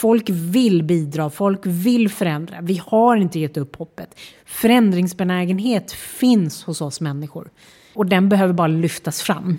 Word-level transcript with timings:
Folk 0.00 0.30
vill 0.30 0.82
bidra, 0.82 1.30
folk 1.30 1.60
vill 1.64 2.08
förändra. 2.08 2.56
Vi 2.62 2.80
har 2.86 3.16
inte 3.16 3.40
gett 3.40 3.56
upp 3.56 3.76
hoppet. 3.76 4.20
Förändringsbenägenhet 4.46 5.92
finns 5.92 6.64
hos 6.64 6.80
oss 6.80 7.00
människor. 7.00 7.50
Och 7.94 8.06
den 8.06 8.28
behöver 8.28 8.54
bara 8.54 8.66
lyftas 8.66 9.22
fram. 9.22 9.58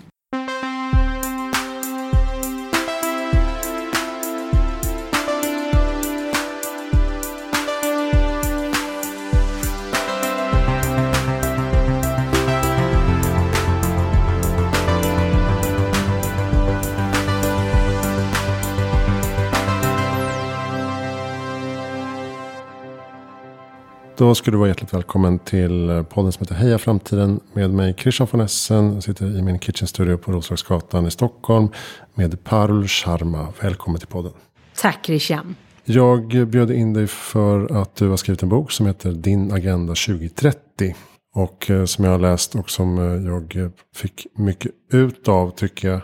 Då 24.18 24.34
ska 24.34 24.50
du 24.50 24.56
vara 24.56 24.68
hjärtligt 24.68 24.94
välkommen 24.94 25.38
till 25.38 26.04
podden 26.10 26.32
som 26.32 26.40
heter 26.40 26.54
Heja 26.54 26.78
Framtiden 26.78 27.40
med 27.52 27.70
mig 27.70 27.94
Christian 27.98 28.28
von 28.30 28.40
Essen. 28.40 28.94
Jag 28.94 29.02
sitter 29.02 29.38
i 29.38 29.42
min 29.42 29.58
kitchen 29.58 29.88
studio 29.88 30.16
på 30.16 30.32
Roslagsgatan 30.32 31.06
i 31.06 31.10
Stockholm 31.10 31.68
med 32.14 32.44
Parul 32.44 32.88
Sharma. 32.88 33.48
Välkommen 33.60 33.98
till 33.98 34.08
podden. 34.08 34.32
Tack 34.76 35.06
Christian. 35.06 35.56
Jag 35.84 36.48
bjöd 36.48 36.70
in 36.70 36.92
dig 36.92 37.06
för 37.06 37.82
att 37.82 37.96
du 37.96 38.08
har 38.08 38.16
skrivit 38.16 38.42
en 38.42 38.48
bok 38.48 38.72
som 38.72 38.86
heter 38.86 39.12
Din 39.12 39.52
Agenda 39.52 39.94
2030. 39.94 40.94
Och 41.34 41.70
eh, 41.70 41.84
som 41.84 42.04
jag 42.04 42.12
har 42.12 42.18
läst 42.18 42.54
och 42.54 42.70
som 42.70 42.98
eh, 42.98 43.26
jag 43.26 43.70
fick 43.94 44.26
mycket 44.34 44.72
ut 44.92 45.28
av 45.28 45.50
tycker 45.50 45.88
jag. 45.88 46.00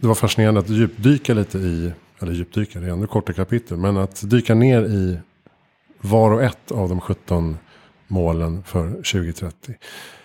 Det 0.00 0.06
var 0.06 0.14
fascinerande 0.14 0.60
att 0.60 0.68
djupdyka 0.68 1.34
lite 1.34 1.58
i, 1.58 1.92
eller 2.20 2.32
djupdyka, 2.32 2.80
det 2.80 2.86
är 2.86 2.90
ändå 2.90 3.06
korta 3.06 3.32
kapitel. 3.32 3.76
Men 3.76 3.96
att 3.96 4.30
dyka 4.30 4.54
ner 4.54 4.82
i 4.82 5.18
var 6.04 6.30
och 6.30 6.42
ett 6.42 6.72
av 6.72 6.88
de 6.88 7.00
17 7.00 7.56
målen 8.08 8.62
för 8.62 8.90
2030. 8.90 9.74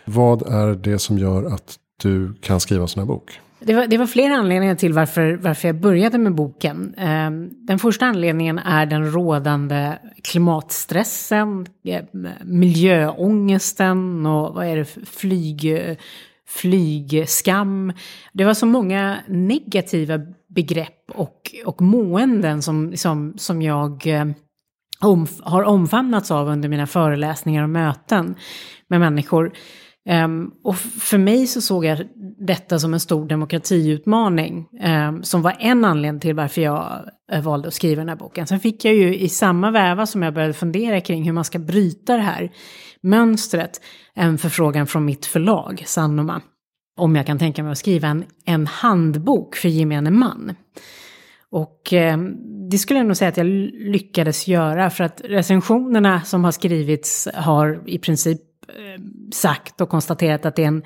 Vad 0.06 0.54
är 0.54 0.76
det 0.76 1.00
som 1.00 1.18
gör 1.18 1.46
att 1.46 1.76
du 2.02 2.34
kan 2.34 2.60
skriva 2.60 2.82
en 2.82 2.88
sån 2.88 3.02
här 3.02 3.08
bok? 3.08 3.40
Det 3.60 3.76
var, 3.76 3.88
det 3.88 3.98
var 3.98 4.06
flera 4.06 4.36
anledningar 4.36 4.76
till 4.76 4.94
varför, 4.94 5.40
varför 5.42 5.68
jag 5.68 5.76
började 5.76 6.18
med 6.18 6.36
boken. 6.36 6.94
Ehm, 6.98 7.50
den 7.52 7.80
första 7.80 8.06
anledningen 8.06 8.60
är 8.60 8.86
den 8.86 9.12
rådande 9.12 9.98
klimatstressen, 10.24 11.68
eh, 11.86 12.04
miljöångesten 12.44 14.26
och 14.26 14.56
vad 14.56 14.68
är 14.68 14.76
det, 14.76 14.86
flyg, 15.06 15.80
flygskam. 16.48 17.94
Det 18.34 18.46
var 18.46 18.54
så 18.54 18.66
många 18.66 19.18
negativa 19.28 20.20
begrepp 20.48 21.12
och, 21.16 21.56
och 21.66 21.82
måenden 21.82 22.62
som, 22.62 22.98
som, 22.98 23.34
som 23.38 23.62
jag 23.62 24.08
eh, 24.08 24.26
om, 25.04 25.28
har 25.44 25.64
omfamnats 25.64 26.32
av 26.32 26.48
under 26.48 26.70
mina 26.70 26.88
föreläsningar 26.88 27.64
och 27.64 27.70
möten 27.70 28.36
med 28.88 29.00
människor. 29.00 29.52
Um, 30.10 30.52
och 30.64 30.78
för 30.78 31.18
mig 31.18 31.48
så 31.48 31.62
såg 31.62 31.86
jag 31.86 32.08
detta 32.48 32.80
som 32.80 32.94
en 32.94 33.00
stor 33.00 33.28
demokratiutmaning. 33.28 34.68
Um, 34.84 35.24
som 35.24 35.42
var 35.42 35.56
en 35.60 35.86
anledning 35.86 36.22
till 36.22 36.36
varför 36.36 36.62
jag 36.62 37.06
uh, 37.34 37.42
valde 37.42 37.68
att 37.68 37.74
skriva 37.74 38.00
den 38.00 38.10
här 38.10 38.16
boken. 38.16 38.48
Sen 38.48 38.60
fick 38.60 38.86
jag 38.86 38.94
ju 38.94 39.16
i 39.16 39.30
samma 39.30 39.72
väva 39.72 40.06
som 40.06 40.24
jag 40.24 40.34
började 40.34 40.54
fundera 40.54 41.02
kring 41.02 41.24
hur 41.24 41.34
man 41.34 41.44
ska 41.44 41.60
bryta 41.60 42.16
det 42.16 42.22
här 42.22 42.52
mönstret. 43.02 43.82
En 44.16 44.38
förfrågan 44.38 44.88
från 44.88 45.06
mitt 45.06 45.26
förlag, 45.26 45.84
Sanoma. 45.86 46.42
Om 46.98 47.16
jag 47.16 47.26
kan 47.26 47.40
tänka 47.40 47.64
mig 47.64 47.72
att 47.72 47.78
skriva 47.78 48.08
en, 48.08 48.24
en 48.46 48.68
handbok 48.68 49.56
för 49.56 49.70
gemene 49.70 50.12
man. 50.12 50.56
Och 51.52 51.94
eh, 51.94 52.18
det 52.72 52.78
skulle 52.78 53.00
jag 53.00 53.08
nog 53.08 53.18
säga 53.18 53.30
att 53.30 53.38
jag 53.38 53.48
lyckades 53.74 54.48
göra 54.48 54.90
för 54.90 55.04
att 55.04 55.22
recensionerna 55.24 56.22
som 56.22 56.44
har 56.44 56.52
skrivits 56.52 57.28
har 57.34 57.82
i 57.86 58.00
princip 58.00 58.42
eh, 58.68 59.02
sagt 59.34 59.82
och 59.82 59.90
konstaterat 59.90 60.46
att 60.46 60.56
det 60.56 60.64
är 60.64 60.68
en, 60.68 60.84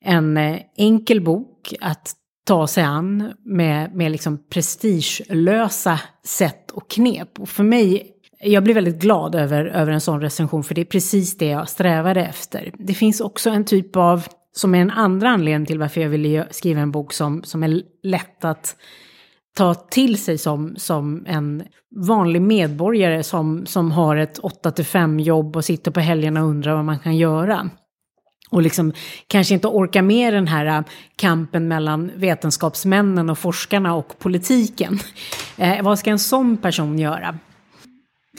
en 0.00 0.36
eh, 0.36 0.60
enkel 0.76 1.20
bok 1.20 1.74
att 1.80 2.12
ta 2.44 2.66
sig 2.66 2.84
an 2.84 3.32
med, 3.44 3.94
med 3.94 4.12
liksom 4.12 4.38
prestigelösa 4.50 6.00
sätt 6.24 6.70
och 6.70 6.90
knep. 6.90 7.38
Och 7.38 7.48
för 7.48 7.64
mig, 7.64 8.10
jag 8.40 8.64
blir 8.64 8.74
väldigt 8.74 9.00
glad 9.00 9.34
över, 9.34 9.64
över 9.64 9.92
en 9.92 10.00
sån 10.00 10.20
recension 10.20 10.64
för 10.64 10.74
det 10.74 10.80
är 10.80 10.84
precis 10.84 11.36
det 11.36 11.46
jag 11.46 11.68
strävade 11.68 12.24
efter. 12.24 12.72
Det 12.78 12.94
finns 12.94 13.20
också 13.20 13.50
en 13.50 13.64
typ 13.64 13.96
av, 13.96 14.26
som 14.52 14.74
är 14.74 14.78
en 14.78 14.90
andra 14.90 15.28
anledning 15.28 15.66
till 15.66 15.78
varför 15.78 16.00
jag 16.00 16.08
ville 16.08 16.46
skriva 16.50 16.80
en 16.80 16.90
bok 16.90 17.12
som, 17.12 17.42
som 17.44 17.62
är 17.62 17.82
lätt 18.02 18.44
att 18.44 18.76
ta 19.58 19.74
till 19.74 20.22
sig 20.22 20.38
som, 20.38 20.76
som 20.76 21.24
en 21.26 21.62
vanlig 22.06 22.42
medborgare 22.42 23.22
som, 23.22 23.66
som 23.66 23.92
har 23.92 24.16
ett 24.16 24.40
8-5 24.40 25.20
jobb 25.20 25.56
och 25.56 25.64
sitter 25.64 25.90
på 25.90 26.00
helgerna 26.00 26.42
och 26.42 26.48
undrar 26.48 26.74
vad 26.74 26.84
man 26.84 26.98
kan 26.98 27.16
göra. 27.16 27.70
Och 28.50 28.62
liksom 28.62 28.92
kanske 29.26 29.54
inte 29.54 29.68
orkar 29.68 30.02
med 30.02 30.34
den 30.34 30.48
här 30.48 30.66
äh, 30.66 30.80
kampen 31.16 31.68
mellan 31.68 32.10
vetenskapsmännen 32.14 33.30
och 33.30 33.38
forskarna 33.38 33.94
och 33.94 34.18
politiken. 34.18 34.98
Eh, 35.60 35.82
vad 35.82 35.98
ska 35.98 36.10
en 36.10 36.18
sån 36.18 36.56
person 36.56 36.98
göra? 36.98 37.38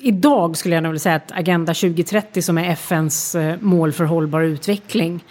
Idag 0.01 0.57
skulle 0.57 0.75
jag 0.75 0.83
nog 0.83 0.91
vilja 0.91 0.99
säga 0.99 1.15
att 1.15 1.31
Agenda 1.31 1.73
2030 1.73 2.41
som 2.41 2.57
är 2.57 2.69
FNs 2.69 3.35
äh, 3.35 3.55
mål 3.61 3.91
för 3.91 4.03
hållbar 4.03 4.41
utveckling 4.41 5.23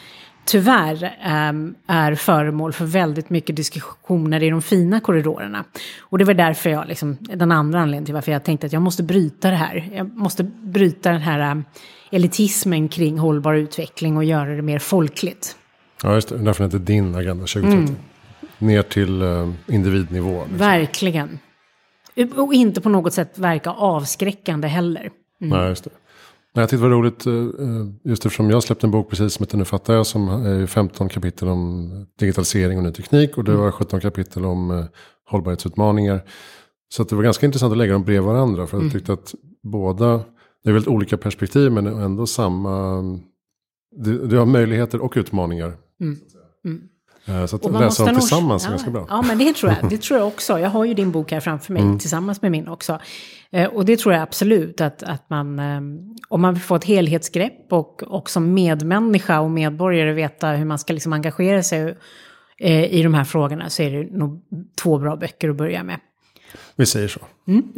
tyvärr 0.48 1.16
ähm, 1.22 1.74
är 1.86 2.14
föremål 2.14 2.72
för 2.72 2.84
väldigt 2.84 3.30
mycket 3.30 3.56
diskussioner 3.56 4.42
i 4.42 4.50
de 4.50 4.62
fina 4.62 5.00
korridorerna. 5.00 5.64
Och 6.00 6.18
det 6.18 6.24
var 6.24 6.34
därför 6.34 6.70
jag, 6.70 6.88
liksom, 6.88 7.16
den 7.20 7.52
andra 7.52 7.80
anledningen 7.80 8.04
till 8.04 8.14
varför 8.14 8.32
jag 8.32 8.44
tänkte 8.44 8.66
att 8.66 8.72
jag 8.72 8.82
måste 8.82 9.02
bryta 9.02 9.50
det 9.50 9.56
här. 9.56 9.90
Jag 9.94 10.16
måste 10.16 10.44
bryta 10.44 11.12
den 11.12 11.20
här 11.20 11.50
ähm, 11.50 11.64
elitismen 12.10 12.88
kring 12.88 13.18
hållbar 13.18 13.54
utveckling 13.54 14.16
och 14.16 14.24
göra 14.24 14.56
det 14.56 14.62
mer 14.62 14.78
folkligt. 14.78 15.56
Ja, 16.02 16.14
just 16.14 16.28
det. 16.28 16.38
Därför 16.38 16.64
är 16.64 16.68
det 16.68 16.78
din 16.78 17.14
Agenda 17.14 17.46
2030. 17.46 17.78
Mm. 17.78 17.96
Ner 18.58 18.82
till 18.82 19.22
äh, 19.22 19.50
individnivå. 19.66 20.38
Liksom. 20.38 20.58
Verkligen. 20.58 21.38
Och 22.36 22.54
inte 22.54 22.80
på 22.80 22.88
något 22.88 23.14
sätt 23.14 23.38
verka 23.38 23.70
avskräckande 23.70 24.68
heller. 24.68 25.10
Mm. 25.40 25.58
Nej, 25.58 25.68
just 25.68 25.84
det. 25.84 25.90
Jag 26.60 26.68
tyckte 26.68 26.84
det 26.84 26.88
var 26.88 26.96
roligt 26.96 27.26
eh, 27.26 27.34
eh, 27.34 27.86
just 28.04 28.26
eftersom 28.26 28.50
jag 28.50 28.62
släppte 28.62 28.86
en 28.86 28.90
bok 28.90 29.10
precis 29.10 29.32
som 29.32 29.44
heter 29.44 29.58
Nu 29.58 29.64
fattar 29.64 29.94
jag 29.94 30.06
som 30.06 30.28
är 30.28 30.66
15 30.66 31.08
kapitel 31.08 31.48
om 31.48 31.90
digitalisering 32.18 32.78
och 32.78 32.84
ny 32.84 32.92
teknik 32.92 33.38
och 33.38 33.44
det 33.44 33.52
mm. 33.52 33.64
var 33.64 33.70
17 33.70 34.00
kapitel 34.00 34.44
om 34.44 34.70
eh, 34.70 34.84
hållbarhetsutmaningar. 35.24 36.24
Så 36.88 37.04
det 37.04 37.16
var 37.16 37.22
ganska 37.22 37.46
intressant 37.46 37.72
att 37.72 37.78
lägga 37.78 37.92
dem 37.92 38.04
bredvid 38.04 38.22
varandra 38.22 38.66
för 38.66 38.76
jag 38.76 38.82
mm. 38.82 38.92
tyckte 38.92 39.12
att 39.12 39.34
båda, 39.62 40.20
det 40.64 40.70
är 40.70 40.72
väldigt 40.72 40.88
olika 40.88 41.16
perspektiv 41.16 41.72
men 41.72 41.86
ändå 41.86 42.26
samma, 42.26 43.02
du, 43.96 44.26
du 44.26 44.38
har 44.38 44.46
möjligheter 44.46 45.00
och 45.00 45.12
utmaningar. 45.16 45.72
Mm. 46.00 46.16
Mm. 46.64 46.82
Så 47.46 47.56
att 47.56 47.72
läsa 47.80 48.04
dem 48.04 48.14
tillsammans 48.14 48.66
är 48.66 48.70
ganska 48.70 48.90
bra. 48.90 49.06
Ja, 49.08 49.22
men 49.22 49.38
det 49.38 49.54
tror 49.54 49.72
jag. 49.72 49.90
Det 49.90 50.02
tror 50.02 50.18
jag 50.18 50.28
också. 50.28 50.58
Jag 50.58 50.70
har 50.70 50.84
ju 50.84 50.94
din 50.94 51.12
bok 51.12 51.32
här 51.32 51.40
framför 51.40 51.72
mig 51.72 51.82
mm. 51.82 51.98
tillsammans 51.98 52.42
med 52.42 52.50
min 52.50 52.68
också. 52.68 52.98
Och 53.72 53.84
det 53.84 53.96
tror 53.96 54.14
jag 54.14 54.22
absolut 54.22 54.80
att, 54.80 55.02
att 55.02 55.30
man, 55.30 55.58
om 56.28 56.40
man 56.40 56.54
vill 56.54 56.62
få 56.62 56.74
ett 56.74 56.84
helhetsgrepp 56.84 57.72
och, 57.72 58.02
och 58.02 58.30
som 58.30 58.54
medmänniska 58.54 59.40
och 59.40 59.50
medborgare 59.50 60.12
veta 60.12 60.50
hur 60.50 60.64
man 60.64 60.78
ska 60.78 60.92
liksom 60.92 61.12
engagera 61.12 61.62
sig 61.62 61.96
i 62.90 63.02
de 63.02 63.14
här 63.14 63.24
frågorna 63.24 63.70
så 63.70 63.82
är 63.82 63.90
det 63.90 64.18
nog 64.18 64.40
två 64.82 64.98
bra 64.98 65.16
böcker 65.16 65.48
att 65.48 65.56
börja 65.56 65.82
med. 65.82 66.00
Vi 66.76 66.86
säger 66.86 67.08
så. 67.08 67.20
Mm. 67.46 67.62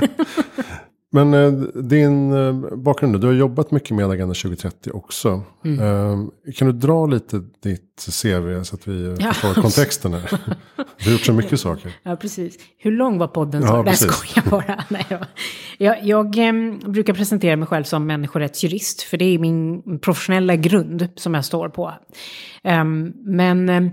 Men 1.12 1.34
eh, 1.34 1.52
din 1.82 2.32
eh, 2.32 2.76
bakgrund, 2.76 3.20
du 3.20 3.26
har 3.26 3.34
jobbat 3.34 3.70
mycket 3.70 3.96
med 3.96 4.10
Agenda 4.10 4.34
2030 4.34 4.90
också. 4.92 5.42
Mm. 5.64 5.80
Eh, 5.80 6.52
kan 6.54 6.66
du 6.66 6.72
dra 6.72 7.06
lite 7.06 7.42
ditt 7.62 8.06
CV 8.22 8.62
så 8.62 8.74
att 8.74 8.88
vi 8.88 9.16
ja. 9.20 9.32
förstår 9.32 9.62
kontexten 9.62 10.12
här? 10.12 10.30
Du 10.76 11.04
har 11.04 11.12
gjort 11.12 11.20
så 11.20 11.32
mycket 11.32 11.60
saker. 11.60 11.92
Ja, 12.02 12.16
precis. 12.16 12.58
Hur 12.78 12.92
lång 12.92 13.18
var 13.18 13.28
podden? 13.28 13.62
Ja, 13.62 13.82
Nej, 13.82 13.96
skojar 13.96 14.50
bara. 14.50 14.84
Nej, 14.88 15.06
jag, 15.78 16.04
jag 16.04 16.38
eh, 16.38 16.52
brukar 16.90 17.14
presentera 17.14 17.56
mig 17.56 17.68
själv 17.68 17.84
som 17.84 18.06
människorättsjurist, 18.06 19.02
för 19.02 19.16
det 19.16 19.24
är 19.24 19.38
min 19.38 19.82
professionella 19.98 20.56
grund 20.56 21.08
som 21.16 21.34
jag 21.34 21.44
står 21.44 21.68
på. 21.68 21.92
Um, 22.64 23.12
men 23.24 23.68
ehm, 23.68 23.90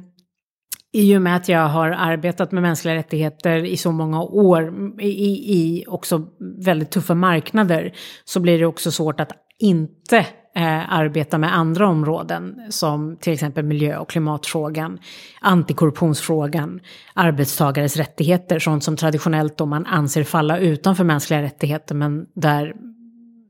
i 0.94 1.18
och 1.18 1.22
med 1.22 1.36
att 1.36 1.50
jag 1.50 1.68
har 1.68 1.90
arbetat 1.90 2.52
med 2.52 2.64
mänskliga 2.64 2.96
rättigheter 2.96 3.66
i 3.66 3.78
så 3.78 3.92
många 3.92 4.22
år, 4.22 4.74
i, 5.02 5.54
i 5.58 5.86
också 5.88 6.28
väldigt 6.66 6.92
tuffa 6.92 7.16
marknader, 7.16 7.94
så 8.26 8.40
blir 8.40 8.60
det 8.60 8.66
också 8.66 8.92
svårt 8.92 9.20
att 9.20 9.32
inte 9.60 10.18
eh, 10.56 10.94
arbeta 10.94 11.38
med 11.38 11.58
andra 11.58 11.88
områden 11.88 12.56
som 12.70 13.18
till 13.20 13.34
exempel 13.34 13.66
miljö 13.66 13.98
och 13.98 14.10
klimatfrågan, 14.10 15.00
antikorruptionsfrågan, 15.42 16.80
arbetstagares 17.14 17.98
rättigheter, 17.98 18.60
sånt 18.60 18.84
som 18.84 18.98
traditionellt 18.98 19.58
då 19.58 19.66
man 19.66 19.86
anser 19.86 20.24
falla 20.24 20.58
utanför 20.58 21.04
mänskliga 21.04 21.42
rättigheter, 21.42 21.96
men 21.96 22.26
där 22.36 22.74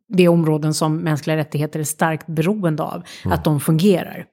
det 0.09 0.23
är 0.23 0.29
områden 0.29 0.73
som 0.73 0.97
mänskliga 0.97 1.37
rättigheter 1.37 1.79
är 1.79 1.83
starkt 1.83 2.27
beroende 2.27 2.83
av, 2.83 3.03
mm. 3.25 3.33
att 3.33 3.43
de 3.43 3.59
fungerar. 3.59 4.25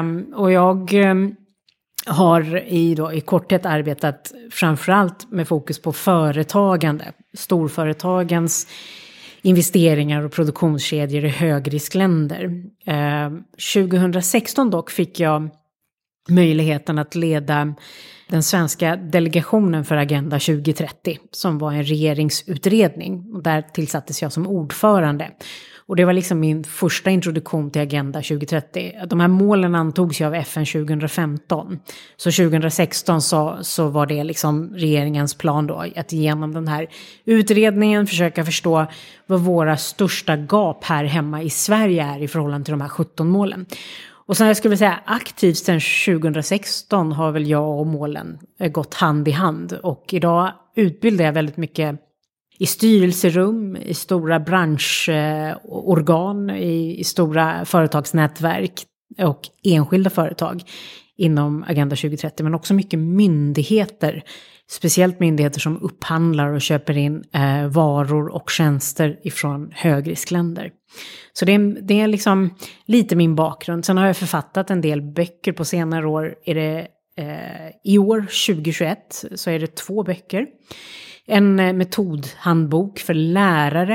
Um, 0.00 0.34
och 0.34 0.52
jag 0.52 0.94
um, 0.94 1.36
har 2.06 2.56
i, 2.56 2.94
då, 2.94 3.12
i 3.12 3.20
korthet 3.20 3.66
arbetat 3.66 4.32
framförallt 4.50 5.30
med 5.30 5.48
fokus 5.48 5.82
på 5.82 5.92
företagande. 5.92 7.12
Storföretagens 7.34 8.66
investeringar 9.42 10.22
och 10.22 10.32
produktionskedjor 10.32 11.24
i 11.24 11.28
högriskländer. 11.28 12.64
Eh, 12.86 13.30
2016 13.74 14.70
dock 14.70 14.90
fick 14.90 15.20
jag 15.20 15.48
möjligheten 16.28 16.98
att 16.98 17.14
leda 17.14 17.74
den 18.28 18.42
svenska 18.42 18.96
delegationen 18.96 19.84
för 19.84 19.96
Agenda 19.96 20.38
2030 20.38 21.18
som 21.30 21.58
var 21.58 21.72
en 21.72 21.84
regeringsutredning. 21.84 23.42
Där 23.42 23.62
tillsattes 23.62 24.22
jag 24.22 24.32
som 24.32 24.46
ordförande. 24.46 25.30
Och 25.88 25.96
det 25.96 26.04
var 26.04 26.12
liksom 26.12 26.40
min 26.40 26.64
första 26.64 27.10
introduktion 27.10 27.70
till 27.70 27.82
Agenda 27.82 28.22
2030. 28.22 28.92
De 29.06 29.20
här 29.20 29.28
målen 29.28 29.74
antogs 29.74 30.20
ju 30.20 30.24
av 30.24 30.34
FN 30.34 30.66
2015. 30.66 31.78
Så 32.16 32.30
2016 32.30 33.22
så, 33.22 33.58
så 33.60 33.88
var 33.88 34.06
det 34.06 34.24
liksom 34.24 34.74
regeringens 34.74 35.34
plan 35.34 35.66
då 35.66 35.84
att 35.96 36.12
genom 36.12 36.54
den 36.54 36.68
här 36.68 36.86
utredningen 37.24 38.06
försöka 38.06 38.44
förstå 38.44 38.86
vad 39.26 39.40
våra 39.40 39.76
största 39.76 40.36
gap 40.36 40.84
här 40.84 41.04
hemma 41.04 41.42
i 41.42 41.50
Sverige 41.50 42.04
är 42.04 42.22
i 42.22 42.28
förhållande 42.28 42.64
till 42.64 42.72
de 42.72 42.80
här 42.80 42.88
17 42.88 43.28
målen. 43.28 43.66
Och 44.26 44.36
sen 44.36 44.46
jag 44.46 44.56
skulle 44.56 44.76
säga 44.76 45.00
aktivt 45.04 45.56
sedan 45.56 45.80
2016 46.06 47.12
har 47.12 47.32
väl 47.32 47.46
jag 47.46 47.80
och 47.80 47.86
målen 47.86 48.38
eh, 48.60 48.70
gått 48.70 48.94
hand 48.94 49.28
i 49.28 49.30
hand. 49.30 49.72
Och 49.82 50.04
idag 50.12 50.52
utbildar 50.74 51.24
jag 51.24 51.32
väldigt 51.32 51.56
mycket 51.56 52.00
i 52.58 52.66
styrelserum, 52.66 53.76
i 53.76 53.94
stora 53.94 54.40
branschorgan, 54.40 56.50
i, 56.50 57.00
i 57.00 57.04
stora 57.04 57.64
företagsnätverk 57.64 58.84
och 59.18 59.40
enskilda 59.62 60.10
företag 60.10 60.62
inom 61.16 61.64
Agenda 61.68 61.96
2030, 61.96 62.44
men 62.44 62.54
också 62.54 62.74
mycket 62.74 62.98
myndigheter. 62.98 64.22
Speciellt 64.70 65.20
myndigheter 65.20 65.60
som 65.60 65.82
upphandlar 65.82 66.52
och 66.52 66.60
köper 66.60 66.96
in 66.96 67.24
eh, 67.32 67.66
varor 67.66 68.28
och 68.28 68.50
tjänster 68.50 69.20
ifrån 69.22 69.70
högriskländer. 69.72 70.70
Så 71.32 71.44
det 71.44 71.54
är, 71.54 71.78
det 71.82 72.00
är 72.00 72.06
liksom 72.06 72.54
lite 72.86 73.16
min 73.16 73.34
bakgrund. 73.34 73.84
Sen 73.84 73.98
har 73.98 74.06
jag 74.06 74.16
författat 74.16 74.70
en 74.70 74.80
del 74.80 75.02
böcker 75.02 75.52
på 75.52 75.64
senare 75.64 76.06
år. 76.06 76.34
Är 76.44 76.54
det, 76.54 76.88
eh, 77.16 77.70
I 77.84 77.98
år, 77.98 78.20
2021, 78.20 79.24
så 79.34 79.50
är 79.50 79.58
det 79.58 79.76
två 79.76 80.02
böcker. 80.02 80.46
En 81.26 81.60
eh, 81.60 81.72
metodhandbok 81.72 82.98
för 82.98 83.14
lärare 83.14 83.92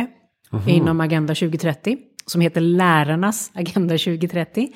mm 0.54 0.68
inom 0.68 1.02
Agenda 1.02 1.36
2030 1.36 1.98
som 2.26 2.42
heter 2.42 2.62
Lärarnas 2.62 3.52
Agenda 3.54 3.98
2030. 3.98 4.68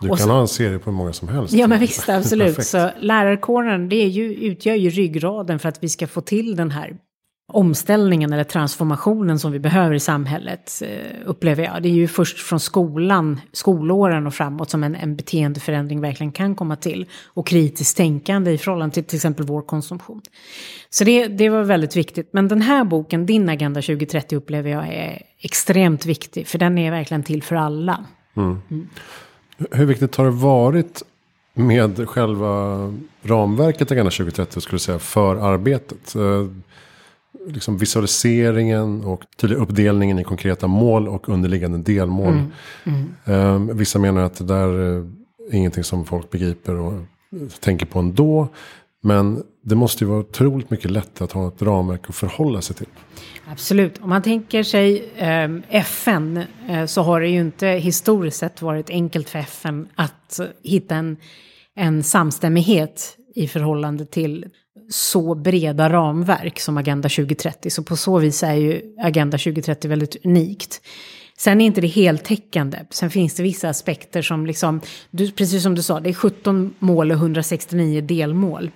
Du 0.00 0.08
kan 0.08 0.16
så, 0.16 0.30
ha 0.30 0.40
en 0.40 0.48
serie 0.48 0.78
på 0.78 0.90
hur 0.90 0.96
många 0.96 1.12
som 1.12 1.28
helst. 1.28 1.54
Ja, 1.54 1.66
men 1.66 1.80
visst, 1.80 2.08
absolut. 2.08 2.64
så 2.64 2.90
lärarkåren 3.00 3.88
det 3.88 3.96
är 3.96 4.08
ju, 4.08 4.34
utgör 4.34 4.74
ju 4.74 4.90
ryggraden 4.90 5.58
för 5.58 5.68
att 5.68 5.82
vi 5.82 5.88
ska 5.88 6.06
få 6.06 6.20
till 6.20 6.56
den 6.56 6.70
här 6.70 6.96
omställningen 7.52 8.32
eller 8.32 8.44
transformationen 8.44 9.38
som 9.38 9.52
vi 9.52 9.58
behöver 9.58 9.94
i 9.94 10.00
samhället, 10.00 10.82
eh, 10.84 11.16
upplever 11.26 11.64
jag. 11.64 11.82
Det 11.82 11.88
är 11.88 11.92
ju 11.92 12.08
först 12.08 12.38
från 12.38 12.60
skolan, 12.60 13.40
skolåren 13.52 14.26
och 14.26 14.34
framåt 14.34 14.70
som 14.70 14.84
en, 14.84 14.94
en 14.94 15.16
beteendeförändring 15.16 16.00
verkligen 16.00 16.32
kan 16.32 16.54
komma 16.54 16.76
till. 16.76 17.06
Och 17.26 17.46
kritiskt 17.46 17.96
tänkande 17.96 18.50
i 18.50 18.58
förhållande 18.58 18.94
till 18.94 19.04
till 19.04 19.16
exempel 19.16 19.46
vår 19.46 19.62
konsumtion. 19.62 20.22
Så 20.90 21.04
det, 21.04 21.26
det 21.26 21.48
var 21.48 21.62
väldigt 21.62 21.96
viktigt. 21.96 22.28
Men 22.32 22.48
den 22.48 22.62
här 22.62 22.84
boken, 22.84 23.26
din 23.26 23.48
Agenda 23.48 23.82
2030, 23.82 24.36
upplever 24.36 24.70
jag 24.70 24.88
är 24.88 25.22
extremt 25.40 26.06
viktig. 26.06 26.46
För 26.46 26.58
den 26.58 26.78
är 26.78 26.90
verkligen 26.90 27.22
till 27.22 27.42
för 27.42 27.56
alla. 27.56 28.04
Mm. 28.36 28.58
Mm. 28.70 28.88
Hur 29.70 29.86
viktigt 29.86 30.16
har 30.16 30.24
det 30.24 30.30
varit 30.30 31.02
med 31.54 32.08
själva 32.08 32.76
ramverket 33.22 33.92
Agenda 33.92 34.10
2030 34.10 34.60
skulle 34.60 34.78
säga 34.78 34.98
för 34.98 35.36
arbetet? 35.36 36.14
Eh, 37.46 37.52
liksom 37.52 37.78
visualiseringen 37.78 39.04
och 39.04 39.22
tydliga 39.36 39.60
uppdelningen 39.60 40.18
i 40.18 40.24
konkreta 40.24 40.66
mål 40.66 41.08
och 41.08 41.28
underliggande 41.28 41.78
delmål. 41.78 42.32
Mm. 42.84 43.14
Mm. 43.24 43.68
Eh, 43.68 43.74
vissa 43.76 43.98
menar 43.98 44.22
att 44.22 44.34
det 44.34 44.44
där 44.44 44.68
är 44.68 45.10
ingenting 45.52 45.84
som 45.84 46.04
folk 46.04 46.30
begriper 46.30 46.74
och 46.74 46.92
tänker 47.60 47.86
på 47.86 47.98
ändå. 47.98 48.48
Men 49.02 49.42
det 49.64 49.74
måste 49.74 50.04
ju 50.04 50.10
vara 50.10 50.20
otroligt 50.20 50.70
mycket 50.70 50.90
lättare 50.90 51.24
att 51.24 51.32
ha 51.32 51.48
ett 51.48 51.62
ramverk 51.62 52.08
att 52.08 52.14
förhålla 52.14 52.60
sig 52.60 52.76
till. 52.76 52.86
Absolut. 53.46 53.98
Om 54.02 54.08
man 54.08 54.22
tänker 54.22 54.62
sig 54.62 55.10
eh, 55.16 55.50
FN 55.68 56.42
eh, 56.68 56.86
så 56.86 57.02
har 57.02 57.20
det 57.20 57.28
ju 57.28 57.40
inte 57.40 57.66
historiskt 57.66 58.36
sett 58.36 58.62
varit 58.62 58.90
enkelt 58.90 59.28
för 59.28 59.38
FN 59.38 59.88
att 59.94 60.40
hitta 60.62 60.94
en, 60.94 61.16
en 61.74 62.02
samstämmighet 62.02 63.16
i 63.34 63.48
förhållande 63.48 64.06
till 64.06 64.46
så 64.88 65.34
breda 65.34 65.92
ramverk 65.92 66.60
som 66.60 66.76
Agenda 66.76 67.08
2030. 67.08 67.70
Så 67.70 67.82
på 67.82 67.96
så 67.96 68.18
vis 68.18 68.42
är 68.42 68.54
ju 68.54 68.82
Agenda 68.98 69.38
2030 69.38 69.88
väldigt 69.88 70.24
unikt. 70.24 70.80
Sen 71.38 71.60
är 71.60 71.66
inte 71.66 71.80
det 71.80 71.86
heltäckande. 71.86 72.78
Sen 72.90 73.10
finns 73.10 73.34
det 73.34 73.42
vissa 73.42 73.68
aspekter 73.68 74.22
som 74.22 74.46
liksom, 74.46 74.80
du, 75.10 75.30
precis 75.30 75.62
som 75.62 75.74
du 75.74 75.82
sa, 75.82 76.00
det 76.00 76.08
är 76.08 76.14
17 76.14 76.74
mål 76.78 77.10
och 77.10 77.16
169 77.16 78.00
delmål. 78.00 78.70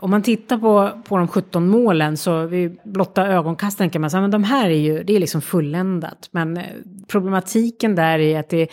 Om 0.00 0.10
man 0.10 0.22
tittar 0.22 0.58
på, 0.58 1.02
på 1.04 1.18
de 1.18 1.28
17 1.28 1.68
målen 1.68 2.16
så 2.16 2.46
vid 2.46 2.78
blotta 2.84 3.26
ögonkasten 3.26 3.90
kan 3.90 4.00
man 4.00 4.10
säga 4.10 4.24
att 4.24 4.32
de 4.32 4.44
här 4.44 4.70
är 4.70 4.78
ju, 4.78 5.02
det 5.02 5.16
är 5.16 5.20
liksom 5.20 5.42
fulländat. 5.42 6.28
Men 6.30 6.56
eh, 6.56 6.64
problematiken 7.08 7.94
där 7.94 8.18
är 8.18 8.40
att 8.40 8.48
det 8.48 8.68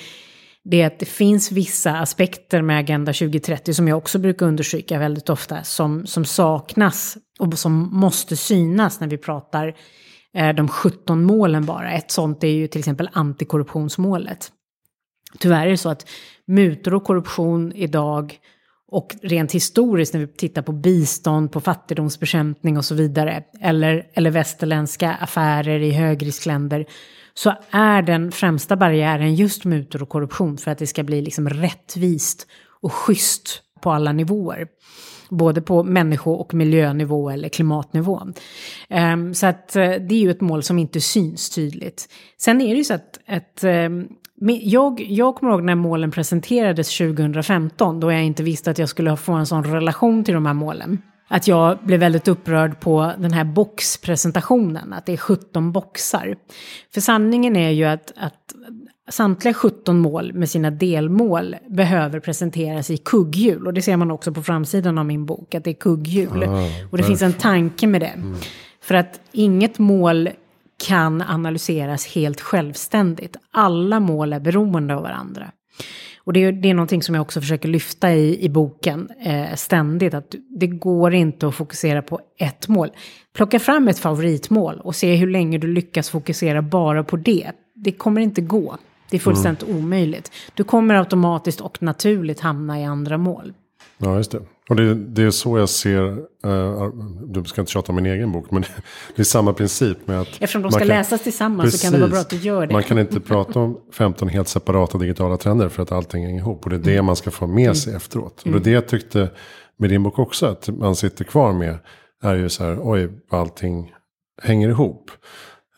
det 0.63 0.81
är 0.81 0.87
att 0.87 0.99
det 0.99 1.05
finns 1.05 1.51
vissa 1.51 1.97
aspekter 1.97 2.61
med 2.61 2.79
Agenda 2.79 3.13
2030 3.13 3.73
som 3.73 3.87
jag 3.87 3.97
också 3.97 4.19
brukar 4.19 4.45
understryka 4.45 4.99
väldigt 4.99 5.29
ofta 5.29 5.63
som, 5.63 6.05
som 6.05 6.25
saknas 6.25 7.17
och 7.39 7.59
som 7.59 7.89
måste 7.91 8.37
synas 8.37 8.99
när 8.99 9.07
vi 9.07 9.17
pratar 9.17 9.75
eh, 10.33 10.55
de 10.55 10.67
17 10.67 11.23
målen 11.23 11.65
bara. 11.65 11.91
Ett 11.91 12.11
sånt 12.11 12.43
är 12.43 12.47
ju 12.47 12.67
till 12.67 12.79
exempel 12.79 13.09
antikorruptionsmålet. 13.13 14.51
Tyvärr 15.39 15.65
är 15.65 15.71
det 15.71 15.77
så 15.77 15.89
att 15.89 16.07
mutor 16.47 16.93
och 16.93 17.03
korruption 17.03 17.73
idag 17.73 18.39
och 18.91 19.15
rent 19.21 19.51
historiskt 19.51 20.13
när 20.13 20.21
vi 20.21 20.27
tittar 20.27 20.61
på 20.61 20.71
bistånd, 20.71 21.51
på 21.51 21.61
fattigdomsbekämpning 21.61 22.77
och 22.77 22.85
så 22.85 22.95
vidare, 22.95 23.43
eller, 23.61 24.07
eller 24.13 24.31
västerländska 24.31 25.13
affärer 25.13 25.79
i 25.79 25.91
högriskländer, 25.91 26.85
så 27.39 27.53
är 27.71 28.01
den 28.01 28.31
främsta 28.31 28.75
barriären 28.75 29.35
just 29.35 29.65
mutor 29.65 30.03
och 30.03 30.09
korruption 30.09 30.57
för 30.57 30.71
att 30.71 30.77
det 30.77 30.87
ska 30.87 31.03
bli 31.03 31.21
liksom 31.21 31.49
rättvist 31.49 32.47
och 32.81 32.93
schysst 32.93 33.61
på 33.81 33.91
alla 33.91 34.11
nivåer. 34.11 34.67
Både 35.29 35.61
på 35.61 35.83
människo 35.83 36.31
och 36.31 36.53
miljönivå 36.53 37.29
eller 37.29 37.49
klimatnivå. 37.49 38.21
Ehm, 38.89 39.33
så 39.33 39.47
att 39.47 39.75
eh, 39.75 39.81
det 39.83 40.15
är 40.15 40.19
ju 40.19 40.31
ett 40.31 40.41
mål 40.41 40.63
som 40.63 40.79
inte 40.79 41.01
syns 41.01 41.49
tydligt. 41.49 42.09
Sen 42.37 42.61
är 42.61 42.69
det 42.69 42.77
ju 42.77 42.83
så 42.83 42.93
att, 42.93 43.19
att 43.27 43.63
ehm, 43.63 44.07
jag, 44.61 45.01
jag 45.01 45.35
kommer 45.35 45.53
ihåg 45.53 45.63
när 45.63 45.75
målen 45.75 46.11
presenterades 46.11 46.97
2015 46.97 47.99
då 47.99 48.11
jag 48.11 48.23
inte 48.23 48.43
visste 48.43 48.71
att 48.71 48.77
jag 48.77 48.89
skulle 48.89 49.17
få 49.17 49.33
en 49.33 49.45
sån 49.45 49.63
relation 49.63 50.23
till 50.23 50.33
de 50.33 50.45
här 50.45 50.53
målen 50.53 51.01
att 51.31 51.47
jag 51.47 51.77
blev 51.83 51.99
väldigt 51.99 52.27
upprörd 52.27 52.79
på 52.79 53.13
den 53.17 53.33
här 53.33 53.43
boxpresentationen, 53.43 54.93
att 54.93 55.05
det 55.05 55.13
är 55.13 55.17
17 55.17 55.71
boxar. 55.71 56.35
För 56.93 57.01
sanningen 57.01 57.55
är 57.55 57.69
ju 57.69 57.85
att, 57.85 58.13
att 58.17 58.53
samtliga 59.09 59.53
17 59.53 59.99
mål 59.99 60.33
med 60.33 60.49
sina 60.49 60.71
delmål 60.71 61.55
behöver 61.69 62.19
presenteras 62.19 62.89
i 62.89 62.97
kugghjul. 62.97 63.67
Och 63.67 63.73
det 63.73 63.81
ser 63.81 63.97
man 63.97 64.11
också 64.11 64.33
på 64.33 64.43
framsidan 64.43 64.97
av 64.97 65.05
min 65.05 65.25
bok, 65.25 65.55
att 65.55 65.63
det 65.63 65.69
är 65.69 65.73
kugghjul. 65.73 66.43
Ah, 66.43 66.69
och 66.91 66.97
det 66.97 67.03
finns 67.03 67.21
en 67.21 67.33
tanke 67.33 67.87
med 67.87 68.01
det. 68.01 68.07
Mm. 68.07 68.35
För 68.81 68.95
att 68.95 69.19
inget 69.31 69.79
mål 69.79 70.29
kan 70.87 71.21
analyseras 71.21 72.07
helt 72.07 72.41
självständigt. 72.41 73.37
Alla 73.51 73.99
mål 73.99 74.33
är 74.33 74.39
beroende 74.39 74.95
av 74.95 75.01
varandra. 75.01 75.51
Och 76.29 76.33
det 76.33 76.43
är, 76.43 76.51
det 76.51 76.69
är 76.69 76.73
någonting 76.73 77.03
som 77.03 77.15
jag 77.15 77.21
också 77.21 77.41
försöker 77.41 77.69
lyfta 77.69 78.13
i, 78.13 78.45
i 78.45 78.49
boken 78.49 79.09
eh, 79.21 79.55
ständigt. 79.55 80.13
Att 80.13 80.35
det 80.59 80.67
går 80.67 81.13
inte 81.13 81.47
att 81.47 81.55
fokusera 81.55 82.01
på 82.01 82.19
ett 82.37 82.67
mål. 82.67 82.89
Plocka 83.33 83.59
fram 83.59 83.87
ett 83.87 83.99
favoritmål 83.99 84.79
och 84.79 84.95
se 84.95 85.15
hur 85.15 85.27
länge 85.27 85.57
du 85.57 85.67
lyckas 85.67 86.09
fokusera 86.09 86.61
bara 86.61 87.03
på 87.03 87.17
det. 87.17 87.51
Det 87.75 87.91
kommer 87.91 88.21
inte 88.21 88.41
gå. 88.41 88.77
Det 89.09 89.17
är 89.17 89.19
fullständigt 89.19 89.63
mm. 89.63 89.77
omöjligt. 89.77 90.31
Du 90.53 90.63
kommer 90.63 90.95
automatiskt 90.95 91.61
och 91.61 91.83
naturligt 91.83 92.39
hamna 92.39 92.79
i 92.79 92.83
andra 92.83 93.17
mål. 93.17 93.53
Ja, 93.97 94.17
just 94.17 94.31
det. 94.31 94.41
Och 94.69 94.75
det, 94.75 94.95
det 94.95 95.23
är 95.23 95.31
så 95.31 95.57
jag 95.57 95.69
ser, 95.69 96.03
uh, 96.45 96.89
du 97.27 97.43
ska 97.43 97.61
inte 97.61 97.71
tjata 97.71 97.91
om 97.91 97.95
min 97.95 98.05
egen 98.05 98.31
bok, 98.31 98.51
men 98.51 98.61
det 99.15 99.21
är 99.21 99.23
samma 99.23 99.53
princip 99.53 100.07
med 100.07 100.21
att... 100.21 100.27
Eftersom 100.27 100.61
de 100.61 100.71
ska 100.71 100.79
kan, 100.79 100.87
läsas 100.87 101.23
tillsammans 101.23 101.63
precis, 101.63 101.81
så 101.81 101.85
kan 101.85 101.93
det 101.93 101.99
vara 101.99 102.09
bra 102.09 102.19
att 102.19 102.29
du 102.29 102.37
gör 102.37 102.67
det. 102.67 102.73
Man 102.73 102.83
kan 102.83 102.99
inte 102.99 103.19
prata 103.19 103.59
om 103.59 103.77
15 103.93 104.27
helt 104.27 104.47
separata 104.47 104.97
digitala 104.97 105.37
trender 105.37 105.69
för 105.69 105.83
att 105.83 105.91
allting 105.91 106.25
hänger 106.25 106.39
ihop. 106.39 106.63
Och 106.63 106.69
det 106.69 106.75
är 106.75 106.79
det 106.79 106.93
mm. 106.93 107.05
man 107.05 107.15
ska 107.15 107.31
få 107.31 107.47
med 107.47 107.77
sig 107.77 107.91
mm. 107.91 107.97
efteråt. 107.97 108.43
Och 108.45 108.51
det 108.51 108.57
är 108.57 108.59
det 108.59 108.71
jag 108.71 108.87
tyckte 108.87 109.29
med 109.77 109.89
din 109.89 110.03
bok 110.03 110.19
också, 110.19 110.45
att 110.45 110.69
man 110.69 110.95
sitter 110.95 111.23
kvar 111.23 111.53
med, 111.53 111.77
är 112.23 112.35
ju 112.35 112.49
så 112.49 112.63
här, 112.63 112.79
oj, 112.81 113.09
allting 113.29 113.91
hänger 114.41 114.69
ihop. 114.69 115.11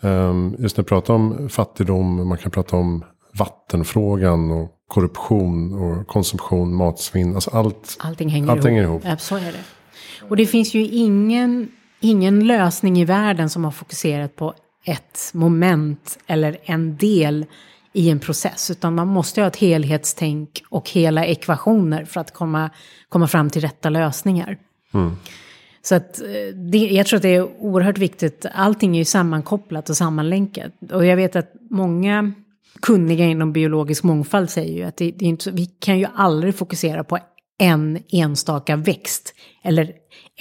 Um, 0.02 0.56
just 0.60 0.78
när 0.78 0.84
vi 0.84 0.88
pratar 0.88 1.14
om 1.14 1.50
fattigdom, 1.50 2.28
man 2.28 2.38
kan 2.38 2.52
prata 2.52 2.76
om 2.76 3.06
vattenfrågan 3.34 4.52
och 4.52 4.72
korruption 4.92 5.74
och 5.74 6.08
konsumtion, 6.08 6.74
matsvinn. 6.76 7.36
Alltså 7.36 7.50
allt, 7.50 7.98
Allting 8.00 8.30
hänger 8.30 8.52
allt 8.52 8.66
ihop. 8.66 8.80
ihop. 8.80 9.02
Ja, 9.06 9.18
så 9.18 9.36
är 9.36 9.52
det. 9.52 9.64
Och 10.30 10.38
det 10.38 10.46
finns 10.46 10.74
ju 10.74 10.82
ingen, 10.88 11.72
ingen 12.00 12.48
lösning 12.48 13.00
i 13.00 13.06
världen 13.06 13.50
som 13.50 13.64
har 13.64 13.72
fokuserat 13.72 14.36
på 14.36 14.54
ett 14.86 15.32
moment 15.34 16.20
eller 16.28 16.58
en 16.64 16.98
del 16.98 17.46
i 17.94 18.10
en 18.10 18.20
process. 18.20 18.72
Utan 18.72 18.96
man 18.96 19.08
måste 19.08 19.42
ha 19.42 19.48
ett 19.48 19.56
helhetstänk 19.56 20.64
och 20.70 20.90
hela 20.90 21.26
ekvationer 21.26 22.06
för 22.06 22.22
att 22.22 22.34
komma, 22.34 22.70
komma 23.10 23.28
fram 23.28 23.50
till 23.50 23.62
rätta 23.62 23.90
lösningar. 23.90 24.58
Så 25.82 25.96
att 25.96 26.22
eh, 26.22 26.56
det, 26.56 26.78
jag 26.78 27.06
tror 27.06 27.18
att 27.18 27.24
det 27.24 27.36
är 27.36 27.62
oerhört 27.64 27.98
viktigt. 27.98 28.46
Allting 28.54 28.96
är 28.96 29.00
ju 29.00 29.06
sammankopplat 29.06 29.90
och 29.90 29.98
sammanlänkat. 29.98 30.72
Och 30.92 31.06
jag 31.06 31.16
vet 31.16 31.36
att 31.36 31.54
många 31.70 32.34
kunniga 32.82 33.26
inom 33.26 33.54
biologisk 33.54 34.04
mångfald 34.04 34.50
säger 34.50 34.78
ju 34.78 34.84
att 34.84 34.98
det, 34.98 35.12
det 35.12 35.26
är 35.26 35.30
inte 35.30 35.44
så, 35.44 35.52
vi 35.52 35.66
kan 35.66 36.00
ju 36.00 36.08
aldrig 36.16 36.56
fokusera 36.56 37.04
på 37.04 37.20
en 37.60 38.00
enstaka 38.12 38.76
växt 38.76 39.34
eller 39.64 39.84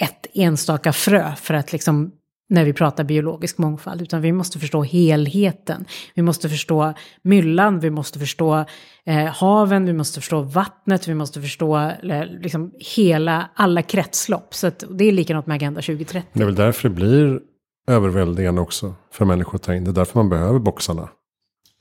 ett 0.01 0.25
enstaka 0.33 0.93
frö 0.93 1.35
för 1.35 1.53
att 1.53 1.71
liksom 1.71 2.11
när 2.51 2.65
vi 2.65 2.73
pratar 2.73 3.03
biologisk 3.03 3.57
mångfald, 3.57 4.01
utan 4.01 4.21
vi 4.21 4.31
måste 4.31 4.59
förstå 4.59 4.83
helheten. 4.83 5.85
Vi 6.15 6.21
måste 6.21 6.49
förstå 6.49 6.93
myllan, 7.21 7.79
vi 7.79 7.89
måste 7.89 8.19
förstå 8.19 8.65
eh, 9.05 9.25
haven, 9.25 9.85
vi 9.85 9.93
måste 9.93 10.19
förstå 10.19 10.41
vattnet, 10.41 11.07
vi 11.07 11.13
måste 11.13 11.41
förstå 11.41 11.77
eh, 11.77 12.25
liksom 12.25 12.71
hela, 12.95 13.49
alla 13.55 13.81
kretslopp. 13.81 14.53
Så 14.55 14.67
att, 14.67 14.83
det 14.89 15.05
är 15.05 15.11
likadant 15.11 15.47
med 15.47 15.55
Agenda 15.55 15.81
2030. 15.81 16.29
Det 16.33 16.41
är 16.41 16.45
väl 16.45 16.55
därför 16.55 16.89
det 16.89 16.95
blir 16.95 17.39
överväldigande 17.87 18.61
också 18.61 18.95
för 19.11 19.25
människor 19.25 19.55
att 19.55 19.63
ta 19.63 19.75
in. 19.75 19.83
Det 19.83 19.91
är 19.91 19.93
därför 19.93 20.19
man 20.19 20.29
behöver 20.29 20.59
boxarna. 20.59 21.09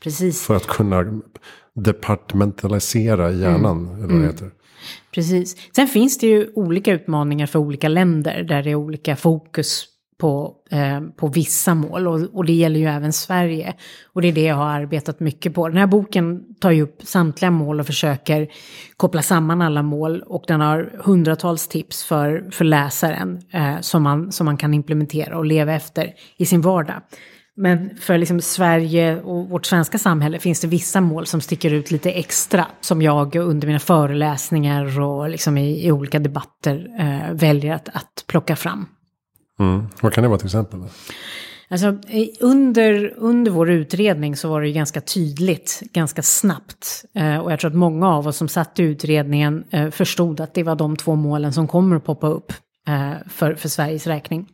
Precis. 0.03 0.43
För 0.43 0.57
att 0.57 0.67
kunna 0.67 1.21
departementalisera 1.75 3.31
hjärnan. 3.31 3.89
Mm. 3.89 4.05
Eller 4.05 4.15
vad 4.15 4.23
det 4.23 4.27
heter. 4.27 4.51
Precis. 5.15 5.57
Sen 5.77 5.89
finns 5.89 6.19
det 6.19 6.27
ju 6.27 6.51
olika 6.55 6.93
utmaningar 6.93 7.47
för 7.47 7.59
olika 7.59 7.89
länder 7.89 8.43
där 8.43 8.63
det 8.63 8.71
är 8.71 8.75
olika 8.75 9.17
fokus 9.17 9.87
på, 10.21 10.55
eh, 10.71 11.01
på 11.17 11.29
vissa 11.29 11.75
mål. 11.75 12.09
Och, 12.09 12.21
och 12.33 12.45
det 12.45 12.53
gäller 12.53 12.81
ju 12.81 12.87
även 12.87 13.13
Sverige. 13.13 13.75
Och 14.13 14.23
det 14.23 14.29
är 14.29 14.33
det 14.33 14.45
jag 14.45 14.55
har 14.55 14.71
arbetat 14.71 15.21
mycket 15.21 15.55
på. 15.55 15.69
Den 15.69 15.77
här 15.77 15.87
boken 15.87 16.55
tar 16.61 16.71
ju 16.71 16.83
upp 16.83 17.03
samtliga 17.03 17.51
mål 17.51 17.81
och 17.81 17.87
försöker 17.87 18.49
koppla 18.97 19.23
samman 19.23 19.63
alla 19.63 19.83
mål. 19.83 20.23
Och 20.27 20.45
den 20.47 20.61
har 20.61 20.93
hundratals 21.05 21.69
tips 21.69 22.05
för, 22.05 22.51
för 22.53 22.65
läsaren 22.65 23.41
eh, 23.51 23.81
som, 23.81 24.03
man, 24.03 24.33
som 24.33 24.45
man 24.45 24.57
kan 24.57 24.75
implementera 24.75 25.39
och 25.39 25.45
leva 25.45 25.73
efter 25.73 26.15
i 26.37 26.47
sin 26.47 26.61
vardag. 26.61 27.03
Men 27.61 27.91
för 28.01 28.19
liksom 28.19 28.41
Sverige 28.41 29.21
och 29.21 29.49
vårt 29.49 29.67
svenska 29.67 29.99
samhälle 29.99 30.39
finns 30.39 30.61
det 30.61 30.67
vissa 30.67 31.01
mål 31.01 31.27
som 31.27 31.41
sticker 31.41 31.73
ut 31.73 31.91
lite 31.91 32.11
extra. 32.11 32.67
Som 32.81 33.03
jag 33.03 33.37
under 33.37 33.67
mina 33.67 33.79
föreläsningar 33.79 35.01
och 35.01 35.31
liksom 35.31 35.59
i, 35.59 35.87
i 35.87 35.93
olika 35.93 36.19
debatter 36.19 36.87
eh, 37.01 37.35
väljer 37.35 37.75
att, 37.75 37.89
att 37.89 38.25
plocka 38.27 38.57
fram. 38.57 38.87
Mm. 39.61 39.87
Vad 40.01 40.13
kan 40.13 40.23
det 40.23 40.29
vara 40.29 40.39
till 40.39 40.47
exempel? 40.47 40.81
Alltså, 41.71 41.99
under, 42.41 43.15
under 43.17 43.51
vår 43.51 43.71
utredning 43.71 44.37
så 44.37 44.49
var 44.49 44.61
det 44.61 44.67
ju 44.67 44.73
ganska 44.73 45.01
tydligt, 45.01 45.83
ganska 45.93 46.23
snabbt. 46.23 47.05
Eh, 47.15 47.39
och 47.39 47.53
jag 47.53 47.61
tror 47.61 47.71
att 47.71 47.77
många 47.77 48.09
av 48.09 48.27
oss 48.27 48.37
som 48.37 48.49
satt 48.49 48.79
i 48.79 48.83
utredningen 48.83 49.65
eh, 49.71 49.91
förstod 49.91 50.41
att 50.41 50.55
det 50.55 50.63
var 50.63 50.77
de 50.77 50.97
två 50.97 51.15
målen 51.15 51.53
som 51.53 51.69
kommer 51.69 51.97
att 51.97 52.05
poppa 52.05 52.27
upp 52.27 52.53
eh, 52.89 53.13
för, 53.29 53.55
för 53.55 53.69
Sveriges 53.69 54.07
räkning. 54.07 54.49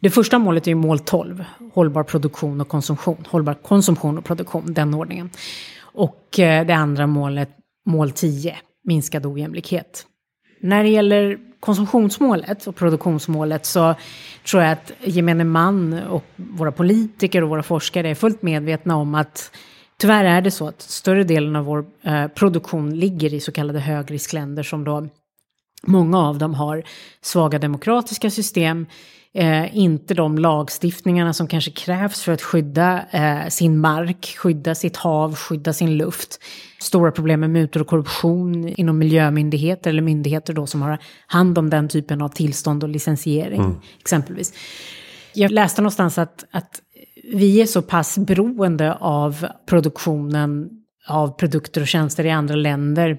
Det 0.00 0.10
första 0.10 0.38
målet 0.38 0.66
är 0.66 0.70
ju 0.70 0.74
mål 0.74 0.98
12, 0.98 1.44
hållbar 1.74 2.02
produktion 2.02 2.60
och 2.60 2.68
konsumtion. 2.68 3.24
Hållbar 3.28 3.54
konsumtion 3.54 4.18
och 4.18 4.24
produktion, 4.24 4.74
den 4.74 4.94
ordningen. 4.94 5.30
Och 5.80 6.38
eh, 6.38 6.66
det 6.66 6.74
andra 6.74 7.06
målet, 7.06 7.50
mål 7.86 8.10
10, 8.10 8.56
minskad 8.84 9.26
ojämlikhet. 9.26 10.06
När 10.60 10.82
det 10.82 10.88
gäller 10.88 11.38
konsumtionsmålet 11.60 12.66
och 12.66 12.76
produktionsmålet 12.76 13.66
så 13.66 13.94
tror 14.50 14.62
jag 14.62 14.72
att 14.72 14.92
gemene 15.04 15.44
man 15.44 15.92
och 15.92 16.24
våra 16.36 16.72
politiker 16.72 17.42
och 17.42 17.48
våra 17.48 17.62
forskare 17.62 18.08
är 18.08 18.14
fullt 18.14 18.42
medvetna 18.42 18.96
om 18.96 19.14
att 19.14 19.50
tyvärr 19.96 20.24
är 20.24 20.40
det 20.40 20.50
så 20.50 20.68
att 20.68 20.82
större 20.82 21.24
delen 21.24 21.56
av 21.56 21.64
vår 21.64 21.84
eh, 22.02 22.26
produktion 22.26 22.98
ligger 22.98 23.34
i 23.34 23.40
så 23.40 23.52
kallade 23.52 23.80
högriskländer 23.80 24.62
som 24.62 24.84
då 24.84 25.08
Många 25.82 26.18
av 26.18 26.38
dem 26.38 26.54
har 26.54 26.82
svaga 27.20 27.58
demokratiska 27.58 28.30
system, 28.30 28.86
eh, 29.36 29.76
inte 29.76 30.14
de 30.14 30.38
lagstiftningarna 30.38 31.32
som 31.32 31.46
kanske 31.46 31.70
krävs 31.70 32.22
för 32.22 32.32
att 32.32 32.42
skydda 32.42 33.04
eh, 33.10 33.48
sin 33.48 33.78
mark, 33.78 34.36
skydda 34.38 34.74
sitt 34.74 34.96
hav, 34.96 35.34
skydda 35.34 35.72
sin 35.72 35.96
luft. 35.96 36.40
Stora 36.80 37.10
problem 37.12 37.40
med 37.40 37.50
mutor 37.50 37.80
och 37.80 37.86
korruption 37.86 38.68
inom 38.68 38.98
miljömyndigheter 38.98 39.90
eller 39.90 40.02
myndigheter 40.02 40.52
då 40.52 40.66
som 40.66 40.82
har 40.82 40.98
hand 41.26 41.58
om 41.58 41.70
den 41.70 41.88
typen 41.88 42.22
av 42.22 42.28
tillstånd 42.28 42.82
och 42.82 42.88
licensiering 42.88 43.80
exempelvis. 44.00 44.52
Jag 45.34 45.50
läste 45.50 45.82
någonstans 45.82 46.18
att, 46.18 46.44
att 46.50 46.80
vi 47.32 47.60
är 47.60 47.66
så 47.66 47.82
pass 47.82 48.18
beroende 48.18 48.94
av 48.94 49.46
produktionen 49.68 50.70
av 51.08 51.28
produkter 51.28 51.80
och 51.80 51.88
tjänster 51.88 52.26
i 52.26 52.30
andra 52.30 52.54
länder 52.54 53.18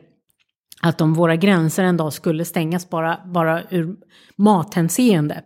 att 0.82 1.02
om 1.02 1.14
våra 1.14 1.36
gränser 1.36 1.84
en 1.84 1.98
dag 1.98 2.14
skulle 2.14 2.46
stängas 2.46 2.90
bara, 2.90 3.20
bara 3.26 3.64
ur 3.70 3.96
mathänseende 4.36 5.42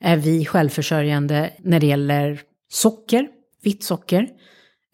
är 0.00 0.16
vi 0.16 0.44
självförsörjande 0.44 1.50
när 1.62 1.80
det 1.80 1.86
gäller 1.86 2.40
socker, 2.70 3.28
vitt 3.62 3.84
socker 3.84 4.28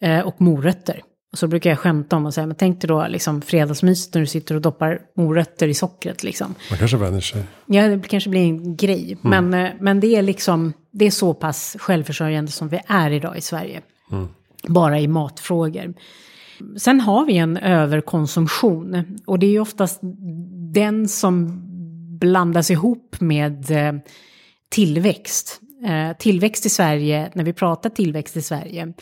eh, 0.01 0.19
och 0.19 0.41
morötter. 0.41 1.01
Och 1.31 1.39
så 1.39 1.47
brukar 1.47 1.69
jag 1.69 1.79
skämta 1.79 2.15
om 2.15 2.25
och 2.25 2.33
säga, 2.33 2.47
men 2.47 2.55
tänk 2.55 2.81
dig 2.81 2.87
då 2.87 3.07
liksom 3.07 3.41
fredagsmys 3.41 4.13
när 4.13 4.21
du 4.21 4.27
sitter 4.27 4.55
och 4.55 4.61
doppar 4.61 4.99
morötter 5.15 5.67
i 5.67 5.73
sockret 5.73 6.23
liksom. 6.23 6.55
Man 6.69 6.79
kanske 6.79 6.97
vänjer 6.97 7.21
sig. 7.21 7.43
Ja, 7.65 7.87
det 7.87 8.07
kanske 8.07 8.29
blir 8.29 8.41
en 8.41 8.75
grej. 8.75 9.17
Men, 9.21 9.53
eh, 9.53 9.71
men 9.79 9.99
det 9.99 10.15
är 10.15 10.21
liksom, 10.21 10.73
det 10.91 11.05
är 11.05 11.11
så 11.11 11.33
pass 11.33 11.75
självförsörjande 11.79 12.51
som 12.51 12.69
vi 12.69 12.79
är 12.87 13.11
idag 13.11 13.37
i 13.37 13.41
Sverige. 13.41 13.81
Bara 14.67 14.99
i 14.99 15.07
matfrågor. 15.07 15.93
Sen 16.77 17.01
har 17.01 17.25
vi 17.25 17.37
en 17.37 17.57
överkonsumtion 17.57 19.05
och 19.25 19.39
det 19.39 19.45
är 19.45 19.51
ju 19.51 19.59
oftast 19.59 19.99
den 20.73 21.07
som 21.07 21.61
blandas 22.19 22.71
ihop 22.71 23.15
med 23.19 23.71
eh, 23.71 23.93
tillväxt. 24.75 25.61
Eh, 25.85 26.17
tillväxt 26.17 26.65
i 26.65 26.69
Sverige, 26.69 27.31
när 27.33 27.43
vi 27.43 27.53
pratar 27.53 27.89
tillväxt 27.89 28.37
i 28.37 28.41
Sverige, 28.41 28.93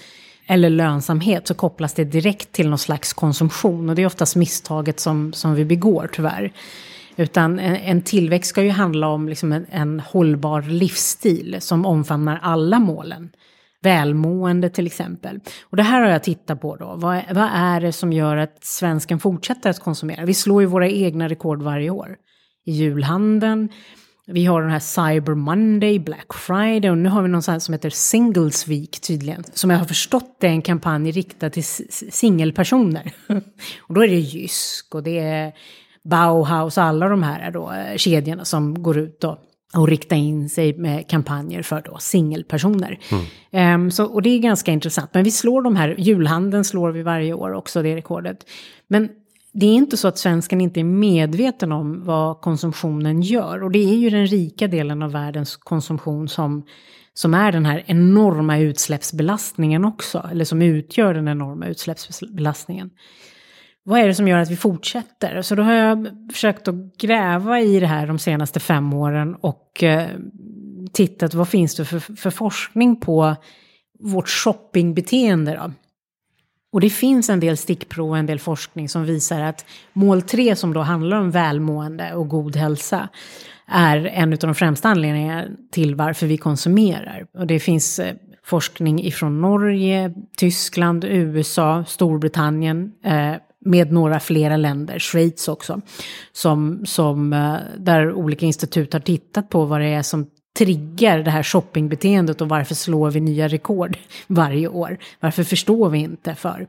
eller 0.48 0.70
lönsamhet, 0.70 1.48
så 1.48 1.54
kopplas 1.54 1.94
det 1.94 2.04
direkt 2.04 2.52
till 2.52 2.70
någon 2.70 2.78
slags 2.78 3.14
konsumtion. 3.14 3.90
Och 3.90 3.96
det 3.96 4.02
är 4.02 4.06
oftast 4.06 4.36
misstaget 4.36 5.00
som, 5.00 5.34
som 5.34 5.56
vi 5.56 5.66
begår, 5.66 6.10
tyvärr. 6.14 6.54
Utan 7.16 7.60
en, 7.60 7.76
en 7.76 8.02
tillväxt 8.02 8.50
ska 8.50 8.64
ju 8.64 8.70
handla 8.70 9.08
om 9.08 9.30
liksom 9.30 9.52
en, 9.52 9.66
en 9.72 10.00
hållbar 10.00 10.62
livsstil 10.62 11.58
som 11.60 11.86
omfamnar 11.86 12.40
alla 12.42 12.80
målen. 12.80 13.30
Välmående 13.82 14.70
till 14.70 14.88
exempel. 14.88 15.40
Och 15.64 15.78
det 15.78 15.84
här 15.84 16.02
har 16.02 16.10
jag 16.10 16.24
tittat 16.24 16.62
på 16.62 16.76
då. 16.76 16.96
Vad, 16.96 17.22
vad 17.32 17.50
är 17.54 17.82
det 17.82 17.92
som 17.92 18.14
gör 18.14 18.38
att 18.38 18.64
svensken 18.64 19.20
fortsätter 19.20 19.70
att 19.70 19.80
konsumera? 19.80 20.26
Vi 20.26 20.34
slår 20.34 20.62
ju 20.62 20.68
våra 20.68 20.90
egna 20.90 21.30
rekord 21.30 21.62
varje 21.62 21.90
år. 21.90 22.16
I 22.66 22.72
julhandeln, 22.72 23.70
vi 24.26 24.46
har 24.46 24.62
den 24.62 24.72
här 24.72 24.80
Cyber 24.80 25.34
Monday, 25.34 26.00
Black 26.00 26.34
Friday 26.34 26.92
och 26.92 26.98
nu 26.98 27.10
har 27.10 27.22
vi 27.22 27.30
någon 27.30 27.44
sån 27.44 27.52
här 27.52 27.60
som 27.60 27.74
heter 27.74 27.90
Singles 27.90 28.68
Week 28.68 29.00
tydligen. 29.00 29.44
Som 29.54 29.70
jag 29.70 29.78
har 29.78 29.86
förstått 29.86 30.44
är 30.44 30.48
en 30.48 30.62
kampanj 30.62 31.12
riktad 31.12 31.50
till 31.50 31.64
singelpersoner. 32.12 33.14
och 33.82 33.94
då 33.94 34.04
är 34.04 34.08
det 34.08 34.16
Jysk 34.16 34.96
och 34.96 35.04
det 35.04 35.20
är 35.20 35.54
Bauhaus 36.04 36.78
och 36.78 36.84
alla 36.84 37.10
de 37.10 37.24
här 37.24 37.52
då, 37.52 37.72
eh, 37.72 37.98
kedjorna 37.98 38.46
som 38.46 38.84
går 38.84 38.98
ut 38.98 39.22
då 39.22 39.40
och 39.74 39.88
rikta 39.88 40.16
in 40.16 40.50
sig 40.50 40.78
med 40.78 41.10
kampanjer 41.10 41.62
för 41.62 41.82
då 41.82 41.98
singelpersoner. 41.98 43.00
Ehm, 43.52 43.92
så, 43.92 44.06
och 44.06 44.22
det 44.22 44.30
är 44.30 44.40
ganska 44.40 44.72
intressant. 44.72 45.14
Men 45.14 45.24
vi 45.24 45.32
slår 45.32 45.62
de 45.62 45.76
här, 45.76 45.96
julhandeln 45.98 46.64
slår 46.64 46.92
vi 46.92 47.02
varje 47.02 47.34
år 47.34 47.54
också, 47.54 47.82
det 47.82 47.96
rekordet. 47.96 48.46
Men 48.88 49.10
det 49.54 49.66
är 49.66 49.74
inte 49.74 49.98
så 49.98 50.08
att 50.08 50.18
svensken 50.18 50.62
inte 50.62 50.80
är 50.80 50.84
medveten 50.84 51.72
om 51.72 52.04
vad 52.04 52.42
konsumtionen 52.42 53.22
gör. 53.22 53.64
Och 53.64 53.72
det 53.72 53.80
är 53.80 53.96
ju 53.96 54.10
den 54.10 54.28
rika 54.28 54.68
delen 54.68 55.02
av 55.02 55.12
världens 55.12 55.56
konsumtion 55.56 56.28
som, 56.28 56.66
som 57.14 57.34
är 57.34 57.52
den 57.52 57.66
här 57.66 57.84
enorma 57.86 58.58
utsläppsbelastningen 58.58 59.86
också. 59.86 60.30
Eller 60.32 60.46
som 60.46 60.62
utgör 60.62 61.14
den 61.14 61.28
enorma 61.28 61.68
utsläppsbelastningen. 61.68 62.90
Vad 63.84 64.00
är 64.00 64.08
det 64.08 64.16
som 64.16 64.28
gör 64.28 64.38
att 64.38 64.52
vi 64.52 64.56
fortsätter? 64.56 65.42
Så 65.42 65.56
då 65.56 65.64
har 65.64 65.74
jag 65.74 66.08
försökt 66.34 66.68
att 66.68 66.98
gräva 66.98 67.60
i 67.60 67.80
det 67.80 67.88
här 67.88 68.08
de 68.08 68.20
senaste 68.20 68.60
fem 68.60 68.94
åren 68.94 69.36
och 69.36 69.84
eh, 69.84 70.10
tittat 70.94 71.34
vad 71.34 71.48
finns 71.48 71.76
det 71.76 71.86
för, 71.86 72.00
för 72.00 72.30
forskning 72.30 73.00
på 73.00 73.36
vårt 74.00 74.30
shoppingbeteende 74.30 75.54
då. 75.54 75.72
Och 76.74 76.82
det 76.82 76.90
finns 76.90 77.30
en 77.30 77.40
del 77.40 77.58
stickprov 77.58 78.10
och 78.10 78.18
en 78.18 78.26
del 78.26 78.40
forskning 78.40 78.90
som 78.90 79.06
visar 79.06 79.42
att 79.42 79.66
mål 79.94 80.22
3 80.22 80.56
som 80.56 80.74
då 80.74 80.82
handlar 80.82 81.18
om 81.18 81.32
välmående 81.32 82.14
och 82.14 82.28
god 82.28 82.56
hälsa 82.56 83.10
är 83.68 84.06
en 84.06 84.34
av 84.34 84.40
de 84.40 84.56
främsta 84.56 84.90
anledningarna 84.90 85.46
till 85.72 85.96
varför 85.96 86.28
vi 86.28 86.38
konsumerar. 86.38 87.26
Och 87.38 87.48
det 87.48 87.60
finns 87.60 88.00
eh, 88.00 88.16
forskning 88.46 89.04
ifrån 89.04 89.42
Norge, 89.42 90.14
Tyskland, 90.38 91.04
USA, 91.04 91.84
Storbritannien, 91.88 92.92
eh, 93.06 93.34
med 93.66 93.92
några 93.92 94.20
flera 94.20 94.58
länder, 94.58 95.00
Schweiz 95.00 95.48
också, 95.48 95.82
som, 96.32 96.86
som, 96.86 97.34
eh, 97.34 97.56
där 97.78 98.14
olika 98.14 98.46
institut 98.46 98.94
har 98.94 99.00
tittat 99.00 99.50
på 99.50 99.66
vad 99.66 99.82
det 99.82 99.88
är 99.88 100.02
som 100.02 100.28
triggar 100.58 101.20
det 101.20 101.32
här 101.32 101.44
shoppingbeteendet 101.44 102.42
och 102.42 102.50
varför 102.50 102.76
slår 102.76 103.12
vi 103.12 103.20
nya 103.20 103.48
rekord 103.48 103.98
varje 104.28 104.68
år? 104.68 104.98
Varför 105.20 105.44
förstår 105.44 105.90
vi 105.90 106.00
inte 106.00 106.36
för? 106.36 106.68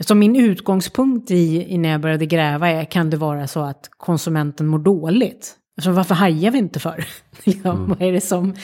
Så 0.00 0.14
min 0.14 0.36
utgångspunkt 0.36 1.30
i, 1.30 1.72
i 1.74 1.78
när 1.78 1.88
jag 1.88 2.00
började 2.00 2.26
gräva 2.26 2.68
är, 2.68 2.84
kan 2.84 3.10
det 3.10 3.16
vara 3.16 3.46
så 3.46 3.60
att 3.60 3.90
konsumenten 3.96 4.66
mår 4.66 4.78
dåligt? 4.78 5.56
Alltså 5.76 5.90
varför 5.90 6.14
hajar 6.14 6.50
vi 6.50 6.58
inte 6.58 6.80
för? 6.80 7.06
ja, 7.44 7.52
mm. 7.72 7.88
Vad 7.88 8.02
är 8.02 8.12
det 8.12 8.20
som, 8.20 8.54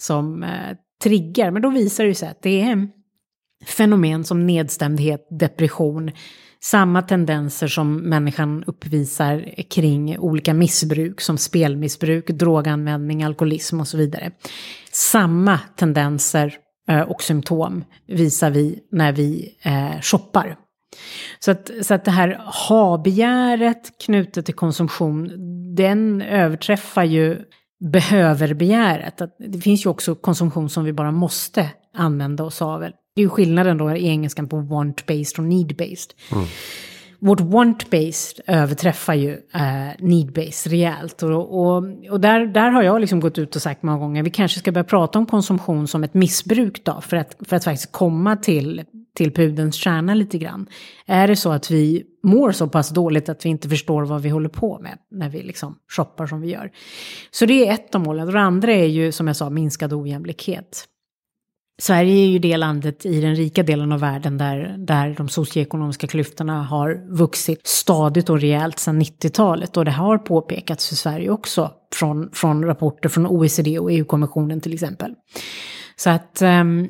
som 0.00 0.42
eh, 0.42 0.76
triggar? 1.02 1.50
Men 1.50 1.62
då 1.62 1.70
visar 1.70 2.04
det 2.04 2.14
sig 2.14 2.28
att 2.28 2.42
det 2.42 2.60
är 2.60 2.88
fenomen 3.66 4.24
som 4.24 4.46
nedstämdhet, 4.46 5.26
depression, 5.30 6.10
samma 6.62 7.02
tendenser 7.02 7.68
som 7.68 7.96
människan 7.96 8.64
uppvisar 8.66 9.62
kring 9.70 10.18
olika 10.18 10.54
missbruk 10.54 11.20
som 11.20 11.38
spelmissbruk, 11.38 12.26
droganvändning, 12.28 13.22
alkoholism 13.22 13.80
och 13.80 13.88
så 13.88 13.96
vidare. 13.96 14.30
Samma 14.92 15.58
tendenser 15.76 16.54
eh, 16.88 17.00
och 17.00 17.22
symptom 17.22 17.84
visar 18.06 18.50
vi 18.50 18.78
när 18.92 19.12
vi 19.12 19.58
eh, 19.62 20.00
shoppar. 20.00 20.56
Så 21.38 21.50
att, 21.50 21.70
så 21.82 21.94
att 21.94 22.04
det 22.04 22.10
här 22.10 22.40
ha-begäret 22.68 23.98
knutet 24.04 24.46
till 24.46 24.54
konsumtion, 24.54 25.30
den 25.74 26.22
överträffar 26.22 27.04
ju 27.04 27.38
behöver-begäret. 27.92 29.20
Det 29.38 29.58
finns 29.58 29.86
ju 29.86 29.90
också 29.90 30.14
konsumtion 30.14 30.68
som 30.68 30.84
vi 30.84 30.92
bara 30.92 31.10
måste 31.10 31.70
använda 31.94 32.44
oss 32.44 32.62
av. 32.62 32.84
Det 33.14 33.20
är 33.20 33.22
ju 33.22 33.28
skillnaden 33.28 33.78
då 33.78 33.96
i 33.96 34.08
engelskan 34.08 34.48
på 34.48 34.56
want-based 34.56 35.38
och 35.38 35.44
need-based. 35.44 36.10
Mm. 36.32 36.44
Vårt 37.18 37.40
want-based 37.40 38.40
överträffar 38.46 39.14
ju 39.14 39.30
eh, 39.30 39.62
uh, 39.62 39.90
need-based 39.98 40.68
rejält. 40.68 41.22
Och, 41.22 41.60
och, 41.60 41.84
och 42.10 42.20
där, 42.20 42.46
där 42.46 42.70
har 42.70 42.82
jag 42.82 43.00
liksom 43.00 43.20
gått 43.20 43.38
ut 43.38 43.56
och 43.56 43.62
sagt 43.62 43.82
många 43.82 43.98
gånger, 43.98 44.22
vi 44.22 44.30
kanske 44.30 44.58
ska 44.58 44.72
börja 44.72 44.84
prata 44.84 45.18
om 45.18 45.26
konsumtion 45.26 45.88
som 45.88 46.04
ett 46.04 46.14
missbruk 46.14 46.84
då, 46.84 47.00
för 47.00 47.16
att, 47.16 47.36
för 47.48 47.56
att 47.56 47.64
faktiskt 47.64 47.92
komma 47.92 48.36
till, 48.36 48.84
till 49.16 49.32
pudens 49.32 49.74
kärna 49.74 50.14
lite 50.14 50.38
grann. 50.38 50.66
Är 51.06 51.28
det 51.28 51.36
så 51.36 51.52
att 51.52 51.70
vi 51.70 52.04
mår 52.22 52.52
så 52.52 52.68
pass 52.68 52.90
dåligt 52.90 53.28
att 53.28 53.44
vi 53.44 53.48
inte 53.48 53.68
förstår 53.68 54.02
vad 54.04 54.22
vi 54.22 54.28
håller 54.28 54.48
på 54.48 54.78
med 54.78 54.98
när 55.10 55.28
vi 55.28 55.42
liksom 55.42 55.78
shoppar 55.96 56.26
som 56.26 56.40
vi 56.40 56.50
gör. 56.50 56.70
Så 57.30 57.46
det 57.46 57.68
är 57.68 57.72
ett 57.74 57.94
av 57.94 58.00
målen. 58.00 58.26
Och 58.26 58.32
det 58.32 58.40
andra 58.40 58.72
är 58.72 58.86
ju, 58.86 59.12
som 59.12 59.26
jag 59.26 59.36
sa, 59.36 59.50
minskad 59.50 59.92
ojämlikhet. 59.92 60.88
Sverige 61.80 62.14
är 62.14 62.28
ju 62.28 62.38
det 62.38 62.56
landet 62.56 63.06
i 63.06 63.20
den 63.20 63.34
rika 63.34 63.62
delen 63.62 63.92
av 63.92 64.00
världen 64.00 64.38
där, 64.38 64.74
där 64.78 65.14
de 65.18 65.28
socioekonomiska 65.28 66.06
klyftorna 66.06 66.62
har 66.62 67.16
vuxit 67.16 67.66
stadigt 67.66 68.30
och 68.30 68.40
rejält 68.40 68.78
sedan 68.78 69.02
90-talet. 69.02 69.76
Och 69.76 69.84
det 69.84 69.90
har 69.90 70.18
påpekats 70.18 70.88
för 70.88 70.96
Sverige 70.96 71.30
också 71.30 71.70
från, 71.94 72.30
från 72.32 72.64
rapporter 72.64 73.08
från 73.08 73.26
OECD 73.26 73.78
och 73.78 73.92
EU-kommissionen 73.92 74.60
till 74.60 74.74
exempel. 74.74 75.14
Så 75.96 76.10
att 76.10 76.42
um, 76.42 76.88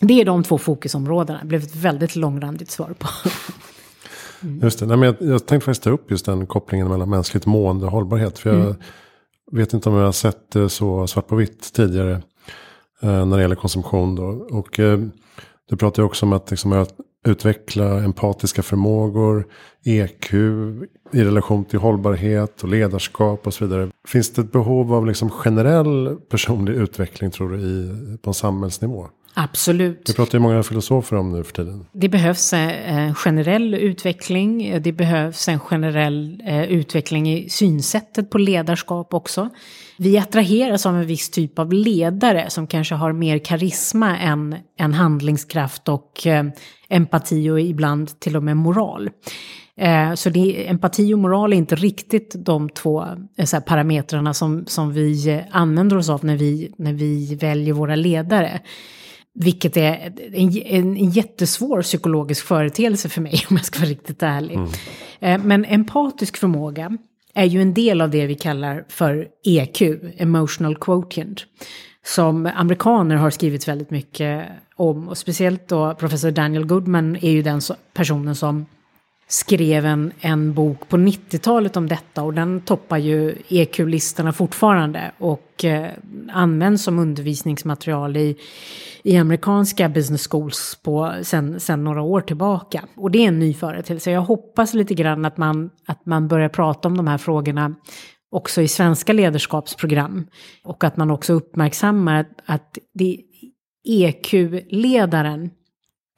det 0.00 0.20
är 0.20 0.24
de 0.24 0.42
två 0.42 0.58
fokusområdena. 0.58 1.38
Det 1.42 1.46
blev 1.46 1.62
ett 1.62 1.76
väldigt 1.76 2.16
långrandigt 2.16 2.70
svar 2.70 2.94
på. 2.98 3.08
Mm. 4.42 4.60
Just 4.62 4.78
det, 4.78 4.86
Nej, 4.86 4.96
men 4.96 5.06
jag, 5.06 5.30
jag 5.30 5.46
tänkte 5.46 5.64
faktiskt 5.64 5.82
ta 5.82 5.90
upp 5.90 6.10
just 6.10 6.26
den 6.26 6.46
kopplingen 6.46 6.88
mellan 6.88 7.10
mänskligt 7.10 7.46
mående 7.46 7.86
och 7.86 7.92
hållbarhet. 7.92 8.38
För 8.38 8.50
jag 8.50 8.60
mm. 8.60 8.76
vet 9.52 9.72
inte 9.72 9.88
om 9.88 9.94
jag 9.94 10.04
har 10.04 10.12
sett 10.12 10.50
det 10.50 10.68
så 10.68 11.06
svart 11.06 11.26
på 11.28 11.36
vitt 11.36 11.72
tidigare. 11.72 12.22
Eh, 13.02 13.26
när 13.26 13.36
det 13.36 13.42
gäller 13.42 13.56
konsumtion. 13.56 14.14
Då. 14.14 14.24
Och 14.50 14.80
eh, 14.80 14.98
du 15.68 15.76
pratar 15.76 16.02
ju 16.02 16.06
också 16.06 16.26
om 16.26 16.32
att 16.32 16.50
liksom, 16.50 16.86
utveckla 17.26 18.04
empatiska 18.04 18.62
förmågor, 18.62 19.46
EQ 19.84 20.34
i 21.12 21.24
relation 21.24 21.64
till 21.64 21.78
hållbarhet 21.78 22.62
och 22.62 22.68
ledarskap 22.68 23.46
och 23.46 23.54
så 23.54 23.66
vidare. 23.66 23.88
Finns 24.08 24.32
det 24.32 24.42
ett 24.42 24.52
behov 24.52 24.94
av 24.94 25.06
liksom 25.06 25.30
generell 25.30 26.16
personlig 26.30 26.74
utveckling 26.74 27.30
tror 27.30 27.48
du 27.50 27.58
i, 27.58 28.18
på 28.22 28.30
en 28.30 28.34
samhällsnivå? 28.34 29.08
Absolut. 29.36 30.06
Det 30.06 30.12
pratar 30.12 30.38
ju 30.38 30.42
många 30.42 30.62
filosofer 30.62 31.16
om 31.16 31.32
nu 31.32 31.44
för 31.44 31.52
tiden. 31.52 31.86
Det 31.92 32.08
behövs 32.08 32.52
en 32.52 33.14
generell 33.14 33.74
utveckling. 33.74 34.82
Det 34.82 34.92
behövs 34.92 35.48
en 35.48 35.60
generell 35.60 36.42
eh, 36.46 36.64
utveckling 36.64 37.32
i 37.32 37.48
synsättet 37.48 38.30
på 38.30 38.38
ledarskap 38.38 39.14
också. 39.14 39.50
Vi 39.96 40.18
attraheras 40.18 40.86
av 40.86 40.96
en 40.96 41.06
viss 41.06 41.30
typ 41.30 41.58
av 41.58 41.72
ledare 41.72 42.50
som 42.50 42.66
kanske 42.66 42.94
har 42.94 43.12
mer 43.12 43.38
karisma 43.38 44.18
än, 44.18 44.56
än 44.78 44.94
handlingskraft 44.94 45.88
och 45.88 46.26
eh, 46.26 46.44
empati 46.88 47.50
och 47.50 47.60
ibland 47.60 48.20
till 48.20 48.36
och 48.36 48.42
med 48.42 48.56
moral. 48.56 49.10
Eh, 49.76 50.14
så 50.14 50.30
det, 50.30 50.68
empati 50.68 51.14
och 51.14 51.18
moral 51.18 51.52
är 51.52 51.56
inte 51.56 51.74
riktigt 51.74 52.34
de 52.38 52.68
två 52.68 53.06
så 53.44 53.60
parametrarna 53.60 54.34
som, 54.34 54.66
som 54.66 54.92
vi 54.92 55.42
använder 55.50 55.96
oss 55.96 56.08
av 56.08 56.24
när 56.24 56.36
vi, 56.36 56.72
när 56.78 56.92
vi 56.92 57.34
väljer 57.34 57.74
våra 57.74 57.96
ledare. 57.96 58.60
Vilket 59.34 59.76
är 59.76 60.12
en, 60.32 60.58
en, 60.58 60.96
en 60.96 61.10
jättesvår 61.10 61.82
psykologisk 61.82 62.46
företeelse 62.46 63.08
för 63.08 63.20
mig 63.20 63.44
om 63.50 63.56
jag 63.56 63.66
ska 63.66 63.78
vara 63.78 63.90
riktigt 63.90 64.22
ärlig. 64.22 64.54
Mm. 64.54 64.70
Eh, 65.20 65.46
men 65.46 65.64
empatisk 65.64 66.36
förmåga 66.36 66.98
är 67.34 67.44
ju 67.44 67.62
en 67.62 67.74
del 67.74 68.00
av 68.00 68.10
det 68.10 68.26
vi 68.26 68.34
kallar 68.34 68.84
för 68.88 69.28
EQ, 69.44 69.82
emotional 70.16 70.76
quotient. 70.76 71.46
Som 72.06 72.46
amerikaner 72.54 73.16
har 73.16 73.30
skrivit 73.30 73.68
väldigt 73.68 73.90
mycket 73.90 74.48
om. 74.76 75.08
Och 75.08 75.18
speciellt 75.18 75.68
då 75.68 75.94
professor 75.94 76.30
Daniel 76.30 76.66
Goodman 76.66 77.16
är 77.16 77.30
ju 77.30 77.42
den 77.42 77.60
personen 77.94 78.34
som 78.34 78.66
skrev 79.28 79.86
en, 79.86 80.12
en 80.20 80.54
bok 80.54 80.88
på 80.88 80.96
90-talet 80.96 81.76
om 81.76 81.88
detta 81.88 82.22
och 82.22 82.34
den 82.34 82.60
toppar 82.60 82.98
ju 82.98 83.34
EQ-listorna 83.48 84.32
fortfarande 84.32 85.12
och 85.18 85.64
eh, 85.64 85.90
används 86.32 86.82
som 86.82 86.98
undervisningsmaterial 86.98 88.16
i, 88.16 88.36
i 89.02 89.16
amerikanska 89.16 89.88
business 89.88 90.28
schools 90.28 90.78
på, 90.82 91.14
sen, 91.22 91.60
sen 91.60 91.84
några 91.84 92.02
år 92.02 92.20
tillbaka. 92.20 92.84
Och 92.96 93.10
det 93.10 93.18
är 93.18 93.28
en 93.28 93.38
ny 93.38 93.54
företeelse. 93.54 94.10
Jag 94.10 94.22
hoppas 94.22 94.74
lite 94.74 94.94
grann 94.94 95.24
att 95.24 95.36
man, 95.36 95.70
att 95.86 96.06
man 96.06 96.28
börjar 96.28 96.48
prata 96.48 96.88
om 96.88 96.96
de 96.96 97.06
här 97.06 97.18
frågorna 97.18 97.74
också 98.30 98.62
i 98.62 98.68
svenska 98.68 99.12
ledarskapsprogram. 99.12 100.26
Och 100.64 100.84
att 100.84 100.96
man 100.96 101.10
också 101.10 101.32
uppmärksammar 101.32 102.20
att, 102.20 102.40
att 102.46 102.78
EQ-ledaren 103.88 105.46
e 105.46 105.50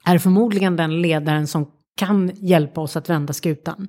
är 0.05 0.17
förmodligen 0.17 0.75
den 0.75 1.01
ledaren 1.01 1.47
som 1.47 1.71
kan 1.97 2.31
hjälpa 2.35 2.81
oss 2.81 2.97
att 2.97 3.09
vända 3.09 3.33
skutan. 3.33 3.87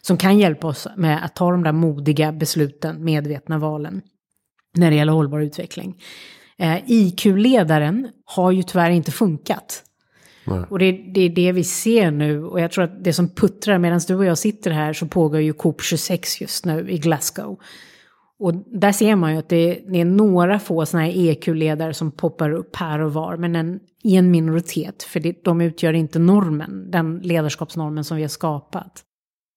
Som 0.00 0.16
kan 0.16 0.38
hjälpa 0.38 0.66
oss 0.66 0.86
med 0.96 1.24
att 1.24 1.36
ta 1.36 1.50
de 1.50 1.62
där 1.62 1.72
modiga 1.72 2.32
besluten, 2.32 3.04
medvetna 3.04 3.58
valen, 3.58 4.02
när 4.76 4.90
det 4.90 4.96
gäller 4.96 5.12
hållbar 5.12 5.40
utveckling. 5.40 6.02
Eh, 6.58 6.76
IQ-ledaren 6.86 8.08
har 8.24 8.50
ju 8.50 8.62
tyvärr 8.62 8.90
inte 8.90 9.12
funkat. 9.12 9.84
Nej. 10.44 10.64
Och 10.70 10.78
det, 10.78 10.92
det, 10.92 11.20
är 11.20 11.28
det 11.28 11.52
vi 11.52 11.64
ser 11.64 12.10
nu. 12.10 12.44
Och 12.44 12.60
jag 12.60 12.70
tror 12.70 12.84
att 12.84 13.04
det 13.04 13.12
som 13.12 13.28
puttrar, 13.28 13.78
medan 13.78 14.00
du 14.08 14.14
och 14.14 14.24
jag 14.24 14.38
sitter 14.38 14.70
här 14.70 14.92
så 14.92 15.06
pågår 15.06 15.40
ju 15.40 15.52
COP26 15.52 16.40
just 16.40 16.64
nu 16.64 16.90
i 16.90 16.98
Glasgow. 16.98 17.60
Och 18.40 18.54
där 18.54 18.92
ser 18.92 19.16
man 19.16 19.32
ju 19.32 19.38
att 19.38 19.48
det, 19.48 19.80
det 19.88 20.00
är 20.00 20.04
några 20.04 20.58
få 20.58 20.86
sådana 20.86 21.06
här 21.06 21.12
EQ-ledare 21.16 21.94
som 21.94 22.10
poppar 22.10 22.50
upp 22.50 22.76
här 22.76 22.98
och 22.98 23.12
var, 23.12 23.36
men 23.36 23.56
en, 23.56 23.80
i 24.02 24.16
en 24.16 24.30
minoritet, 24.30 25.02
för 25.02 25.20
det, 25.20 25.44
de 25.44 25.60
utgör 25.60 25.92
inte 25.92 26.18
normen, 26.18 26.90
den 26.90 27.18
ledarskapsnormen 27.18 28.04
som 28.04 28.16
vi 28.16 28.22
har 28.22 28.28
skapat. 28.28 29.04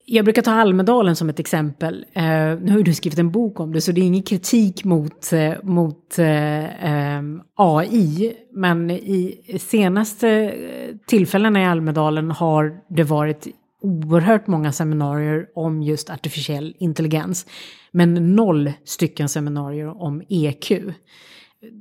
Jag 0.05 0.25
brukar 0.25 0.41
ta 0.41 0.51
Almedalen 0.51 1.15
som 1.15 1.29
ett 1.29 1.39
exempel. 1.39 2.05
Eh, 2.13 2.23
nu 2.23 2.71
har 2.71 2.77
ju 2.77 2.83
du 2.83 2.93
skrivit 2.93 3.19
en 3.19 3.31
bok 3.31 3.59
om 3.59 3.73
det, 3.73 3.81
så 3.81 3.91
det 3.91 4.01
är 4.01 4.05
ingen 4.05 4.23
kritik 4.23 4.83
mot, 4.83 5.33
eh, 5.33 5.53
mot 5.63 6.19
eh, 6.19 6.85
ehm, 6.85 7.41
AI. 7.55 8.33
Men 8.53 8.91
i 8.91 9.41
senaste 9.59 10.53
tillfällena 11.07 11.61
i 11.61 11.65
Almedalen 11.65 12.31
har 12.31 12.77
det 12.89 13.03
varit 13.03 13.47
oerhört 13.81 14.47
många 14.47 14.71
seminarier 14.71 15.45
om 15.55 15.81
just 15.81 16.09
artificiell 16.09 16.75
intelligens. 16.79 17.45
Men 17.91 18.35
noll 18.35 18.71
stycken 18.85 19.29
seminarier 19.29 20.01
om 20.01 20.23
EQ. 20.29 20.71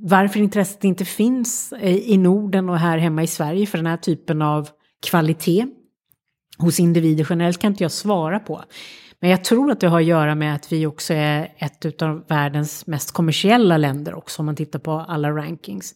Varför 0.02 0.40
intresset 0.40 0.84
inte 0.84 1.04
finns 1.04 1.72
eh, 1.72 1.96
i 1.96 2.16
Norden 2.16 2.68
och 2.68 2.78
här 2.78 2.98
hemma 2.98 3.22
i 3.22 3.26
Sverige 3.26 3.66
för 3.66 3.78
den 3.78 3.86
här 3.86 3.96
typen 3.96 4.42
av 4.42 4.68
kvalitet 5.06 5.66
hos 6.58 6.80
individer 6.80 7.26
generellt 7.30 7.58
kan 7.58 7.72
inte 7.72 7.84
jag 7.84 7.92
svara 7.92 8.38
på. 8.38 8.62
Men 9.20 9.30
jag 9.30 9.44
tror 9.44 9.70
att 9.70 9.80
det 9.80 9.88
har 9.88 10.00
att 10.00 10.06
göra 10.06 10.34
med 10.34 10.54
att 10.54 10.72
vi 10.72 10.86
också 10.86 11.14
är 11.14 11.52
ett 11.58 12.02
av 12.02 12.24
världens 12.28 12.86
mest 12.86 13.12
kommersiella 13.12 13.76
länder 13.76 14.14
också 14.14 14.42
om 14.42 14.46
man 14.46 14.56
tittar 14.56 14.78
på 14.78 14.92
alla 14.92 15.30
rankings. 15.30 15.94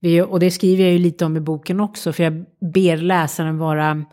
Vi, 0.00 0.22
och 0.22 0.40
det 0.40 0.50
skriver 0.50 0.84
jag 0.84 0.92
ju 0.92 0.98
lite 0.98 1.24
om 1.24 1.36
i 1.36 1.40
boken 1.40 1.80
också 1.80 2.12
för 2.12 2.22
jag 2.22 2.44
ber 2.72 2.96
läsaren 2.96 3.58
vara 3.58 4.04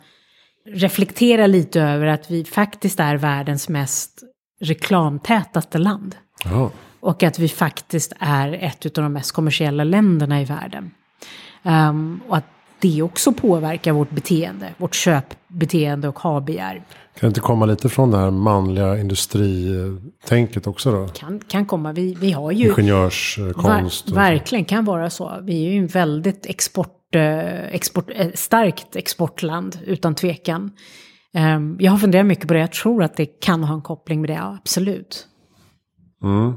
reflektera 0.65 1.47
lite 1.47 1.81
över 1.81 2.05
att 2.05 2.31
vi 2.31 2.45
faktiskt 2.45 2.99
är 2.99 3.17
världens 3.17 3.69
mest 3.69 4.23
reklamtätaste 4.59 5.77
land. 5.77 6.15
Oh. 6.45 6.69
Och 6.99 7.23
att 7.23 7.39
vi 7.39 7.47
faktiskt 7.47 8.13
är 8.19 8.53
ett 8.53 8.85
av 8.97 9.03
de 9.03 9.13
mest 9.13 9.31
kommersiella 9.31 9.83
länderna 9.83 10.41
i 10.41 10.45
världen. 10.45 10.91
Um, 11.63 12.21
och 12.27 12.37
att 12.37 12.45
det 12.79 13.01
också 13.01 13.33
påverkar 13.33 13.91
vårt 13.91 14.09
beteende, 14.09 14.73
vårt 14.77 14.95
köpbeteende 14.95 16.07
och 16.07 16.19
ha-begär. 16.19 16.73
Kan 16.73 16.81
det 17.19 17.27
inte 17.27 17.39
komma 17.39 17.65
lite 17.65 17.89
från 17.89 18.11
det 18.11 18.17
här 18.17 18.31
manliga 18.31 18.97
industritänket 18.97 20.67
också 20.67 20.91
då? 20.91 21.07
Kan, 21.07 21.39
kan 21.39 21.65
komma, 21.65 21.93
vi, 21.93 22.13
vi 22.13 22.31
har 22.31 22.51
ju... 22.51 22.67
Ingenjörskonst. 22.67 24.09
Ver, 24.09 24.15
verkligen 24.15 24.65
kan 24.65 24.85
vara 24.85 25.09
så. 25.09 25.39
Vi 25.41 25.65
är 25.65 25.71
ju 25.71 25.77
en 25.77 25.87
väldigt 25.87 26.45
export, 26.45 27.15
eh, 27.15 27.63
export, 27.63 28.09
eh, 28.15 28.27
starkt 28.33 28.95
exportland 28.95 29.79
utan 29.85 30.15
tvekan. 30.15 30.71
Ehm, 31.33 31.77
jag 31.79 31.91
har 31.91 31.97
funderat 31.97 32.25
mycket 32.25 32.47
på 32.47 32.53
det, 32.53 32.59
jag 32.59 32.71
tror 32.71 33.03
att 33.03 33.17
det 33.17 33.25
kan 33.25 33.63
ha 33.63 33.75
en 33.75 33.81
koppling 33.81 34.21
med 34.21 34.29
det, 34.29 34.33
ja, 34.33 34.57
absolut. 34.61 35.27
Mm. 36.23 36.53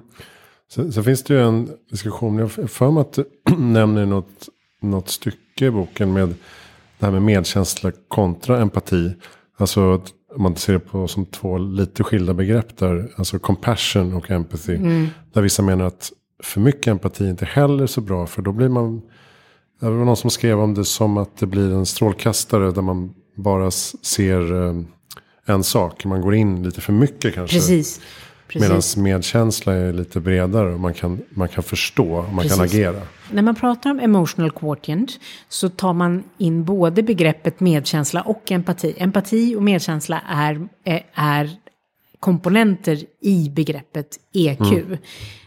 Sen, 0.73 0.93
sen, 0.93 1.05
finns 1.05 1.23
det 1.23 1.35
ju 1.35 1.41
en 1.41 1.69
diskussion, 1.91 2.39
jag 2.39 2.45
har 2.45 2.67
för 2.67 2.91
mig 2.91 3.01
att 3.01 3.13
du 3.13 3.25
nämner 3.57 4.07
något, 4.07 4.49
något 4.83 5.09
stycke 5.09 5.67
i 5.67 5.71
boken 5.71 6.13
med 6.13 6.35
det 6.99 7.07
här 7.07 7.13
med 7.13 7.23
medkänsla 7.23 7.93
kontra 8.09 8.61
empati. 8.61 9.15
Alltså 9.59 9.93
att 9.93 10.13
man 10.37 10.57
ser 10.57 10.73
det 10.73 10.79
på 10.79 11.09
som 11.09 11.27
två 11.27 11.59
lite 11.59 12.05
skilda 12.05 12.35
begrepp 12.35 12.77
där. 12.77 13.13
Alltså 13.17 13.39
compassion 13.39 14.15
och 14.15 14.31
empathy. 14.31 14.77
Mm. 14.77 15.07
Där 15.33 15.43
vissa 15.43 15.63
menar 15.63 15.85
att 15.85 16.13
för 16.43 16.61
mycket 16.61 16.87
empati 16.87 17.29
inte 17.29 17.45
heller 17.45 17.83
är 17.83 17.87
så 17.87 18.01
bra. 18.01 18.27
För 18.27 18.43
då 18.43 18.53
blir 18.53 18.69
man. 18.69 19.03
Det 19.81 19.91
var 19.91 20.05
någon 20.05 20.17
som 20.17 20.31
skrev 20.31 20.61
om 20.61 20.75
det 20.75 20.85
som 20.85 21.17
att 21.17 21.37
det 21.37 21.47
blir 21.47 21.73
en 21.73 21.87
strålkastare. 21.87 22.73
Där 22.73 22.83
man 22.83 23.15
bara 23.35 23.71
ser 23.71 24.69
eh, 24.69 24.75
en 25.47 25.65
sak. 25.65 26.05
Man 26.05 26.21
går 26.21 26.35
in 26.35 26.63
lite 26.63 26.81
för 26.81 26.93
mycket 26.93 27.35
kanske. 27.35 27.57
Precis. 27.57 28.01
Medan 28.55 28.83
medkänsla 28.97 29.75
är 29.75 29.93
lite 29.93 30.21
bredare 30.21 30.75
och 30.75 30.81
man 30.81 30.95
kan, 30.95 31.21
man 31.31 31.49
kan 31.49 31.65
förstå 31.65 32.15
och 32.15 32.33
man 32.35 32.43
Precis. 32.43 32.57
kan 32.57 32.65
agera. 32.65 33.01
När 33.31 33.43
man 33.43 33.55
pratar 33.55 33.91
om 33.91 34.01
emotional 34.01 34.51
quotient 34.51 35.21
så 35.49 35.69
tar 35.69 35.93
man 35.93 36.25
in 36.39 36.65
både 36.65 37.03
begreppet 37.03 37.61
medkänsla 37.61 38.23
och 38.23 38.53
empati. 38.53 38.95
Empati 38.99 39.57
och 39.57 39.63
medkänsla 39.63 40.21
är, 40.29 40.69
är 41.15 41.51
komponenter 42.23 42.99
i 43.21 43.51
begreppet 43.51 44.19
EQ. 44.33 44.61
Mm. 44.61 44.99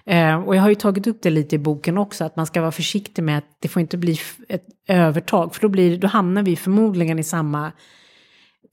Eh, 0.06 0.48
och 0.48 0.56
jag 0.56 0.62
har 0.62 0.70
ju 0.70 0.76
tagit 0.76 1.08
upp 1.08 1.22
det 1.22 1.30
lite 1.30 1.56
i 1.56 1.60
boken 1.60 1.98
också, 1.98 2.24
att 2.24 2.36
man 2.36 2.46
ska 2.46 2.62
vara 2.62 2.72
försiktig 2.72 3.24
med 3.24 3.38
att 3.38 3.58
det 3.60 3.68
får 3.68 3.80
inte 3.80 3.98
bli 3.98 4.20
ett 4.50 4.66
övertag, 4.88 5.56
för 5.56 5.62
då, 5.62 5.70
blir, 5.70 5.98
då 5.98 6.08
hamnar 6.08 6.44
vi 6.44 6.56
förmodligen 6.56 7.20
i 7.20 7.24
samma 7.24 7.72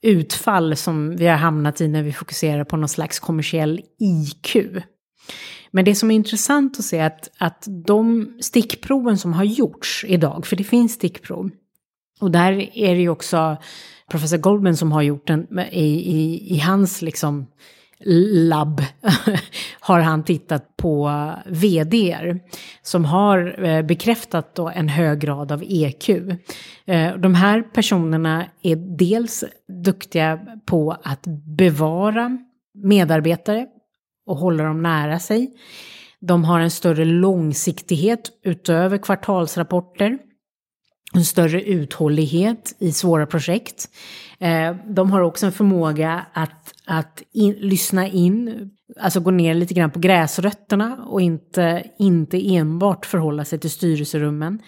utfall 0.01 0.75
som 0.75 1.15
vi 1.15 1.27
har 1.27 1.37
hamnat 1.37 1.81
i 1.81 1.87
när 1.87 2.03
vi 2.03 2.13
fokuserar 2.13 2.63
på 2.63 2.77
någon 2.77 2.89
slags 2.89 3.19
kommersiell 3.19 3.81
IQ. 3.99 4.57
Men 5.71 5.85
det 5.85 5.95
som 5.95 6.11
är 6.11 6.15
intressant 6.15 6.79
att 6.79 6.85
se 6.85 6.97
är 6.97 7.07
att, 7.07 7.29
att 7.37 7.67
de 7.85 8.33
stickproven 8.41 9.17
som 9.17 9.33
har 9.33 9.43
gjorts 9.43 10.05
idag, 10.07 10.45
för 10.47 10.55
det 10.55 10.63
finns 10.63 10.93
stickprov, 10.93 11.49
och 12.21 12.31
där 12.31 12.51
är 12.77 12.95
det 12.95 13.01
ju 13.01 13.09
också 13.09 13.57
professor 14.11 14.37
Goldman 14.37 14.77
som 14.77 14.91
har 14.91 15.01
gjort 15.01 15.27
den 15.27 15.59
i, 15.59 15.85
i, 15.85 16.53
i 16.55 16.59
hans 16.59 17.01
liksom 17.01 17.45
labb 18.05 18.81
har 19.79 19.99
han 19.99 20.23
tittat 20.23 20.77
på 20.77 21.11
vd 21.45 22.17
som 22.81 23.05
har 23.05 23.65
eh, 23.65 23.81
bekräftat 23.81 24.55
då 24.55 24.69
en 24.69 24.89
hög 24.89 25.19
grad 25.19 25.51
av 25.51 25.63
EQ. 25.67 26.09
Eh, 26.85 27.15
de 27.17 27.35
här 27.35 27.61
personerna 27.61 28.45
är 28.61 28.75
dels 28.97 29.43
duktiga 29.83 30.39
på 30.65 30.97
att 31.03 31.23
bevara 31.57 32.37
medarbetare 32.83 33.67
och 34.25 34.37
hålla 34.37 34.63
dem 34.63 34.81
nära 34.81 35.19
sig. 35.19 35.51
De 36.19 36.43
har 36.43 36.59
en 36.59 36.71
större 36.71 37.05
långsiktighet 37.05 38.31
utöver 38.43 38.97
kvartalsrapporter 38.97 40.17
en 41.13 41.25
större 41.25 41.61
uthållighet 41.61 42.75
i 42.79 42.91
svåra 42.91 43.25
projekt. 43.25 43.89
Eh, 44.43 44.75
de 44.87 45.11
har 45.11 45.21
också 45.21 45.45
en 45.45 45.51
förmåga 45.51 46.25
att, 46.33 46.73
att 46.85 47.23
in, 47.31 47.53
lyssna 47.53 48.07
in, 48.07 48.69
alltså 48.99 49.19
gå 49.19 49.31
ner 49.31 49.53
lite 49.53 49.73
grann 49.73 49.91
på 49.91 49.99
gräsrötterna 49.99 51.05
och 51.07 51.21
inte, 51.21 51.83
inte 51.99 52.55
enbart 52.55 53.05
förhålla 53.05 53.45
sig 53.45 53.59
till 53.59 53.69
styrelserummen. 53.69 54.59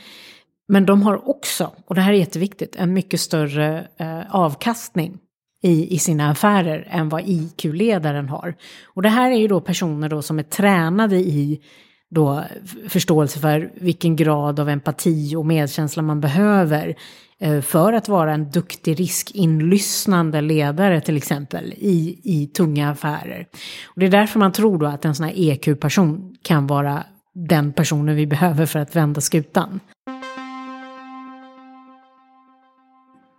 Men 0.68 0.86
de 0.86 1.02
har 1.02 1.30
också, 1.30 1.72
och 1.86 1.96
det 1.96 2.02
här 2.02 2.14
är 2.14 2.18
jätteviktigt, 2.18 2.76
en 2.76 2.94
mycket 2.94 3.20
större 3.20 3.88
eh, 3.98 4.36
avkastning 4.36 5.18
i, 5.62 5.96
i 5.96 6.00
sina 6.00 6.32
affärer 6.32 6.88
än 6.90 7.10
vad 7.10 7.24
IQ-ledaren 7.26 8.30
har. 8.30 8.56
Och 8.84 9.02
det 9.02 9.10
här 9.10 9.32
är 9.32 9.38
ju 9.38 9.48
då 9.48 9.62
personer 9.62 10.10
då 10.10 10.22
som 10.22 10.40
är 10.40 10.44
tränade 10.44 11.16
i 11.16 11.62
då 12.10 12.44
förståelse 12.88 13.40
för 13.40 13.72
vilken 13.76 14.16
grad 14.16 14.60
av 14.60 14.70
empati 14.70 15.36
och 15.36 15.46
medkänsla 15.46 16.04
man 16.04 16.22
behöver 16.22 16.96
Eh, 17.42 17.62
för 17.62 17.94
att 17.94 18.10
vara 18.10 18.34
en 18.34 18.50
duktig 18.50 19.00
riskinlyssnande 19.00 20.42
ledare 20.42 21.02
till 21.02 21.18
exempel 21.18 21.74
i, 21.78 22.20
i 22.24 22.48
tunga 22.48 22.92
affärer. 22.92 23.48
Och 23.86 24.00
det 24.00 24.06
är 24.06 24.12
därför 24.12 24.40
man 24.40 24.52
tror 24.52 24.78
då 24.78 24.86
att 24.86 25.06
en 25.06 25.16
sån 25.16 25.26
här 25.26 25.34
EQ-person 25.36 26.36
kan 26.42 26.68
vara 26.68 27.04
den 27.34 27.74
personen 27.74 28.16
vi 28.16 28.28
behöver 28.28 28.66
för 28.66 28.80
att 28.80 28.96
vända 28.96 29.22
skutan. 29.22 29.80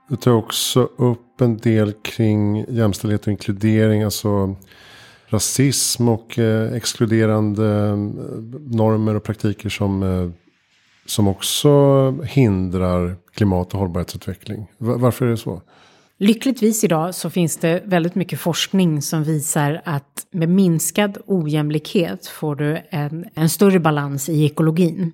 Du 0.09 0.17
tar 0.17 0.33
också 0.33 0.89
upp 0.97 1.41
en 1.41 1.57
del 1.57 1.93
kring 1.93 2.65
jämställdhet 2.69 3.23
och 3.23 3.29
inkludering. 3.29 4.03
Alltså 4.03 4.57
rasism 5.27 6.09
och 6.09 6.39
eh, 6.39 6.73
exkluderande 6.73 7.67
eh, 7.67 7.97
normer 8.77 9.15
och 9.15 9.23
praktiker 9.23 9.69
som, 9.69 10.03
eh, 10.03 10.31
som 11.07 11.29
också 11.29 12.11
hindrar 12.25 13.17
klimat 13.35 13.75
och 13.75 13.81
hållbarhetsutveckling. 13.81 14.67
Varför 14.79 15.27
är 15.27 15.31
det 15.31 15.37
så? 15.37 15.63
Lyckligtvis 16.19 16.85
idag 16.85 17.15
så 17.15 17.31
finns 17.31 17.57
det 17.57 17.83
väldigt 17.85 18.15
mycket 18.15 18.41
forskning 18.41 19.03
som 19.03 19.25
visar 19.25 19.83
att 19.85 20.27
med 20.31 20.49
minskad 20.49 21.19
ojämlikhet 21.27 22.27
får 22.27 22.57
du 22.57 22.79
en, 22.91 23.25
en 23.35 23.49
större 23.49 23.81
balans 23.81 24.29
i 24.29 24.45
ekologin. 24.45 25.13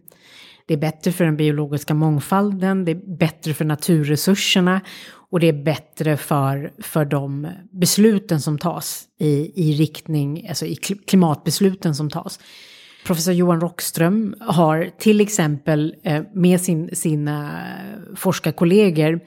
Det 0.66 0.74
är 0.74 0.78
bättre 0.78 1.12
för 1.12 1.24
den 1.24 1.37
biologiska 1.37 1.94
mångfalden, 1.94 2.85
det 2.85 2.90
är 2.90 3.16
bättre 3.18 3.55
för 3.55 3.64
naturresurserna 3.64 4.81
och 5.33 5.40
det 5.40 5.48
är 5.48 5.64
bättre 5.64 6.16
för, 6.16 6.72
för 6.78 7.05
de 7.05 7.48
besluten 7.70 8.40
som 8.40 8.59
tas 8.59 9.05
i, 9.18 9.52
i 9.68 9.72
riktning, 9.72 10.48
alltså 10.48 10.66
i 10.66 10.74
klimatbesluten 11.07 11.94
som 11.94 12.11
tas. 12.11 12.38
Professor 13.04 13.34
Johan 13.34 13.60
Rockström 13.60 14.34
har 14.40 14.90
till 14.98 15.20
exempel 15.20 15.94
eh, 16.02 16.22
med 16.34 16.60
sin, 16.60 16.96
sina 16.96 17.62
eh, 17.68 18.16
forskarkollegor 18.16 19.20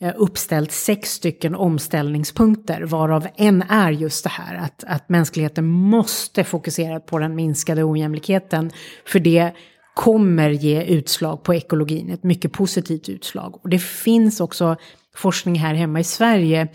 eh, 0.00 0.12
uppställt 0.16 0.72
sex 0.72 1.12
stycken 1.12 1.54
omställningspunkter, 1.54 2.82
varav 2.82 3.26
en 3.36 3.62
är 3.62 3.90
just 3.90 4.24
det 4.24 4.30
här 4.30 4.54
att, 4.56 4.84
att 4.86 5.08
mänskligheten 5.08 5.66
måste 5.66 6.44
fokusera 6.44 7.00
på 7.00 7.18
den 7.18 7.34
minskade 7.34 7.84
ojämlikheten, 7.84 8.70
för 9.04 9.18
det 9.18 9.52
kommer 9.94 10.50
ge 10.50 10.82
utslag 10.82 11.42
på 11.42 11.54
ekologin, 11.54 12.10
ett 12.10 12.22
mycket 12.22 12.52
positivt 12.52 13.08
utslag. 13.08 13.60
Och 13.62 13.68
det 13.68 13.78
finns 13.78 14.40
också 14.40 14.76
forskning 15.14 15.58
här 15.58 15.74
hemma 15.74 16.00
i 16.00 16.04
Sverige 16.04 16.68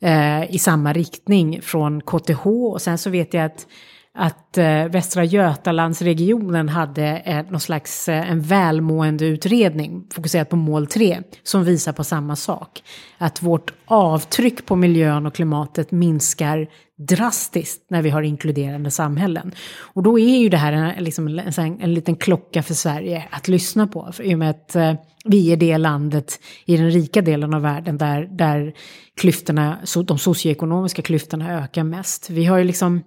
eh, 0.00 0.54
i 0.54 0.58
samma 0.58 0.92
riktning 0.92 1.62
från 1.62 2.00
KTH 2.00 2.46
och 2.46 2.82
sen 2.82 2.98
så 2.98 3.10
vet 3.10 3.34
jag 3.34 3.44
att 3.44 3.66
att 4.14 4.58
eh, 4.58 4.84
Västra 4.84 5.24
Götalandsregionen 5.24 6.68
hade 6.68 7.06
eh, 7.16 7.44
någon 7.50 7.60
slags 7.60 8.08
eh, 8.08 8.30
en 8.30 8.40
välmåendeutredning 8.40 10.06
fokuserat 10.12 10.48
på 10.48 10.56
mål 10.56 10.86
3 10.86 11.22
som 11.42 11.64
visar 11.64 11.92
på 11.92 12.04
samma 12.04 12.36
sak. 12.36 12.82
Att 13.18 13.42
vårt 13.42 13.72
avtryck 13.86 14.66
på 14.66 14.76
miljön 14.76 15.26
och 15.26 15.34
klimatet 15.34 15.90
minskar 15.90 16.68
drastiskt 17.08 17.90
när 17.90 18.02
vi 18.02 18.10
har 18.10 18.22
inkluderande 18.22 18.90
samhällen. 18.90 19.52
Och 19.80 20.02
då 20.02 20.18
är 20.18 20.38
ju 20.38 20.48
det 20.48 20.56
här 20.56 20.72
en, 20.72 21.04
liksom 21.04 21.28
en, 21.28 21.80
en 21.80 21.94
liten 21.94 22.16
klocka 22.16 22.62
för 22.62 22.74
Sverige 22.74 23.24
att 23.30 23.48
lyssna 23.48 23.86
på. 23.86 24.12
För, 24.12 24.22
I 24.22 24.34
och 24.34 24.38
med 24.38 24.50
att 24.50 24.76
eh, 24.76 24.94
vi 25.24 25.52
är 25.52 25.56
det 25.56 25.78
landet 25.78 26.40
i 26.64 26.76
den 26.76 26.90
rika 26.90 27.22
delen 27.22 27.54
av 27.54 27.62
världen 27.62 27.98
där, 27.98 28.28
där 28.30 28.74
klyftorna, 29.20 29.78
so, 29.84 30.02
de 30.02 30.18
socioekonomiska 30.18 31.02
klyftorna 31.02 31.64
ökar 31.64 31.84
mest. 31.84 32.30
Vi 32.30 32.44
har 32.44 32.58
ju 32.58 32.64
liksom 32.64 33.02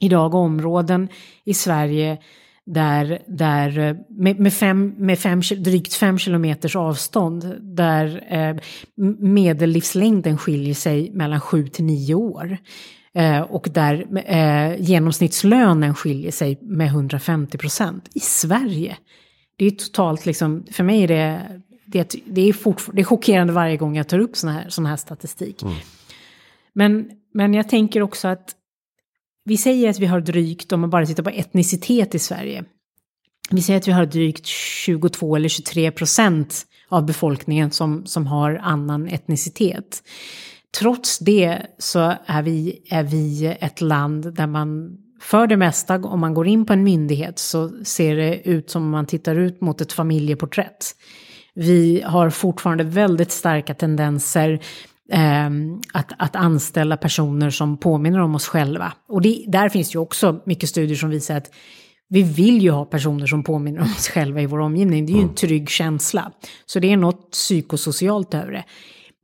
idag 0.00 0.34
områden 0.34 1.08
i 1.44 1.54
Sverige 1.54 2.18
där, 2.66 3.22
där 3.26 3.96
med, 4.08 4.40
med, 4.40 4.52
fem, 4.52 4.94
med 4.98 5.18
fem, 5.18 5.40
drygt 5.58 5.94
fem 5.94 6.18
kilometers 6.18 6.76
avstånd 6.76 7.56
där 7.60 8.24
eh, 8.28 8.56
medellivslängden 9.18 10.38
skiljer 10.38 10.74
sig 10.74 11.10
mellan 11.10 11.40
sju 11.40 11.68
till 11.68 11.84
nio 11.84 12.14
år. 12.14 12.58
Eh, 13.14 13.40
och 13.40 13.68
där 13.70 14.06
eh, 14.26 14.80
genomsnittslönen 14.80 15.94
skiljer 15.94 16.30
sig 16.30 16.58
med 16.62 16.86
150 16.86 17.58
procent 17.58 18.08
i 18.14 18.20
Sverige. 18.20 18.96
Det 19.56 19.66
är 19.66 19.70
totalt 19.70 20.26
liksom, 20.26 20.64
för 20.70 20.84
mig 20.84 21.02
är 21.02 21.08
det, 21.08 21.40
det, 21.86 22.16
det, 22.26 22.40
är, 22.40 22.92
det 22.92 23.00
är 23.00 23.04
chockerande 23.04 23.52
varje 23.52 23.76
gång 23.76 23.96
jag 23.96 24.08
tar 24.08 24.18
upp 24.18 24.36
sån 24.36 24.50
här, 24.50 24.68
sån 24.68 24.86
här 24.86 24.96
statistik. 24.96 25.62
Mm. 25.62 25.74
Men, 26.72 27.10
men 27.34 27.54
jag 27.54 27.68
tänker 27.68 28.02
också 28.02 28.28
att 28.28 28.54
vi 29.46 29.56
säger 29.56 29.90
att 29.90 29.98
vi 29.98 30.06
har 30.06 30.20
drygt, 30.20 30.72
om 30.72 30.80
man 30.80 30.90
bara 30.90 31.06
tittar 31.06 31.22
på 31.22 31.30
etnicitet 31.30 32.14
i 32.14 32.18
Sverige, 32.18 32.64
vi 33.50 33.62
säger 33.62 33.80
att 33.80 33.88
vi 33.88 33.92
har 33.92 34.06
drygt 34.06 34.46
22 34.46 35.36
eller 35.36 35.48
23 35.48 35.90
procent 35.90 36.66
av 36.88 37.06
befolkningen 37.06 37.70
som, 37.70 38.06
som 38.06 38.26
har 38.26 38.60
annan 38.62 39.08
etnicitet. 39.08 40.02
Trots 40.78 41.18
det 41.18 41.62
så 41.78 42.14
är 42.26 42.42
vi, 42.42 42.82
är 42.90 43.02
vi 43.02 43.56
ett 43.60 43.80
land 43.80 44.34
där 44.34 44.46
man 44.46 44.98
för 45.20 45.46
det 45.46 45.56
mesta, 45.56 45.94
om 45.94 46.20
man 46.20 46.34
går 46.34 46.46
in 46.46 46.66
på 46.66 46.72
en 46.72 46.84
myndighet 46.84 47.38
så 47.38 47.84
ser 47.84 48.16
det 48.16 48.48
ut 48.48 48.70
som 48.70 48.82
om 48.82 48.90
man 48.90 49.06
tittar 49.06 49.36
ut 49.36 49.60
mot 49.60 49.80
ett 49.80 49.92
familjeporträtt. 49.92 50.86
Vi 51.54 52.02
har 52.06 52.30
fortfarande 52.30 52.84
väldigt 52.84 53.30
starka 53.30 53.74
tendenser 53.74 54.60
att, 55.92 56.12
att 56.18 56.36
anställa 56.36 56.96
personer 56.96 57.50
som 57.50 57.76
påminner 57.76 58.18
om 58.18 58.34
oss 58.34 58.46
själva. 58.46 58.92
Och 59.08 59.22
det, 59.22 59.44
där 59.48 59.68
finns 59.68 59.94
ju 59.94 59.98
också 59.98 60.40
mycket 60.46 60.68
studier 60.68 60.96
som 60.96 61.10
visar 61.10 61.36
att 61.36 61.50
vi 62.08 62.22
vill 62.22 62.62
ju 62.62 62.70
ha 62.70 62.84
personer 62.84 63.26
som 63.26 63.44
påminner 63.44 63.80
om 63.80 63.86
oss 63.86 64.08
själva 64.08 64.40
i 64.40 64.46
vår 64.46 64.58
omgivning. 64.58 65.06
Det 65.06 65.12
är 65.12 65.14
ju 65.14 65.20
en 65.20 65.24
mm. 65.24 65.34
trygg 65.34 65.68
känsla. 65.68 66.32
Så 66.66 66.78
det 66.78 66.92
är 66.92 66.96
något 66.96 67.30
psykosocialt 67.30 68.34
över 68.34 68.52
det. 68.52 68.64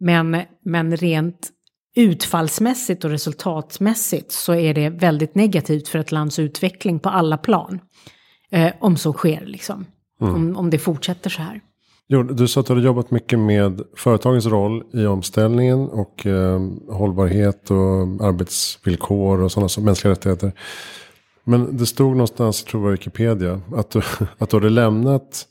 Men, 0.01 0.43
men 0.65 0.97
rent 0.97 1.51
utfallsmässigt 1.97 3.05
och 3.05 3.11
resultatmässigt 3.11 4.33
så 4.33 4.55
är 4.55 4.75
det 4.75 4.91
väldigt 4.91 5.35
negativt 5.35 5.89
för 5.89 5.99
ett 5.99 6.13
lands 6.13 6.39
utveckling 6.39 6.99
på 6.99 7.09
alla 7.09 7.37
plan. 7.37 7.81
Eh, 8.51 8.73
om 8.81 8.97
så 8.97 9.13
sker, 9.13 9.47
liksom. 9.47 9.87
Mm. 10.21 10.35
Om, 10.35 10.57
om 10.57 10.71
det 10.71 10.79
fortsätter 10.79 11.31
så 11.31 11.43
här. 11.43 11.61
Jo, 12.15 12.23
du 12.23 12.49
sa 12.49 12.61
att 12.61 12.67
du 12.67 12.73
har 12.73 12.81
jobbat 12.81 13.11
mycket 13.11 13.39
med 13.39 13.83
företagens 13.97 14.47
roll 14.47 14.85
i 14.93 15.07
omställningen 15.07 15.89
och 15.89 16.27
eh, 16.27 16.61
hållbarhet 16.89 17.71
och 17.71 18.27
arbetsvillkor 18.27 19.41
och 19.41 19.53
sådana 19.53 19.69
mänskliga 19.79 20.13
rättigheter. 20.13 20.53
Men 21.45 21.77
det 21.77 21.87
stod 21.87 22.11
någonstans, 22.11 22.63
jag 22.63 22.71
tror 22.71 22.81
det 22.81 22.85
var 22.85 22.93
Wikipedia, 22.93 23.61
att 23.77 23.91
du, 23.91 24.03
att 24.39 24.51
du 24.51 24.57
hade 24.57 24.71
lämnat 24.71 25.47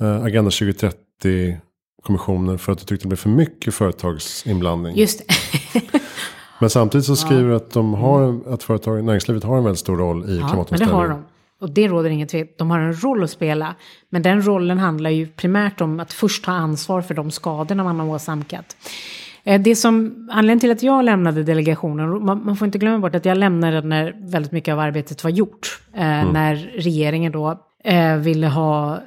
eh, 0.00 0.22
Agenda 0.22 0.50
2030 0.50 1.56
kommissionen 2.02 2.58
för 2.58 2.72
att 2.72 2.78
du 2.78 2.84
tyckte 2.84 3.04
det 3.04 3.08
blev 3.08 3.16
för 3.16 3.30
mycket 3.30 3.74
företagsinblandning. 3.74 4.96
Just 4.96 5.22
Men 6.58 6.70
samtidigt 6.70 7.06
så 7.06 7.16
skriver 7.16 7.48
du 7.48 7.56
att, 7.56 7.70
de 7.70 7.94
har, 7.94 8.40
att 8.52 8.62
företag, 8.62 9.04
näringslivet 9.04 9.44
har 9.44 9.58
en 9.58 9.64
väldigt 9.64 9.80
stor 9.80 9.96
roll 9.96 10.30
i 10.30 10.38
ja, 10.38 10.48
klimatomställningen. 10.48 10.96
men 10.96 11.08
det 11.08 11.14
har 11.14 11.20
de. 11.20 11.33
Och 11.64 11.70
det 11.70 11.88
råder 11.88 12.10
inget 12.10 12.28
tvivel. 12.28 12.48
De 12.58 12.70
har 12.70 12.78
en 12.78 13.02
roll 13.02 13.24
att 13.24 13.30
spela. 13.30 13.74
Men 14.10 14.22
den 14.22 14.46
rollen 14.46 14.78
handlar 14.78 15.10
ju 15.10 15.26
primärt 15.26 15.80
om 15.80 16.00
att 16.00 16.12
först 16.12 16.44
ta 16.44 16.52
ansvar 16.52 17.02
för 17.02 17.14
de 17.14 17.30
skadorna 17.30 17.84
man 17.84 18.00
har 18.00 18.06
åsamkat. 18.06 18.76
Eh, 19.44 19.60
det 19.60 19.76
som, 19.76 20.28
anledningen 20.32 20.60
till 20.60 20.70
att 20.70 20.82
jag 20.82 21.04
lämnade 21.04 21.42
delegationen, 21.42 22.24
man, 22.24 22.44
man, 22.44 22.56
får 22.56 22.66
inte 22.66 22.78
glömma 22.78 22.98
bort 22.98 23.14
att 23.14 23.24
jag 23.24 23.38
lämnade 23.38 23.80
när 23.80 24.30
väldigt 24.30 24.52
mycket 24.52 24.72
av 24.72 24.78
arbetet 24.78 25.24
var 25.24 25.30
gjort. 25.30 25.80
Eh, 25.94 26.20
mm. 26.20 26.32
När 26.32 26.56
regeringen 26.74 27.32
då 27.32 27.60
eh, 27.84 28.16
ville 28.16 28.46
ha 28.46 29.00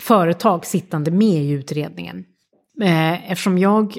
företag 0.00 0.66
sittande 0.66 1.10
med 1.10 1.42
i 1.42 1.50
utredningen. 1.50 2.24
Eh, 2.82 3.30
eftersom 3.30 3.58
jag 3.58 3.98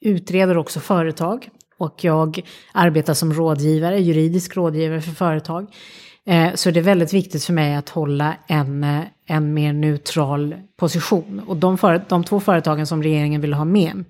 utreder 0.00 0.58
också 0.58 0.80
företag 0.80 1.48
och 1.78 2.04
jag 2.04 2.40
arbetar 2.72 3.14
som 3.14 3.32
rådgivare, 3.32 3.98
juridisk 3.98 4.56
rådgivare 4.56 5.00
för 5.00 5.12
företag, 5.12 5.66
eh, 6.30 6.54
så 6.54 6.68
är 6.68 6.72
det 6.72 6.80
väldigt 6.80 7.14
viktigt 7.14 7.44
för 7.44 7.52
mig 7.52 7.74
att 7.74 7.88
hålla 7.88 8.36
en, 8.46 8.84
eh, 8.84 9.02
en 9.26 9.54
mer 9.54 9.72
neutral 9.72 10.54
position. 10.76 11.42
Och 11.46 11.56
de, 11.56 11.78
för, 11.78 12.04
de 12.08 12.24
två 12.24 12.40
företagen 12.40 12.86
som 12.86 13.02
regeringen 13.02 13.40
vill 13.40 13.54
ha 13.54 13.64
med, 13.64 14.04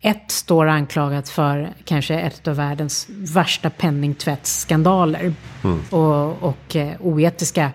ett 0.00 0.30
står 0.30 0.66
anklagat 0.66 1.28
för 1.28 1.70
kanske 1.84 2.20
ett 2.20 2.48
av 2.48 2.56
världens 2.56 3.06
värsta 3.08 3.70
penningtvättsskandaler 3.70 5.32
mm. 5.64 5.80
och, 5.90 6.42
och 6.42 6.76
oetiska 7.00 7.72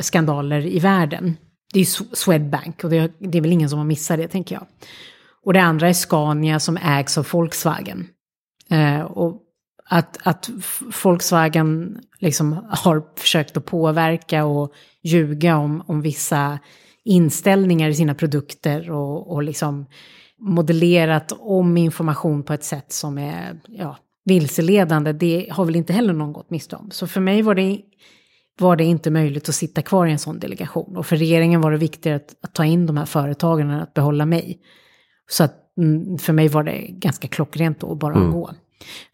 skandaler 0.00 0.66
i 0.66 0.78
världen 0.78 1.36
det 1.72 1.80
är 1.80 2.14
Swedbank 2.16 2.84
och 2.84 2.90
det 2.90 2.98
är, 2.98 3.36
är 3.36 3.40
väl 3.40 3.52
ingen 3.52 3.70
som 3.70 3.78
har 3.78 3.86
missat 3.86 4.18
det 4.18 4.28
tänker 4.28 4.54
jag. 4.54 4.66
Och 5.44 5.52
det 5.52 5.62
andra 5.62 5.88
är 5.88 5.92
Scania 5.92 6.60
som 6.60 6.76
ägs 6.76 7.18
av 7.18 7.26
Volkswagen. 7.32 8.08
Eh, 8.70 9.00
och 9.00 9.40
att, 9.92 10.18
att 10.22 10.50
Volkswagen 11.04 11.98
liksom 12.18 12.66
har 12.70 13.02
försökt 13.16 13.56
att 13.56 13.64
påverka 13.64 14.44
och 14.44 14.72
ljuga 15.02 15.56
om, 15.56 15.82
om 15.86 16.00
vissa 16.00 16.58
inställningar 17.04 17.88
i 17.88 17.94
sina 17.94 18.14
produkter 18.14 18.90
och, 18.90 19.32
och 19.32 19.42
liksom 19.42 19.86
modellerat 20.38 21.32
om 21.38 21.76
information 21.76 22.42
på 22.42 22.52
ett 22.52 22.64
sätt 22.64 22.92
som 22.92 23.18
är 23.18 23.60
ja, 23.68 23.96
vilseledande, 24.24 25.12
det 25.12 25.48
har 25.50 25.64
väl 25.64 25.76
inte 25.76 25.92
heller 25.92 26.12
någon 26.12 26.32
gått 26.32 26.50
miste 26.50 26.76
om. 26.76 26.90
Så 26.90 27.06
för 27.06 27.20
mig 27.20 27.42
var 27.42 27.54
det 27.54 27.80
var 28.60 28.76
det 28.76 28.84
inte 28.84 29.10
möjligt 29.10 29.48
att 29.48 29.54
sitta 29.54 29.82
kvar 29.82 30.06
i 30.06 30.12
en 30.12 30.18
sån 30.18 30.38
delegation. 30.38 30.96
Och 30.96 31.06
för 31.06 31.16
regeringen 31.16 31.60
var 31.60 31.70
det 31.70 31.78
viktigare 31.78 32.16
att, 32.16 32.34
att 32.42 32.54
ta 32.54 32.64
in 32.64 32.86
de 32.86 32.96
här 32.96 33.06
företagen 33.06 33.70
än 33.70 33.80
att 33.80 33.94
behålla 33.94 34.26
mig. 34.26 34.58
Så 35.30 35.44
att 35.44 35.76
mm, 35.78 36.18
för 36.18 36.32
mig 36.32 36.48
var 36.48 36.62
det 36.64 36.78
ganska 36.88 37.28
klockrent 37.28 37.80
då 37.80 37.92
att 37.92 37.98
bara 37.98 38.14
mm. 38.14 38.32
gå. 38.32 38.50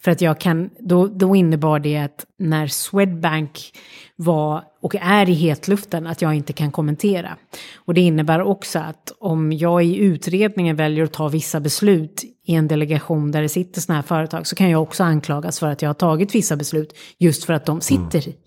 För 0.01 0.11
att 0.11 0.21
jag 0.21 0.41
kan, 0.41 0.71
då, 0.81 1.07
då 1.07 1.37
innebar 1.37 1.79
det 1.79 1.97
att 1.97 2.27
när 2.39 2.67
Swedbank 2.67 3.73
var 4.17 4.65
och 4.83 4.95
är 4.95 5.29
i 5.29 5.33
hetluften 5.33 6.07
att 6.07 6.23
jag 6.23 6.35
inte 6.35 6.53
kan 6.53 6.73
kommentera. 6.73 7.37
Och 7.77 7.95
det 7.95 8.01
innebär 8.01 8.43
också 8.43 8.79
att 8.79 9.13
om 9.21 9.53
jag 9.53 9.85
i 9.85 9.97
utredningen 9.97 10.77
väljer 10.77 11.05
att 11.05 11.13
ta 11.13 11.29
vissa 11.29 11.61
beslut 11.61 12.25
i 12.45 12.55
en 12.55 12.69
delegation 12.69 13.31
där 13.31 13.43
det 13.43 13.49
sitter 13.49 13.81
sådana 13.81 14.01
här 14.01 14.07
företag 14.07 14.47
så 14.47 14.57
kan 14.57 14.71
jag 14.71 14.83
också 14.83 15.05
anklagas 15.05 15.59
för 15.59 15.67
att 15.67 15.83
jag 15.83 15.89
har 15.89 15.95
tagit 15.95 16.35
vissa 16.35 16.57
beslut 16.57 16.99
just 17.19 17.45
för 17.45 17.53
att 17.53 17.67
de 17.67 17.81
sitter 17.81 18.29
mm 18.29 18.39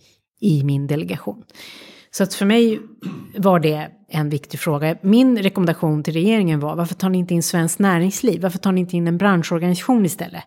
i 0.42 0.64
min 0.64 0.88
delegation. 0.88 1.44
Så 2.12 2.24
att 2.24 2.34
för 2.34 2.46
mig 2.46 2.80
var 3.38 3.60
det 3.60 3.88
en 4.10 4.30
viktig 4.30 4.60
fråga. 4.60 4.98
Min 5.02 5.38
rekommendation 5.38 6.04
till 6.04 6.14
regeringen 6.14 6.60
var 6.60 6.76
varför 6.76 6.96
tar 6.96 7.10
ni 7.10 7.18
inte 7.18 7.34
in 7.34 7.44
svenskt 7.44 7.80
näringsliv? 7.80 8.42
Varför 8.42 8.60
tar 8.60 8.72
ni 8.72 8.82
inte 8.82 8.98
in 8.98 9.08
en 9.08 9.18
branschorganisation 9.18 10.06
istället? 10.06 10.44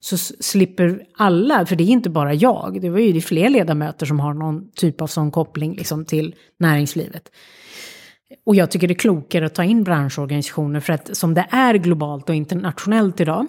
Så 0.00 0.18
slipper 0.18 1.02
alla, 1.14 1.66
för 1.66 1.76
det 1.76 1.84
är 1.84 1.88
inte 1.88 2.10
bara 2.10 2.34
jag, 2.34 2.78
det 2.80 2.90
var 2.90 2.98
ju 2.98 3.20
fler 3.20 3.50
ledamöter 3.50 4.06
som 4.06 4.20
har 4.20 4.34
någon 4.34 4.70
typ 4.70 5.00
av 5.00 5.06
sån 5.06 5.30
koppling 5.30 5.74
liksom 5.74 6.04
till 6.04 6.34
näringslivet. 6.58 7.30
Och 8.46 8.54
jag 8.54 8.70
tycker 8.70 8.88
det 8.88 8.94
är 8.94 8.98
klokare 8.98 9.46
att 9.46 9.54
ta 9.54 9.64
in 9.64 9.84
branschorganisationer 9.84 10.80
för 10.80 10.92
att 10.92 11.16
som 11.16 11.34
det 11.34 11.46
är 11.50 11.74
globalt 11.74 12.28
och 12.28 12.34
internationellt 12.34 13.20
idag 13.20 13.46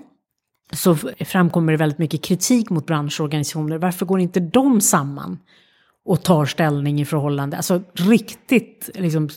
så 0.74 0.96
framkommer 1.20 1.72
det 1.72 1.78
väldigt 1.78 2.00
mycket 2.00 2.24
kritik 2.24 2.70
mot 2.70 2.86
branschorganisationer. 2.86 3.78
Varför 3.78 4.06
går 4.06 4.20
inte 4.20 4.40
de 4.40 4.82
samman 4.82 5.40
och 6.06 6.24
tar 6.24 6.46
ställning 6.46 7.02
i 7.02 7.06
förhållande, 7.06 7.58
alltså 7.58 7.82
riktigt 7.94 8.90
liksom, 8.94 9.30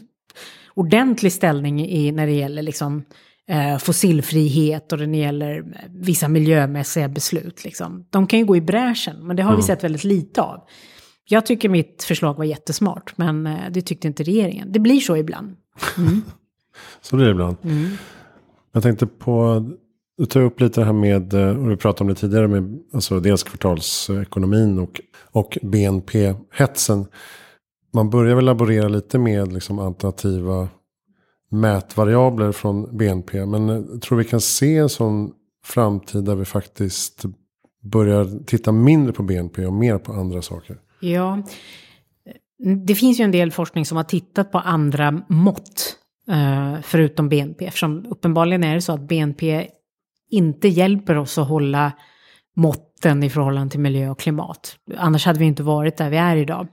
ordentlig 0.75 1.33
ställning 1.33 1.87
i, 1.87 2.13
när 2.13 2.27
det 2.27 2.33
gäller 2.33 2.63
liksom, 2.63 3.05
fossilfrihet 3.81 4.93
och 4.93 4.99
när 4.99 5.07
det 5.07 5.17
gäller 5.17 5.65
vissa 5.91 6.29
miljömässiga 6.29 7.09
beslut. 7.09 7.65
Liksom. 7.65 8.07
De 8.11 8.27
kan 8.27 8.39
ju 8.39 8.45
gå 8.45 8.57
i 8.57 8.61
bräschen, 8.61 9.27
men 9.27 9.37
det 9.37 9.43
har 9.43 9.51
mm. 9.51 9.61
vi 9.61 9.67
sett 9.67 9.85
väldigt 9.85 10.05
lite 10.05 10.43
av. 10.43 10.61
Jag 11.25 11.47
tycker 11.47 11.69
mitt 11.69 12.03
förslag 12.03 12.35
var 12.39 12.45
jättesmart, 12.45 13.13
men 13.17 13.47
eh, 13.47 13.59
det 13.71 13.83
tyckte 13.83 14.07
inte 14.07 14.23
regeringen. 14.23 14.73
Det 14.73 14.79
blir 14.79 15.01
så 15.01 15.17
ibland. 15.17 15.57
Mm. 15.99 16.23
så 17.01 17.17
blir 17.17 17.27
det 17.27 17.33
ibland. 17.33 17.57
Mm. 17.63 17.91
Jag 18.73 18.83
tänkte 18.83 19.07
på 19.07 19.65
du 20.19 20.27
tar 20.27 20.41
upp 20.41 20.61
lite 20.61 20.81
det 20.81 20.85
här 20.85 20.93
med, 20.93 21.35
eh, 21.35 21.59
och 21.59 21.71
vi 21.71 21.77
pratade 21.77 22.01
om 22.01 22.09
det 22.09 22.15
tidigare, 22.15 22.49
med 22.49 22.79
alltså 22.93 23.21
dels 23.21 23.43
kvartalsekonomin 23.43 24.79
och, 24.79 25.01
och 25.31 25.59
BNP-hetsen. 25.63 27.07
Man 27.95 28.11
börjar 28.11 28.35
väl 28.35 28.45
laborera 28.45 28.89
lite 28.89 29.19
med 29.19 29.53
liksom 29.53 29.79
alternativa 29.79 30.69
mätvariabler 31.53 32.53
från 32.53 32.97
BNP. 32.97 33.47
Men 33.47 33.69
jag 33.69 34.03
tror 34.03 34.19
vi 34.19 34.25
kan 34.25 34.41
se 34.41 34.77
en 34.77 34.89
sån 34.89 35.33
framtid 35.65 36.25
där 36.25 36.35
vi 36.35 36.45
faktiskt 36.45 37.25
börjar 37.83 38.45
titta 38.47 38.73
mindre 38.73 39.13
på 39.13 39.23
BNP 39.23 39.67
och 39.67 39.73
mer 39.73 39.99
på 39.99 40.13
andra 40.13 40.43
saker. 40.43 40.77
Ja, 41.01 41.43
det 42.87 42.95
finns 42.95 43.21
ju 43.21 43.25
en 43.25 43.31
del 43.31 43.53
forskning 43.53 43.87
som 43.87 43.97
har 43.97 44.05
tittat 44.05 44.53
på 44.53 44.59
andra 44.59 45.23
mått 45.29 45.97
eh, 46.29 46.75
förutom 46.83 47.29
BNP. 47.29 47.67
Eftersom 47.67 48.07
uppenbarligen 48.11 48.65
är 48.65 48.75
det 48.75 48.81
så 48.81 48.93
att 48.93 49.09
BNP 49.09 49.69
inte 50.31 50.69
hjälper 50.69 51.19
oss 51.19 51.39
att 51.39 51.49
hålla 51.49 51.93
måtten 52.57 53.23
i 53.23 53.31
förhållande 53.31 53.71
till 53.71 53.81
miljö 53.81 54.11
och 54.11 54.19
klimat. 54.19 54.77
Annars 54.97 55.27
hade 55.27 55.39
vi 55.39 55.45
inte 55.45 55.63
varit 55.63 55.97
där 55.97 56.11
vi 56.11 56.17
är 56.17 56.37
idag. 56.37 56.69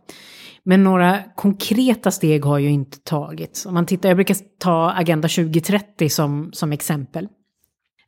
Men 0.70 0.84
några 0.84 1.20
konkreta 1.36 2.12
steg 2.12 2.46
har 2.46 2.58
ju 2.60 2.70
inte 2.70 3.00
tagits. 3.00 3.66
Om 3.66 3.74
man 3.74 3.86
tittar, 3.86 4.10
jag 4.10 4.18
brukar 4.18 4.38
ta 4.60 4.92
Agenda 4.92 5.28
2030 5.28 6.10
som, 6.10 6.50
som 6.54 6.72
exempel. 6.72 7.28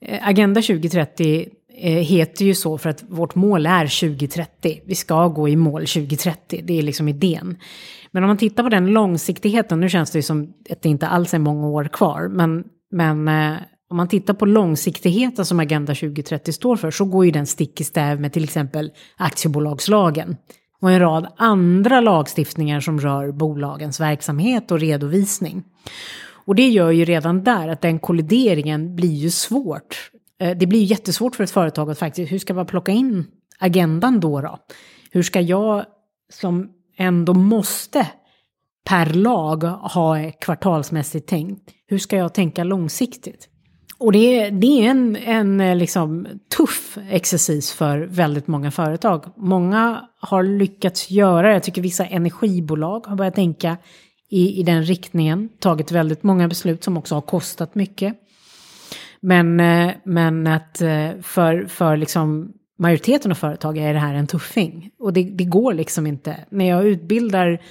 Eh, 0.02 0.28
Agenda 0.28 0.62
2030 0.62 1.48
eh, 1.78 1.92
heter 1.92 2.46
ju 2.46 2.56
så 2.56 2.78
för 2.78 2.90
att 2.90 3.04
vårt 3.10 3.36
mål 3.36 3.66
är 3.66 4.00
2030. 4.02 4.82
Vi 4.86 4.96
ska 4.96 5.28
gå 5.28 5.50
i 5.50 5.56
mål 5.56 5.82
2030, 5.82 6.62
det 6.64 6.80
är 6.80 6.82
liksom 6.82 7.08
idén. 7.08 7.58
Men 8.12 8.24
om 8.24 8.28
man 8.28 8.38
tittar 8.38 8.64
på 8.64 8.70
den 8.70 8.88
långsiktigheten, 8.88 9.80
nu 9.80 9.90
känns 9.90 10.12
det 10.12 10.18
ju 10.18 10.24
som 10.24 10.54
att 10.70 10.82
det 10.82 10.90
inte 10.90 11.08
alls 11.08 11.34
är 11.34 11.40
många 11.40 11.68
år 11.68 11.90
kvar, 11.94 12.28
men, 12.28 12.64
men 12.92 13.28
eh, 13.28 13.58
om 13.90 13.98
man 13.98 14.08
tittar 14.08 14.34
på 14.34 14.46
långsiktigheten 14.46 15.46
som 15.46 15.60
Agenda 15.60 15.96
2030 15.96 16.54
står 16.54 16.76
för 16.76 16.92
så 16.92 17.06
går 17.06 17.26
ju 17.26 17.32
den 17.32 17.46
stick 17.46 17.82
i 17.82 17.84
stäv 17.84 18.22
med 18.22 18.34
till 18.34 18.44
exempel 18.44 18.92
aktiebolagslagen 19.18 20.36
och 20.82 20.92
en 20.92 21.00
rad 21.00 21.28
andra 21.38 22.02
lagstiftningar 22.02 22.80
som 22.80 23.00
rör 23.00 23.32
bolagens 23.32 24.00
verksamhet 24.00 24.72
och 24.72 24.80
redovisning. 24.80 25.64
Och 26.46 26.56
det 26.56 26.70
gör 26.70 26.92
ju 26.92 27.06
redan 27.06 27.44
där 27.44 27.68
att 27.68 27.82
den 27.82 28.00
kollideringen 28.00 28.96
blir 28.96 29.14
ju 29.14 29.32
svårt. 29.32 30.12
Eh, 30.40 30.58
det 30.58 30.68
blir 30.68 30.80
ju 30.80 30.86
jättesvårt 30.86 31.36
för 31.36 31.44
ett 31.44 31.52
företag 31.52 31.92
att 31.92 32.00
faktiskt, 32.00 32.32
hur 32.32 32.40
ska 32.40 32.54
man 32.54 32.66
plocka 32.66 32.92
in 32.92 33.26
agendan 33.60 34.20
då? 34.20 34.42
då? 34.42 34.58
Hur 35.12 35.24
ska 35.24 35.42
jag 35.42 35.86
som 36.30 36.70
ändå 36.98 37.34
måste 37.34 38.08
per 38.86 39.14
lag 39.14 39.64
ha 39.64 40.32
kvartalsmässigt 40.32 41.28
tänkt, 41.28 41.72
hur 41.88 41.98
ska 41.98 42.18
jag 42.18 42.34
tänka 42.34 42.64
långsiktigt? 42.64 43.51
Och 44.02 44.12
det 44.12 44.40
är, 44.40 44.52
det 44.52 44.68
är 44.68 44.90
en, 44.90 45.16
en 45.16 45.62
eh, 45.62 45.76
liksom 45.76 46.28
tuff 46.58 46.98
exercis 47.10 47.74
för 47.74 48.00
väldigt 48.00 48.48
många 48.48 48.72
företag. 48.72 49.26
Många 49.38 50.02
har 50.20 50.44
lyckats 50.44 51.12
göra, 51.12 51.54
jag 51.54 51.64
tycker 51.64 51.82
vissa 51.82 52.06
energibolag 52.06 53.08
har 53.08 53.16
börjat 53.16 53.36
tänka 53.36 53.78
i, 54.30 54.60
i 54.60 54.64
den 54.64 54.84
riktningen. 54.84 55.50
Tagit 55.60 55.92
väldigt 55.92 56.24
många 56.24 56.48
beslut 56.48 56.84
som 56.84 56.98
också 56.98 57.16
har 57.16 57.22
kostat 57.22 57.76
mycket. 57.76 58.16
Men, 59.20 59.60
eh, 59.60 59.92
men 60.04 60.48
att 60.48 60.82
eh, 60.82 61.10
för, 61.22 61.66
för 61.66 61.98
liksom 61.98 62.54
majoriteten 62.78 63.32
av 63.32 63.36
företag 63.36 63.78
är 63.78 63.94
det 63.94 64.00
här 64.00 64.14
en 64.14 64.28
tuffing. 64.28 64.92
Och 65.00 65.14
det, 65.14 65.24
det 65.24 65.46
går 65.46 65.74
liksom 65.74 66.08
inte. 66.08 66.36
När 66.50 66.70
jag 66.70 66.88
utbildar 66.88 67.62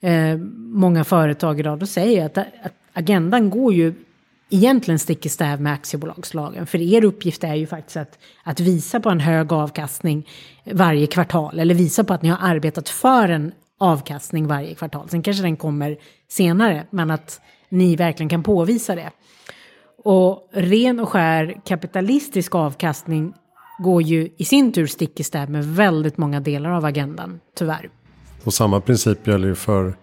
eh, 0.00 0.36
många 0.56 1.04
företag 1.04 1.60
idag, 1.60 1.78
då 1.78 1.86
säger 1.86 2.16
jag 2.18 2.26
att, 2.26 2.38
att 2.38 2.74
agendan 2.92 3.50
går 3.50 3.74
ju 3.74 3.94
egentligen 4.54 4.98
stick 4.98 5.26
i 5.26 5.28
stäv 5.28 5.60
med 5.60 5.72
aktiebolagslagen. 5.72 6.66
För 6.66 6.78
er 6.78 7.04
uppgift 7.04 7.44
är 7.44 7.54
ju 7.54 7.66
faktiskt 7.66 7.96
att, 7.96 8.18
att 8.44 8.60
visa 8.60 9.00
på 9.00 9.10
en 9.10 9.20
hög 9.20 9.52
avkastning 9.52 10.28
varje 10.72 11.06
kvartal. 11.06 11.58
Eller 11.58 11.74
visa 11.74 12.04
på 12.04 12.14
att 12.14 12.22
ni 12.22 12.28
har 12.28 12.38
arbetat 12.40 12.88
för 12.88 13.28
en 13.28 13.52
avkastning 13.80 14.46
varje 14.46 14.74
kvartal. 14.74 15.08
Sen 15.08 15.22
kanske 15.22 15.42
den 15.42 15.56
kommer 15.56 15.96
senare, 16.28 16.86
men 16.90 17.10
att 17.10 17.40
ni 17.68 17.96
verkligen 17.96 18.28
kan 18.28 18.42
påvisa 18.42 18.94
det. 18.94 19.10
Och 20.04 20.48
ren 20.52 21.00
och 21.00 21.08
skär 21.08 21.60
kapitalistisk 21.64 22.54
avkastning 22.54 23.34
går 23.78 24.02
ju 24.02 24.28
i 24.36 24.44
sin 24.44 24.72
tur 24.72 24.86
stick 24.86 25.20
i 25.20 25.24
stäv 25.24 25.50
med 25.50 25.64
väldigt 25.64 26.18
många 26.18 26.40
delar 26.40 26.70
av 26.70 26.84
agendan, 26.84 27.40
tyvärr. 27.58 27.90
Och 28.44 28.54
samma 28.54 28.80
princip 28.80 29.26
gäller 29.26 29.48
ju 29.48 29.54
för 29.54 29.96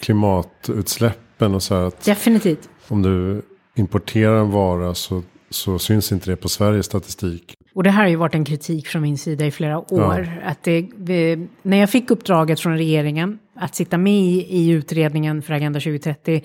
klimatutsläppen 0.00 1.54
och 1.54 1.62
så 1.62 1.74
här. 1.74 1.82
Att 1.82 2.04
Definitivt. 2.04 2.68
Om 2.88 3.02
du 3.02 3.42
importerar 3.74 4.40
en 4.40 4.50
vara 4.50 4.94
så, 4.94 5.22
så 5.50 5.78
syns 5.78 6.12
inte 6.12 6.30
det 6.30 6.36
på 6.36 6.48
Sveriges 6.48 6.86
statistik. 6.86 7.54
Och 7.74 7.82
det 7.82 7.90
här 7.90 8.02
har 8.02 8.10
ju 8.10 8.16
varit 8.16 8.34
en 8.34 8.44
kritik 8.44 8.86
från 8.86 9.02
min 9.02 9.18
sida 9.18 9.46
i 9.46 9.50
flera 9.50 9.78
år. 9.78 10.30
Ja. 10.42 10.50
Att 10.50 10.62
det, 10.62 11.38
när 11.62 11.76
jag 11.76 11.90
fick 11.90 12.10
uppdraget 12.10 12.60
från 12.60 12.76
regeringen 12.76 13.38
att 13.54 13.74
sitta 13.74 13.98
med 13.98 14.22
i, 14.22 14.70
utredningen 14.70 15.42
för 15.42 15.54
Agenda 15.54 15.80
2030 15.80 16.42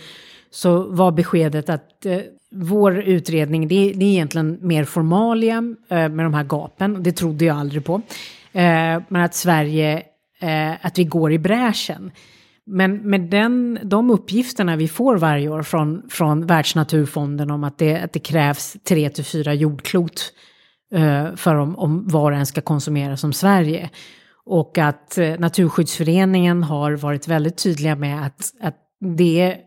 så 0.52 0.84
var 0.84 1.12
beskedet 1.12 1.70
att 1.70 2.06
eh, 2.06 2.20
vår 2.52 3.00
utredning, 3.00 3.68
det, 3.68 3.94
det, 3.96 4.06
är 4.06 4.10
egentligen 4.10 4.58
mer 4.62 4.84
formalia 4.84 5.58
eh, 5.90 6.10
med 6.10 6.26
de 6.26 6.34
här 6.34 6.44
gapen. 6.44 7.04
Det 7.04 7.12
trodde 7.12 7.46
jag 7.46 7.58
aldrig 7.58 7.86
på. 7.86 8.02
Eh, 8.52 9.02
men 9.08 9.22
att 9.22 9.36
Sverige, 9.36 10.04
eh, 10.40 10.86
att 10.86 11.00
vi 11.00 11.04
går 11.04 11.32
i 11.32 11.40
bräschen. 11.40 12.12
Men 12.66 13.10
med 13.10 13.22
den, 13.22 13.80
de 13.84 14.10
uppgifterna 14.10 14.76
vi 14.76 14.88
får 14.88 15.18
varje 15.18 15.50
år 15.50 15.64
från, 15.64 16.10
från 16.10 16.46
Världsnaturfonden 16.46 17.52
om 17.52 17.64
att 17.64 17.78
det, 17.78 17.98
att 17.98 18.14
det 18.14 18.20
krävs 18.20 18.78
tre 18.88 19.10
till 19.10 19.26
fyra 19.26 19.54
jordklot 19.54 20.34
eh, 20.94 21.36
för 21.36 21.56
om, 21.56 21.78
om 21.78 22.08
varan 22.08 22.46
ska 22.46 22.62
konsumera 22.62 23.18
som 23.18 23.34
Sverige. 23.34 23.90
Och 24.46 24.78
att 24.78 25.18
eh, 25.18 25.40
Naturskyddsföreningen 25.40 26.64
har 26.64 26.92
varit 26.92 27.28
väldigt 27.28 27.58
tydliga 27.58 27.96
med 27.96 28.26
att, 28.26 28.54
att 28.62 28.78
det 29.18 29.42
är 29.42 29.58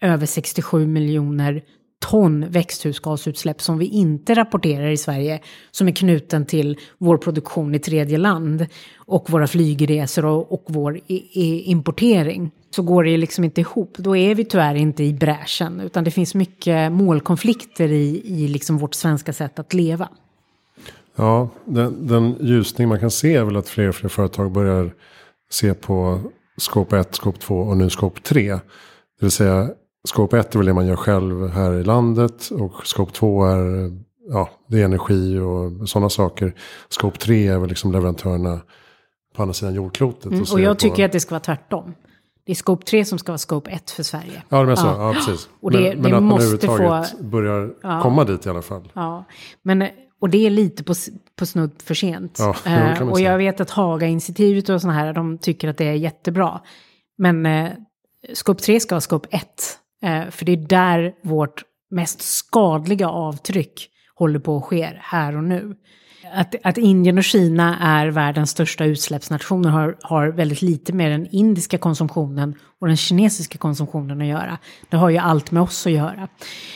över 0.00 0.26
67 0.26 0.86
miljoner 0.86 1.62
ton 1.98 2.50
växthusgasutsläpp 2.50 3.60
som 3.62 3.78
vi 3.78 3.86
inte 3.86 4.34
rapporterar 4.34 4.90
i 4.90 4.96
Sverige 4.96 5.40
som 5.70 5.88
är 5.88 5.92
knuten 5.92 6.46
till 6.46 6.78
vår 6.98 7.18
produktion 7.18 7.74
i 7.74 7.78
tredje 7.78 8.18
land 8.18 8.66
och 8.96 9.30
våra 9.30 9.46
flygresor 9.46 10.24
och, 10.24 10.52
och 10.52 10.64
vår 10.66 10.96
i, 10.96 11.16
i 11.32 11.62
importering 11.62 12.50
så 12.70 12.82
går 12.82 13.04
det 13.04 13.16
liksom 13.16 13.44
inte 13.44 13.60
ihop. 13.60 13.94
Då 13.98 14.16
är 14.16 14.34
vi 14.34 14.44
tyvärr 14.44 14.74
inte 14.74 15.04
i 15.04 15.12
bräschen 15.12 15.80
utan 15.80 16.04
det 16.04 16.10
finns 16.10 16.34
mycket 16.34 16.92
målkonflikter 16.92 17.88
i, 17.88 18.22
i 18.24 18.48
liksom 18.48 18.78
vårt 18.78 18.94
svenska 18.94 19.32
sätt 19.32 19.58
att 19.58 19.74
leva. 19.74 20.08
Ja, 21.16 21.48
den, 21.64 22.06
den 22.06 22.36
ljusning 22.40 22.88
man 22.88 23.00
kan 23.00 23.10
se 23.10 23.34
är 23.34 23.44
väl 23.44 23.56
att 23.56 23.68
fler 23.68 23.88
och 23.88 23.94
fler 23.94 24.08
företag 24.08 24.52
börjar 24.52 24.94
se 25.50 25.74
på 25.74 26.20
skåp 26.56 26.92
1, 26.92 27.14
skåp 27.14 27.40
2 27.40 27.58
och 27.58 27.76
nu 27.76 27.90
skåp 27.90 28.22
3. 28.22 28.50
Det 28.50 28.60
vill 29.20 29.30
säga 29.30 29.70
Scope 30.08 30.38
1 30.38 30.54
är 30.54 30.58
väl 30.58 30.66
det 30.66 30.74
man 30.74 30.86
gör 30.86 30.96
själv 30.96 31.48
här 31.48 31.74
i 31.74 31.84
landet. 31.84 32.50
Och 32.50 32.86
Scope 32.86 33.12
2 33.12 33.44
är, 33.44 33.92
ja, 34.28 34.50
det 34.68 34.80
är 34.80 34.84
energi 34.84 35.38
och 35.38 35.88
sådana 35.88 36.08
saker. 36.08 36.54
Scope 36.88 37.18
3 37.18 37.48
är 37.48 37.58
väl 37.58 37.68
liksom 37.68 37.92
leverantörerna 37.92 38.60
på 39.34 39.42
andra 39.42 39.54
sidan 39.54 39.74
jordklotet. 39.74 40.24
Mm, 40.24 40.44
och 40.52 40.60
jag 40.60 40.76
på... 40.76 40.80
tycker 40.80 41.04
att 41.04 41.12
det 41.12 41.20
ska 41.20 41.30
vara 41.30 41.40
tvärtom. 41.40 41.94
Det 42.46 42.52
är 42.52 42.56
Scope 42.56 42.84
3 42.84 43.04
som 43.04 43.18
ska 43.18 43.32
vara 43.32 43.38
Scope 43.38 43.70
1 43.70 43.90
för 43.90 44.02
Sverige. 44.02 44.42
Ja, 44.48 44.64
det 44.64 44.72
är 44.72 44.76
så. 44.76 44.86
Ja. 44.86 45.06
ja, 45.06 45.12
precis. 45.12 45.48
Och 45.60 45.70
det, 45.70 45.78
men, 45.78 45.90
det 45.90 46.02
men 46.02 46.14
att 46.14 46.22
måste 46.22 46.66
man 46.66 46.76
överhuvudtaget 46.76 47.10
få... 47.10 47.24
börjar 47.24 47.74
ja. 47.82 48.00
komma 48.02 48.24
dit 48.24 48.46
i 48.46 48.48
alla 48.48 48.62
fall. 48.62 48.92
Ja, 48.94 49.24
men 49.62 49.88
och 50.20 50.30
det 50.30 50.46
är 50.46 50.50
lite 50.50 50.84
på, 50.84 50.94
på 51.36 51.46
snudd 51.46 51.82
för 51.82 51.94
sent. 51.94 52.38
Ja, 52.38 52.56
eh, 52.70 53.08
och 53.08 53.20
jag 53.20 53.38
vet 53.38 53.60
att 53.60 53.70
Haga-institutet 53.70 54.68
och 54.68 54.80
sådana 54.80 54.98
här, 54.98 55.12
de 55.12 55.38
tycker 55.38 55.68
att 55.68 55.78
det 55.78 55.84
är 55.84 55.92
jättebra. 55.92 56.60
Men 57.18 57.46
eh, 57.46 57.70
Scope 58.32 58.62
3 58.62 58.80
ska 58.80 58.94
vara 58.94 59.00
Scope 59.00 59.28
1. 59.30 59.44
Eh, 60.04 60.30
för 60.30 60.44
det 60.44 60.52
är 60.52 60.56
där 60.56 61.14
vårt 61.22 61.62
mest 61.90 62.22
skadliga 62.22 63.08
avtryck 63.08 63.90
håller 64.14 64.38
på 64.38 64.56
att 64.56 64.64
ske 64.64 64.92
här 65.00 65.36
och 65.36 65.44
nu. 65.44 65.76
Att, 66.34 66.54
att 66.62 66.78
Indien 66.78 67.18
och 67.18 67.24
Kina 67.24 67.78
är 67.80 68.06
världens 68.06 68.50
största 68.50 68.84
utsläppsnationer 68.84 69.70
har, 69.70 69.96
har 70.02 70.28
väldigt 70.28 70.62
lite 70.62 70.92
med 70.92 71.10
den 71.10 71.26
indiska 71.30 71.78
konsumtionen 71.78 72.54
och 72.80 72.86
den 72.86 72.96
kinesiska 72.96 73.58
konsumtionen 73.58 74.20
att 74.20 74.26
göra. 74.26 74.58
Det 74.88 74.96
har 74.96 75.10
ju 75.10 75.18
allt 75.18 75.50
med 75.50 75.62
oss 75.62 75.86
att 75.86 75.92
göra. 75.92 76.28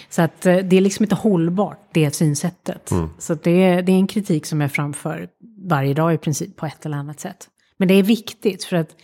Så 0.08 0.22
att 0.22 0.46
eh, 0.46 0.56
det 0.56 0.76
är 0.76 0.80
liksom 0.80 1.04
inte 1.04 1.14
hållbart, 1.14 1.80
det 1.92 2.14
synsättet. 2.14 2.90
Mm. 2.90 3.08
Så 3.18 3.34
det, 3.34 3.80
det 3.80 3.92
är 3.92 3.96
en 3.96 4.06
kritik 4.06 4.46
som 4.46 4.60
jag 4.60 4.72
framför 4.72 5.28
varje 5.68 5.94
dag 5.94 6.14
i 6.14 6.18
princip 6.18 6.56
på 6.56 6.66
ett 6.66 6.86
eller 6.86 6.96
annat 6.96 7.20
sätt. 7.20 7.48
Men 7.78 7.88
det 7.88 7.94
är 7.94 8.02
viktigt 8.02 8.64
för 8.64 8.76
att 8.76 8.96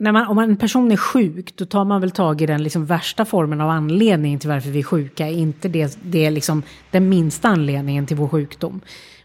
när 0.00 0.12
man, 0.12 0.26
om 0.26 0.38
en 0.38 0.56
person 0.56 0.92
är 0.92 0.96
sjuk, 0.96 1.56
då 1.56 1.64
tar 1.64 1.84
man 1.84 2.00
väl 2.00 2.10
tag 2.10 2.42
i 2.42 2.46
den 2.46 2.62
liksom 2.62 2.86
värsta 2.86 3.24
formen 3.24 3.60
av 3.60 3.70
anledning 3.70 4.38
till 4.38 4.48
varför 4.48 4.70
vi 4.70 4.78
är 4.78 4.82
sjuka, 4.82 5.28
inte 5.28 5.68
det, 5.68 5.98
det 6.02 6.26
är 6.26 6.30
liksom 6.30 6.62
den 6.90 7.08
minsta 7.08 7.48
anledningen 7.48 8.06
till 8.06 8.16
vår 8.16 8.28
sjukdom. 8.28 8.80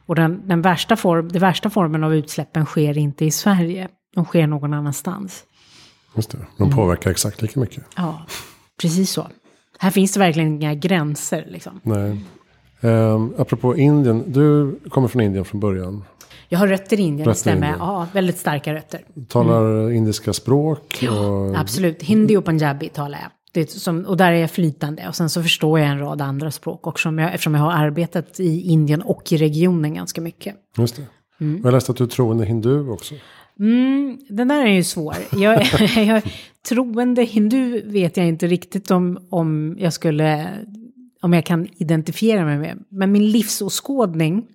Och 0.06 0.16
den, 0.16 0.48
den 0.48 0.62
värsta 0.62 0.96
form, 0.96 1.32
den 1.32 1.42
värsta 1.42 1.70
formen 1.70 2.04
av 2.04 2.16
utsläppen 2.16 2.66
sker 2.66 2.98
inte 2.98 3.26
i 3.26 3.32
Sverige, 3.32 3.88
de 4.16 4.26
sker 4.26 4.48
någon 4.48 4.74
annanstans. 4.74 5.44
Just 6.16 6.32
det, 6.32 6.38
de 6.58 6.72
påverkar 6.72 7.08
mm. 7.08 7.12
exakt 7.12 7.42
lika 7.42 7.60
mycket. 7.60 7.84
Ja, 7.96 8.26
precis 8.82 9.12
så. 9.12 9.28
Här 9.80 9.92
finns 9.92 10.14
det 10.14 10.20
verkligen 10.20 10.50
inga 10.50 10.74
gränser. 10.74 11.46
Liksom. 11.50 11.80
Nej. 11.84 12.26
Um, 12.82 13.34
apropå 13.38 13.78
Indien, 13.78 14.24
du 14.28 14.80
kommer 14.90 15.08
från 15.08 15.22
Indien 15.22 15.46
från 15.46 15.60
början. 15.60 16.04
Jag 16.50 16.60
har 16.60 16.68
rötter 16.68 17.00
i 17.00 17.04
Indien, 17.04 17.30
det 17.30 17.36
stämmer. 17.36 17.56
Indien. 17.56 17.76
Ja, 17.80 18.08
väldigt 18.14 18.38
starka 18.38 18.74
rötter. 18.74 19.02
Talar 19.28 19.82
mm. 19.82 19.96
indiska 19.96 20.34
språk? 20.34 21.06
Och... 21.10 21.60
Absolut, 21.60 22.04
hindi 22.04 22.38
och 22.38 22.46
punjabi 22.46 22.90
talar 22.90 23.20
jag. 23.20 23.32
Det 23.52 23.72
som, 23.72 24.06
och 24.06 24.18
där 24.18 24.32
är 24.32 24.36
jag 24.36 24.52
flytande. 24.52 25.08
Och 25.08 25.16
sen 25.16 25.30
så 25.30 25.44
förstår 25.44 25.80
jag 25.80 25.90
en 25.90 26.00
rad 26.00 26.22
andra 26.22 26.52
språk 26.52 26.88
också. 26.88 27.10
Jag, 27.10 27.34
eftersom 27.34 27.56
jag 27.56 27.62
har 27.62 27.72
arbetat 27.72 28.40
i 28.40 28.62
Indien 28.62 29.02
och 29.02 29.32
i 29.32 29.38
regionen 29.38 29.94
ganska 29.94 30.22
mycket. 30.22 30.56
Just 30.78 30.96
det. 30.96 31.04
Mm. 31.42 31.62
Jag 31.64 31.74
läste 31.74 31.92
att 31.92 31.98
du 31.98 32.04
är 32.04 32.08
troende 32.08 32.46
hindu 32.46 32.90
också. 32.90 33.16
Mm, 33.60 34.18
den 34.30 34.48
där 34.48 34.66
är 34.66 34.72
ju 34.72 34.84
svår. 34.84 35.16
Jag, 35.32 35.64
jag, 35.96 36.22
troende 36.70 37.24
hindu 37.24 37.82
vet 37.86 38.18
jag 38.18 38.28
inte 38.28 38.48
riktigt 38.48 38.92
om, 38.92 39.28
om 39.30 39.76
jag 39.80 39.94
skulle... 39.94 40.50
Om 41.22 41.34
jag 41.34 41.46
kan 41.46 41.68
identifiera 41.78 42.46
mig 42.46 42.58
med. 42.58 42.84
Men 42.90 43.12
min 43.12 43.32
livsåskådning 43.32 44.48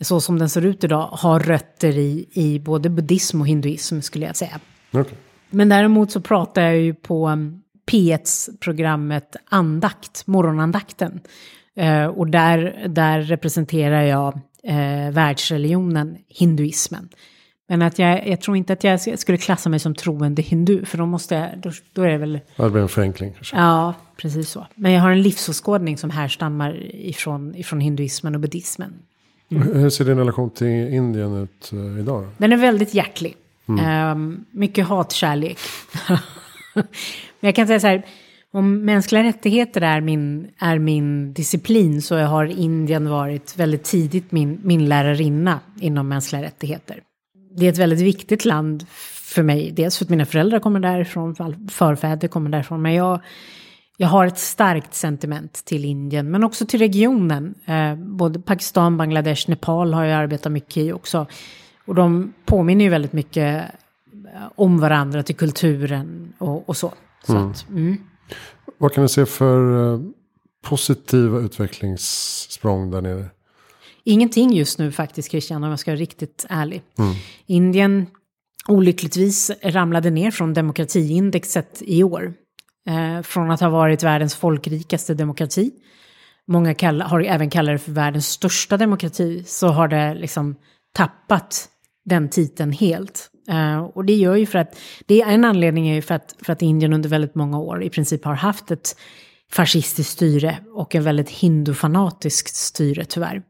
så 0.00 0.20
som 0.20 0.38
den 0.38 0.48
ser 0.48 0.64
ut 0.64 0.84
idag, 0.84 1.08
har 1.12 1.40
rötter 1.40 1.98
i, 1.98 2.28
i 2.32 2.58
både 2.58 2.90
buddhism 2.90 3.40
och 3.40 3.48
hinduism 3.48 4.00
skulle 4.00 4.26
jag 4.26 4.36
säga. 4.36 4.60
Okay. 4.92 5.14
Men 5.50 5.68
däremot 5.68 6.10
så 6.10 6.20
pratar 6.20 6.62
jag 6.62 6.76
ju 6.76 6.94
på 6.94 7.28
um, 7.28 7.62
P1-programmet 7.90 9.36
Andakt, 9.48 10.26
morgonandakten. 10.26 11.20
Uh, 11.80 12.06
och 12.06 12.26
där, 12.26 12.84
där 12.88 13.22
representerar 13.22 14.02
jag 14.02 14.34
uh, 14.68 15.10
världsreligionen 15.10 16.16
hinduismen. 16.28 17.08
Men 17.68 17.82
att 17.82 17.98
jag, 17.98 18.28
jag 18.28 18.40
tror 18.40 18.56
inte 18.56 18.72
att 18.72 18.84
jag 18.84 19.18
skulle 19.18 19.38
klassa 19.38 19.68
mig 19.68 19.78
som 19.78 19.94
troende 19.94 20.42
hindu, 20.42 20.84
för 20.84 20.98
då 20.98 21.06
måste 21.06 21.34
jag, 21.34 21.58
då, 21.58 21.70
då 21.92 22.02
är 22.02 22.08
det 22.08 22.18
väl... 22.18 22.40
Ja, 22.56 22.64
det 22.64 22.70
blir 22.70 22.82
en 22.82 22.88
förenkling 22.88 23.32
kanske. 23.32 23.56
Ja, 23.56 23.94
precis 24.16 24.50
så. 24.50 24.66
Men 24.74 24.92
jag 24.92 25.02
har 25.02 25.10
en 25.10 25.22
livsåskådning 25.22 25.98
som 25.98 26.10
härstammar 26.10 26.94
ifrån, 26.94 27.54
ifrån 27.54 27.80
hinduismen 27.80 28.34
och 28.34 28.40
buddhismen. 28.40 28.94
Hur 29.50 29.90
ser 29.90 30.04
din 30.04 30.18
relation 30.18 30.50
till 30.50 30.94
Indien 30.94 31.36
ut 31.36 31.70
uh, 31.72 32.00
idag? 32.00 32.28
Den 32.38 32.52
är 32.52 32.56
väldigt 32.56 32.94
hjärtlig. 32.94 33.36
Mm. 33.68 34.12
Um, 34.12 34.44
mycket 34.50 34.86
hatkärlek. 34.86 35.58
Men 36.74 36.84
jag 37.48 37.54
kan 37.54 37.66
säga 37.66 37.80
så 37.80 37.86
här, 37.86 38.06
om 38.52 38.84
mänskliga 38.84 39.22
rättigheter 39.22 39.80
är 39.80 40.00
min, 40.00 40.48
är 40.58 40.78
min 40.78 41.32
disciplin 41.32 42.02
så 42.02 42.18
har 42.18 42.44
Indien 42.44 43.10
varit 43.10 43.58
väldigt 43.58 43.84
tidigt 43.84 44.32
min, 44.32 44.60
min 44.62 44.88
lärarinna 44.88 45.60
inom 45.80 46.08
mänskliga 46.08 46.42
rättigheter. 46.42 47.02
Det 47.56 47.66
är 47.66 47.70
ett 47.70 47.78
väldigt 47.78 48.00
viktigt 48.00 48.44
land 48.44 48.86
för 49.32 49.42
mig, 49.42 49.72
dels 49.72 49.98
för 49.98 50.04
att 50.04 50.10
mina 50.10 50.26
föräldrar 50.26 50.58
kommer 50.58 50.80
därifrån, 50.80 51.34
förfäder 51.70 52.28
kommer 52.28 52.50
därifrån, 52.50 52.82
men 52.82 52.94
jag, 52.94 53.20
jag 54.00 54.08
har 54.08 54.26
ett 54.26 54.38
starkt 54.38 54.94
sentiment 54.94 55.64
till 55.64 55.84
Indien, 55.84 56.30
men 56.30 56.44
också 56.44 56.66
till 56.66 56.78
regionen. 56.78 57.54
Eh, 57.64 57.94
både 57.94 58.40
Pakistan, 58.40 58.96
Bangladesh, 58.96 59.50
Nepal 59.50 59.94
har 59.94 60.04
jag 60.04 60.18
arbetat 60.18 60.52
mycket 60.52 60.76
i 60.76 60.92
också. 60.92 61.26
Och 61.84 61.94
de 61.94 62.32
påminner 62.44 62.84
ju 62.84 62.90
väldigt 62.90 63.12
mycket 63.12 63.64
eh, 64.34 64.42
om 64.54 64.78
varandra 64.78 65.22
till 65.22 65.36
kulturen 65.36 66.32
och, 66.38 66.68
och 66.68 66.76
så. 66.76 66.92
så 67.26 67.32
mm. 67.32 67.50
Att, 67.50 67.68
mm. 67.68 67.96
Vad 68.78 68.92
kan 68.92 69.02
du 69.02 69.08
se 69.08 69.26
för 69.26 69.92
eh, 69.94 70.00
positiva 70.62 71.38
utvecklingssprång 71.38 72.90
där 72.90 73.00
nere? 73.00 73.26
Ingenting 74.04 74.52
just 74.52 74.78
nu 74.78 74.92
faktiskt 74.92 75.30
Christian, 75.30 75.64
om 75.64 75.70
jag 75.70 75.78
ska 75.78 75.90
vara 75.90 76.00
riktigt 76.00 76.46
ärlig. 76.48 76.82
Mm. 76.98 77.14
Indien 77.46 78.06
olyckligtvis 78.68 79.50
ramlade 79.62 80.10
ner 80.10 80.30
från 80.30 80.54
demokratiindexet 80.54 81.82
i 81.84 82.02
år. 82.02 82.34
Eh, 82.88 83.22
från 83.22 83.50
att 83.50 83.60
ha 83.60 83.68
varit 83.68 84.02
världens 84.02 84.34
folkrikaste 84.34 85.14
demokrati. 85.14 85.70
Många 86.46 86.74
kall, 86.74 87.00
har 87.00 87.20
även 87.20 87.50
kallat 87.50 87.74
det 87.74 87.78
för 87.78 87.92
världens 87.92 88.28
största 88.28 88.76
demokrati. 88.76 89.44
Så 89.46 89.68
har 89.68 89.88
det 89.88 90.14
liksom 90.14 90.56
tappat 90.94 91.68
den 92.04 92.28
titeln 92.28 92.72
helt. 92.72 93.30
Uh, 93.50 93.78
och 93.80 94.04
det 94.04 94.14
gör 94.14 94.36
ju 94.36 94.46
för 94.46 94.58
att, 94.58 94.78
det 95.06 95.22
är 95.22 95.26
en 95.26 95.44
anledning 95.44 95.88
är 95.88 95.94
ju 95.94 96.02
för 96.02 96.14
att, 96.14 96.36
för 96.42 96.52
att 96.52 96.62
Indien 96.62 96.92
under 96.92 97.08
väldigt 97.08 97.34
många 97.34 97.58
år 97.58 97.82
i 97.82 97.90
princip 97.90 98.24
har 98.24 98.34
haft 98.34 98.70
ett 98.70 98.96
fascistiskt 99.52 100.12
styre 100.12 100.58
och 100.74 100.94
en 100.94 101.02
väldigt 101.02 101.30
hindufanatiskt 101.30 102.54
styre 102.54 103.04
tyvärr. 103.04 103.42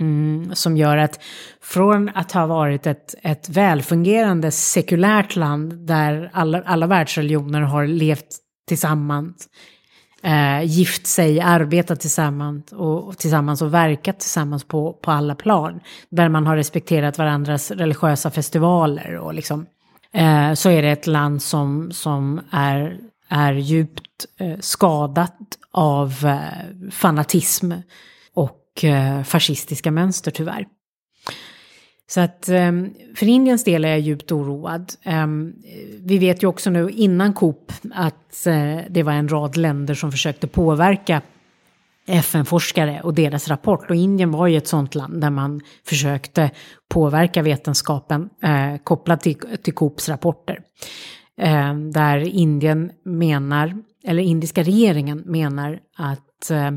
Mm, 0.00 0.54
som 0.54 0.76
gör 0.76 0.96
att 0.96 1.20
från 1.60 2.08
att 2.14 2.32
ha 2.32 2.46
varit 2.46 2.86
ett, 2.86 3.14
ett 3.22 3.48
välfungerande 3.48 4.50
sekulärt 4.50 5.36
land 5.36 5.86
där 5.86 6.30
alla, 6.32 6.62
alla 6.62 6.86
världsreligioner 6.86 7.60
har 7.60 7.86
levt 7.86 8.38
tillsammans, 8.70 9.48
eh, 10.22 10.62
gift 10.62 11.06
sig, 11.06 11.40
arbetat 11.40 12.00
tillsammans 12.00 12.72
och, 12.72 13.08
och, 13.08 13.18
tillsammans 13.18 13.62
och 13.62 13.74
verkat 13.74 14.20
tillsammans 14.20 14.64
på, 14.64 14.92
på 14.92 15.10
alla 15.10 15.34
plan. 15.34 15.80
Där 16.10 16.28
man 16.28 16.46
har 16.46 16.56
respekterat 16.56 17.18
varandras 17.18 17.70
religiösa 17.70 18.30
festivaler 18.30 19.16
och 19.16 19.34
liksom. 19.34 19.66
Eh, 20.12 20.52
så 20.54 20.70
är 20.70 20.82
det 20.82 20.90
ett 20.90 21.06
land 21.06 21.42
som, 21.42 21.92
som 21.92 22.40
är, 22.50 22.98
är 23.28 23.52
djupt 23.52 24.26
eh, 24.40 24.58
skadat 24.60 25.38
av 25.72 26.14
eh, 26.24 26.90
fanatism 26.90 27.72
och 28.34 28.84
eh, 28.84 29.22
fascistiska 29.22 29.90
mönster 29.90 30.30
tyvärr. 30.30 30.66
Så 32.10 32.20
att 32.20 32.48
ehm, 32.48 32.94
för 33.14 33.28
Indiens 33.28 33.64
del 33.64 33.84
är 33.84 33.88
jag 33.88 34.00
djupt 34.00 34.32
oroad. 34.32 34.92
Ehm, 35.02 35.54
vi 36.04 36.18
vet 36.18 36.42
ju 36.42 36.46
också 36.46 36.70
nu 36.70 36.90
innan 36.90 37.32
Coop 37.32 37.72
att 37.94 38.46
eh, 38.46 38.78
det 38.88 39.02
var 39.02 39.12
en 39.12 39.28
rad 39.28 39.56
länder 39.56 39.94
som 39.94 40.12
försökte 40.12 40.46
påverka 40.46 41.22
FN-forskare 42.06 43.00
och 43.00 43.14
deras 43.14 43.48
rapport. 43.48 43.90
Och 43.90 43.96
Indien 43.96 44.30
var 44.30 44.46
ju 44.46 44.56
ett 44.56 44.66
sånt 44.66 44.94
land 44.94 45.20
där 45.20 45.30
man 45.30 45.60
försökte 45.86 46.50
påverka 46.88 47.42
vetenskapen 47.42 48.30
eh, 48.42 48.76
kopplat 48.84 49.20
till, 49.20 49.36
till 49.62 49.74
Coops 49.74 50.08
rapporter. 50.08 50.60
Eh, 51.40 51.74
där 51.74 52.18
Indien 52.18 52.92
menar, 53.04 53.82
eller 54.04 54.22
indiska 54.22 54.62
regeringen 54.62 55.22
menar 55.26 55.80
att 55.96 56.50
eh, 56.50 56.70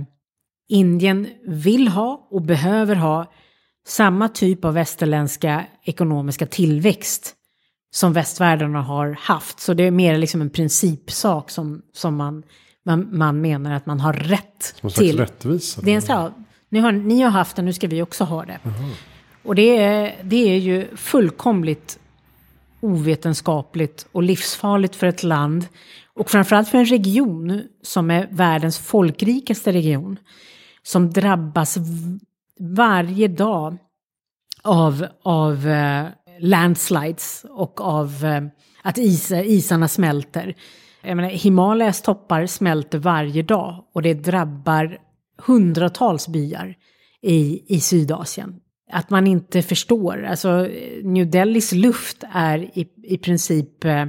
Indien 0.69 1.27
vill 1.47 1.87
ha 1.87 2.27
och 2.31 2.41
behöver 2.41 2.95
ha 2.95 3.25
samma 3.87 4.29
typ 4.29 4.65
av 4.65 4.73
västerländska 4.73 5.65
ekonomiska 5.83 6.45
tillväxt 6.45 7.35
som 7.91 8.13
västvärlden 8.13 8.75
har 8.75 9.17
haft. 9.19 9.59
Så 9.59 9.73
det 9.73 9.83
är 9.83 9.91
mer 9.91 10.17
liksom 10.17 10.41
en 10.41 10.49
principsak 10.49 11.49
som, 11.49 11.81
som 11.93 12.15
man, 12.15 12.43
man, 12.85 13.17
man 13.17 13.41
menar 13.41 13.71
att 13.71 13.85
man 13.85 13.99
har 13.99 14.13
rätt 14.13 14.75
som 14.81 14.89
till. 14.89 15.19
rättvisa? 15.19 15.81
Det 15.81 15.91
är 15.91 15.95
en 15.95 16.01
så, 16.01 16.31
ni, 16.69 16.79
har, 16.79 16.91
ni 16.91 17.21
har 17.21 17.31
haft 17.31 17.55
det, 17.55 17.61
nu 17.61 17.73
ska 17.73 17.87
vi 17.87 18.01
också 18.01 18.23
ha 18.23 18.45
det. 18.45 18.59
Aha. 18.65 18.89
Och 19.43 19.55
det 19.55 19.77
är, 19.77 20.15
det 20.23 20.53
är 20.55 20.57
ju 20.57 20.87
fullkomligt 20.95 21.99
ovetenskapligt 22.79 24.07
och 24.11 24.23
livsfarligt 24.23 24.95
för 24.95 25.07
ett 25.07 25.23
land 25.23 25.67
och 26.15 26.29
framförallt 26.29 26.69
för 26.69 26.77
en 26.77 26.85
region 26.85 27.61
som 27.81 28.11
är 28.11 28.27
världens 28.31 28.79
folkrikaste 28.79 29.71
region 29.71 30.19
som 30.83 31.13
drabbas 31.13 31.77
varje 32.59 33.27
dag 33.27 33.77
av, 34.63 35.05
av 35.23 35.67
eh, 35.67 36.07
landslides 36.39 37.45
och 37.49 37.81
av 37.81 38.25
eh, 38.25 38.43
att 38.81 38.97
is, 38.97 39.31
isarna 39.31 39.87
smälter. 39.87 40.55
Jag 41.01 41.15
menar, 41.15 41.29
Himalayas 41.29 42.01
toppar 42.01 42.45
smälter 42.45 42.97
varje 42.97 43.43
dag 43.43 43.83
och 43.93 44.01
det 44.01 44.13
drabbar 44.13 44.97
hundratals 45.37 46.27
byar 46.27 46.75
i, 47.21 47.63
i 47.75 47.79
Sydasien. 47.79 48.59
Att 48.91 49.09
man 49.09 49.27
inte 49.27 49.61
förstår, 49.61 50.23
alltså 50.23 50.69
New 51.03 51.31
Delhis 51.31 51.71
luft 51.71 52.23
är 52.33 52.57
i, 52.57 52.87
i 53.03 53.17
princip, 53.17 53.85
eh, 53.85 54.05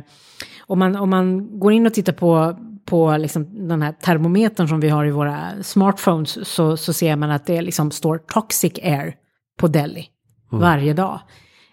om, 0.60 0.78
man, 0.78 0.96
om 0.96 1.10
man 1.10 1.58
går 1.58 1.72
in 1.72 1.86
och 1.86 1.94
tittar 1.94 2.12
på 2.12 2.58
på 2.84 3.16
liksom 3.16 3.68
den 3.68 3.82
här 3.82 3.92
termometern 3.92 4.68
som 4.68 4.80
vi 4.80 4.88
har 4.88 5.04
i 5.04 5.10
våra 5.10 5.62
smartphones 5.62 6.48
så, 6.48 6.76
så 6.76 6.92
ser 6.92 7.16
man 7.16 7.30
att 7.30 7.46
det 7.46 7.62
liksom 7.62 7.90
står 7.90 8.18
toxic 8.18 8.72
air 8.82 9.14
på 9.58 9.68
Delhi 9.68 10.06
mm. 10.52 10.62
varje 10.62 10.92
dag. 10.92 11.20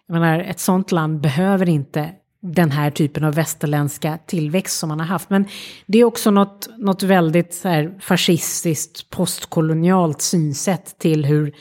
Jag 0.08 0.14
menar, 0.14 0.40
ett 0.40 0.60
sånt 0.60 0.92
land 0.92 1.22
behöver 1.22 1.70
inte 1.70 2.10
den 2.42 2.72
här 2.72 2.92
typen 2.92 3.24
av 3.24 3.34
västerländska 3.34 4.20
tillväxt 4.26 4.80
som 4.80 4.90
man 4.90 5.00
har 5.00 5.08
haft. 5.08 5.30
Men 5.30 5.46
det 5.86 6.00
är 6.00 6.04
också 6.04 6.32
något, 6.32 6.70
något 6.78 7.04
väldigt 7.04 7.54
så 7.54 7.68
här, 7.68 8.00
fascistiskt, 8.00 9.10
postkolonialt 9.10 10.22
synsätt 10.22 10.96
till 11.00 11.26
hur 11.26 11.56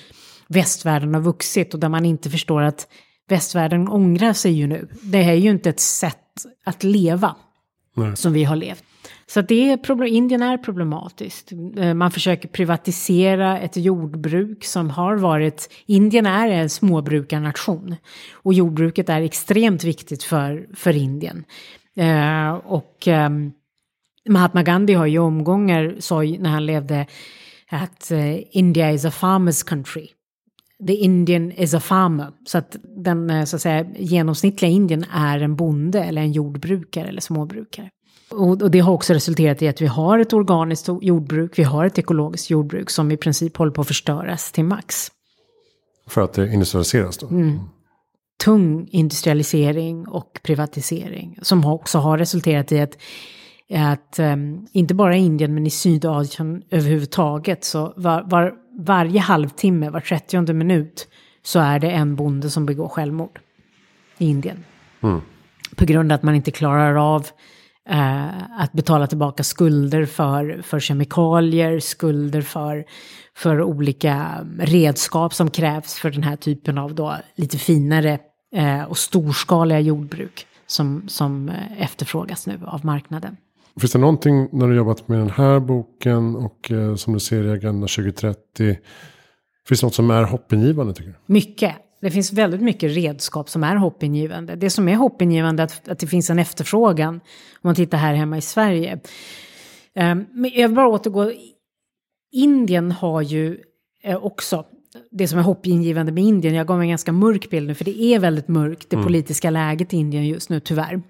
västvärlden 0.49 1.15
har 1.15 1.21
vuxit 1.21 1.75
och 1.75 1.81
där 1.81 1.89
man 1.89 2.05
inte 2.05 2.31
förstår 2.31 2.63
att 2.63 2.89
västvärlden 3.29 3.89
ångrar 3.89 4.33
sig 4.33 4.53
ju 4.53 4.67
nu. 4.67 4.89
Det 5.03 5.23
är 5.23 5.35
ju 5.35 5.51
inte 5.51 5.71
ett 5.71 5.81
sätt 5.81 6.17
att 6.65 6.83
leva 6.83 7.37
Nej. 7.97 8.17
som 8.17 8.33
vi 8.33 8.45
har 8.45 8.57
levt. 8.57 8.85
Så 9.31 9.41
det 9.41 9.71
är 9.71 9.77
problem, 9.77 10.15
Indien 10.15 10.43
är 10.43 10.59
problematiskt. 10.59 11.53
Eh, 11.77 11.95
man 11.95 12.11
försöker 12.11 12.49
privatisera 12.49 13.59
ett 13.59 13.77
jordbruk 13.77 14.65
som 14.65 14.91
har 14.91 15.17
varit... 15.17 15.71
Indien 15.87 16.27
är 16.27 16.49
en 16.49 16.71
småbrukarnation. 16.71 17.97
Och 18.33 18.55
jordbruket 18.55 19.09
är 19.09 19.23
extremt 19.23 19.85
viktigt 19.85 20.23
för, 20.23 20.67
för 20.75 20.97
Indien. 20.97 21.45
Eh, 21.97 22.51
och 22.51 23.09
eh, 23.09 23.31
Mahatma 24.29 24.63
Gandhi 24.63 24.95
har 24.95 25.07
ju 25.07 25.19
omgångar, 25.19 25.97
sa 25.99 26.23
när 26.23 26.51
han 26.51 26.67
levde, 26.67 27.07
att 27.71 28.11
eh, 28.11 28.57
India 28.57 28.93
is 28.93 29.05
a 29.05 29.11
farmer's 29.11 29.69
country. 29.69 30.09
The 30.87 30.95
Indian 30.95 31.53
is 31.53 31.75
a 31.75 31.81
farmer. 31.81 32.33
Så 32.47 32.59
att 32.59 32.77
den 32.83 33.31
eh, 33.31 33.45
så 33.45 33.57
att 33.57 33.63
säga, 33.63 33.87
genomsnittliga 33.99 34.71
Indien 34.71 35.05
är 35.13 35.41
en 35.41 35.57
bonde 35.57 36.05
eller 36.05 36.23
en 36.23 36.33
jordbrukare 36.33 37.09
eller 37.09 37.21
småbrukare. 37.21 37.91
Och, 38.31 38.63
och, 38.63 38.71
det 38.71 38.79
har 38.79 38.93
också 38.93 39.15
resulterat 39.15 39.63
i 39.63 39.69
att 39.69 39.81
vi 39.81 39.87
har 39.87 40.19
ett 40.19 40.33
organiskt 40.33 40.89
jordbruk, 41.01 41.59
vi 41.59 41.63
har 41.63 41.85
ett 41.85 41.99
ekologiskt 41.99 42.51
jordbruk 42.51 42.91
som 42.91 43.11
i 43.11 43.17
princip 43.17 43.57
håller 43.57 43.73
på 43.73 43.81
att 43.81 43.87
förstöras 43.87 44.53
till 44.53 44.65
max. 44.65 45.11
För 46.07 46.21
att 46.21 46.33
det 46.33 46.53
industrialiseras 46.53 47.19
då? 47.19 47.29
Mm. 47.29 47.59
Tung 48.45 48.89
industrialisering 48.91 50.09
och 50.09 50.41
privatisering 50.43 51.39
som 51.43 51.67
också 51.67 51.99
har 51.99 52.19
resulterat 52.19 52.73
i 52.73 52.81
att, 52.81 52.97
att 53.75 54.19
um, 54.19 54.67
inte 54.73 54.95
bara 54.95 55.17
i 55.17 55.21
Indien 55.21 55.55
men 55.55 55.67
i 55.67 55.71
Sydasien 55.71 56.63
överhuvudtaget 56.71 57.65
så 57.65 57.93
var, 57.97 58.23
var, 58.23 58.55
varje 58.79 59.21
halvtimme, 59.21 59.91
var 59.91 60.01
30 60.01 60.53
minut 60.53 61.09
så 61.43 61.59
är 61.59 61.79
det 61.79 61.91
en 61.91 62.17
bonde 62.17 62.51
som 62.51 62.67
begår 62.67 62.89
självmord 62.89 63.41
i 64.19 64.27
Indien. 64.27 64.65
Mm. 65.01 65.21
På 65.77 65.85
grund 65.85 66.13
av 66.13 66.17
att 66.17 66.23
man 66.23 66.35
inte 66.35 66.51
klarar 66.51 67.15
av 67.15 67.27
eh, 67.91 68.61
att 68.61 68.73
betala 68.73 69.07
tillbaka 69.07 69.43
skulder 69.43 70.07
för, 70.07 70.63
för 70.63 70.81
kemikalier, 70.81 71.79
skulder 71.79 72.43
för, 72.43 72.85
för 73.37 73.63
olika 73.63 74.47
redskap 74.59 75.35
som 75.35 75.51
krävs 75.51 75.95
för 75.95 76.11
den 76.11 76.23
här 76.23 76.37
typen 76.37 76.79
av 76.79 76.95
då 76.95 77.17
lite 77.35 77.59
finare 77.59 78.19
eh, 78.55 78.83
och 78.83 78.99
storskaliga 78.99 79.81
jordbruk 79.81 80.47
som, 80.67 81.09
som 81.09 81.49
eh, 81.49 81.83
efterfrågas 81.83 82.47
nu 82.47 82.61
av 82.67 82.85
marknaden. 82.85 83.37
Finns 83.81 83.93
det 83.93 83.99
någonting 83.99 84.49
när 84.53 84.69
du 84.69 84.77
jobbat 84.77 85.09
med 85.09 85.19
den 85.19 85.31
här 85.31 85.61
boken 85.61 86.37
och 86.37 86.71
eh, 86.71 86.95
som 86.95 87.13
du 87.13 87.21
ser 87.21 87.45
i 87.45 87.51
Agenda 87.51 87.87
2030 87.87 88.77
Finns 89.71 89.81
det 89.81 89.87
något 89.87 89.95
som 89.95 90.11
är 90.11 90.23
hoppingivande 90.23 90.95
tycker 90.95 91.11
du? 91.11 91.17
Mycket. 91.27 91.75
Det 92.01 92.11
finns 92.11 92.33
väldigt 92.33 92.61
mycket 92.61 92.97
redskap 92.97 93.49
som 93.49 93.65
är 93.65 93.77
hoppingivande. 93.77 94.57
Det 94.57 94.71
som 94.71 94.89
är 94.89 94.95
hoppingivande 94.95 95.63
är 95.63 95.65
att, 95.65 95.89
att 95.89 95.99
det 95.99 96.07
finns 96.07 96.31
en 96.31 96.39
efterfrågan. 96.39 97.15
Om 97.15 97.21
man 97.61 97.75
tittar 97.75 97.99
här 97.99 98.15
hemma 98.15 98.39
i 98.39 98.41
Sverige. 98.41 99.01
Um, 99.95 100.27
men 100.33 100.51
jag 100.55 100.69
vill 100.69 100.77
bara 100.77 100.89
återgå. 100.89 101.33
Indien 102.33 102.93
har 102.93 103.23
ju 103.23 103.59
eh, 104.03 104.25
också 104.25 104.65
det 105.11 105.29
som 105.29 105.39
är 105.39 105.43
hoppingivande 105.43 106.13
med 106.13 106.25
Indien. 106.25 106.55
Jag 106.55 106.67
gav 106.67 106.81
en 106.81 106.89
ganska 106.89 107.13
mörk 107.13 107.51
bild 107.51 107.67
nu 107.67 107.75
för 107.75 107.85
det 107.85 108.03
är 108.03 108.19
väldigt 108.19 108.49
mörkt 108.49 108.91
det 108.91 108.97
mm. 108.97 109.07
politiska 109.07 109.51
läget 109.51 109.95
i 109.95 109.97
Indien 109.97 110.27
just 110.27 110.51
nu 110.51 110.61
tyvärr. 110.61 111.03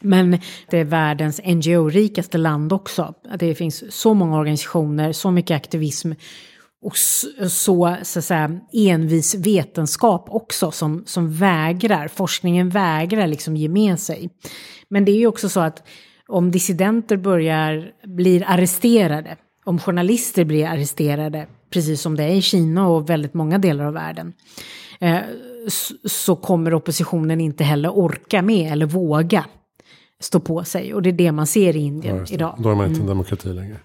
Men 0.00 0.38
det 0.70 0.78
är 0.78 0.84
världens 0.84 1.40
NGO-rikaste 1.44 2.38
land 2.38 2.72
också. 2.72 3.14
Det 3.38 3.54
finns 3.54 3.92
så 3.92 4.14
många 4.14 4.38
organisationer, 4.38 5.12
så 5.12 5.30
mycket 5.30 5.56
aktivism 5.56 6.12
och 6.82 6.96
så, 6.96 7.96
så 8.02 8.18
att 8.18 8.24
säga, 8.24 8.60
envis 8.72 9.34
vetenskap 9.34 10.26
också 10.30 10.70
som, 10.70 11.02
som 11.06 11.32
vägrar, 11.32 12.08
forskningen 12.08 12.68
vägrar 12.68 13.26
liksom 13.26 13.56
ge 13.56 13.68
med 13.68 14.00
sig. 14.00 14.30
Men 14.88 15.04
det 15.04 15.12
är 15.12 15.18
ju 15.18 15.26
också 15.26 15.48
så 15.48 15.60
att 15.60 15.88
om 16.28 16.50
dissidenter 16.50 17.16
börjar, 17.16 17.90
blir 18.04 18.44
arresterade, 18.46 19.36
om 19.64 19.78
journalister 19.78 20.44
blir 20.44 20.66
arresterade, 20.66 21.46
precis 21.70 22.00
som 22.00 22.16
det 22.16 22.24
är 22.24 22.34
i 22.34 22.42
Kina 22.42 22.88
och 22.88 23.10
väldigt 23.10 23.34
många 23.34 23.58
delar 23.58 23.84
av 23.84 23.92
världen, 23.92 24.32
eh, 25.00 25.18
så 26.04 26.36
kommer 26.36 26.74
oppositionen 26.74 27.40
inte 27.40 27.64
heller 27.64 27.98
orka 27.98 28.42
med 28.42 28.72
eller 28.72 28.86
våga 28.86 29.44
stå 30.20 30.40
på 30.40 30.64
sig. 30.64 30.94
Och 30.94 31.02
det 31.02 31.10
är 31.10 31.12
det 31.12 31.32
man 31.32 31.46
ser 31.46 31.76
i 31.76 31.78
Indien 31.78 32.16
ja, 32.16 32.34
idag. 32.34 32.54
Då 32.58 32.70
är 32.70 32.74
man 32.74 32.86
inte 32.86 32.96
en 32.96 33.02
mm. 33.02 33.08
demokrati 33.08 33.48
längre. 33.48 33.76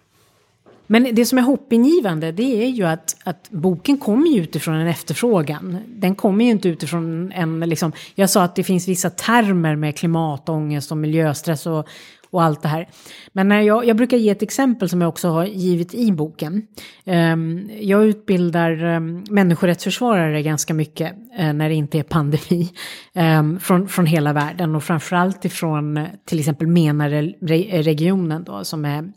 Men 0.91 1.15
det 1.15 1.25
som 1.25 1.37
är 1.37 1.41
hoppingivande 1.41 2.31
det 2.31 2.63
är 2.63 2.69
ju 2.69 2.83
att, 2.83 3.15
att 3.23 3.49
boken 3.49 3.97
kommer 3.97 4.27
ju 4.27 4.41
utifrån 4.41 4.75
en 4.75 4.87
efterfrågan. 4.87 5.77
Den 5.87 6.15
kommer 6.15 6.45
ju 6.45 6.51
inte 6.51 6.69
utifrån 6.69 7.31
en, 7.31 7.59
liksom, 7.59 7.91
jag 8.15 8.29
sa 8.29 8.43
att 8.43 8.55
det 8.55 8.63
finns 8.63 8.87
vissa 8.87 9.09
termer 9.09 9.75
med 9.75 9.97
klimatångest 9.97 10.91
och 10.91 10.97
miljöstress 10.97 11.65
och, 11.65 11.87
och 12.29 12.43
allt 12.43 12.61
det 12.61 12.67
här. 12.67 12.89
Men 13.33 13.47
när 13.47 13.61
jag, 13.61 13.85
jag 13.85 13.97
brukar 13.97 14.17
ge 14.17 14.29
ett 14.29 14.41
exempel 14.41 14.89
som 14.89 15.01
jag 15.01 15.09
också 15.09 15.29
har 15.29 15.45
givit 15.45 15.93
i 15.93 16.11
boken. 16.11 16.67
Ehm, 17.05 17.69
jag 17.79 18.05
utbildar 18.05 18.83
um, 18.83 19.23
människorättsförsvarare 19.29 20.41
ganska 20.41 20.73
mycket 20.73 21.13
eh, 21.37 21.53
när 21.53 21.69
det 21.69 21.75
inte 21.75 21.99
är 21.99 22.03
pandemi. 22.03 22.69
Ehm, 23.13 23.59
från, 23.59 23.87
från 23.87 24.05
hela 24.05 24.33
världen 24.33 24.75
och 24.75 24.83
framförallt 24.83 25.45
ifrån 25.45 25.97
eh, 25.97 26.07
till 26.25 26.39
exempel 26.39 26.67
MENA-regionen 26.67 28.43
då 28.43 28.63
som 28.63 28.85
är 28.85 29.11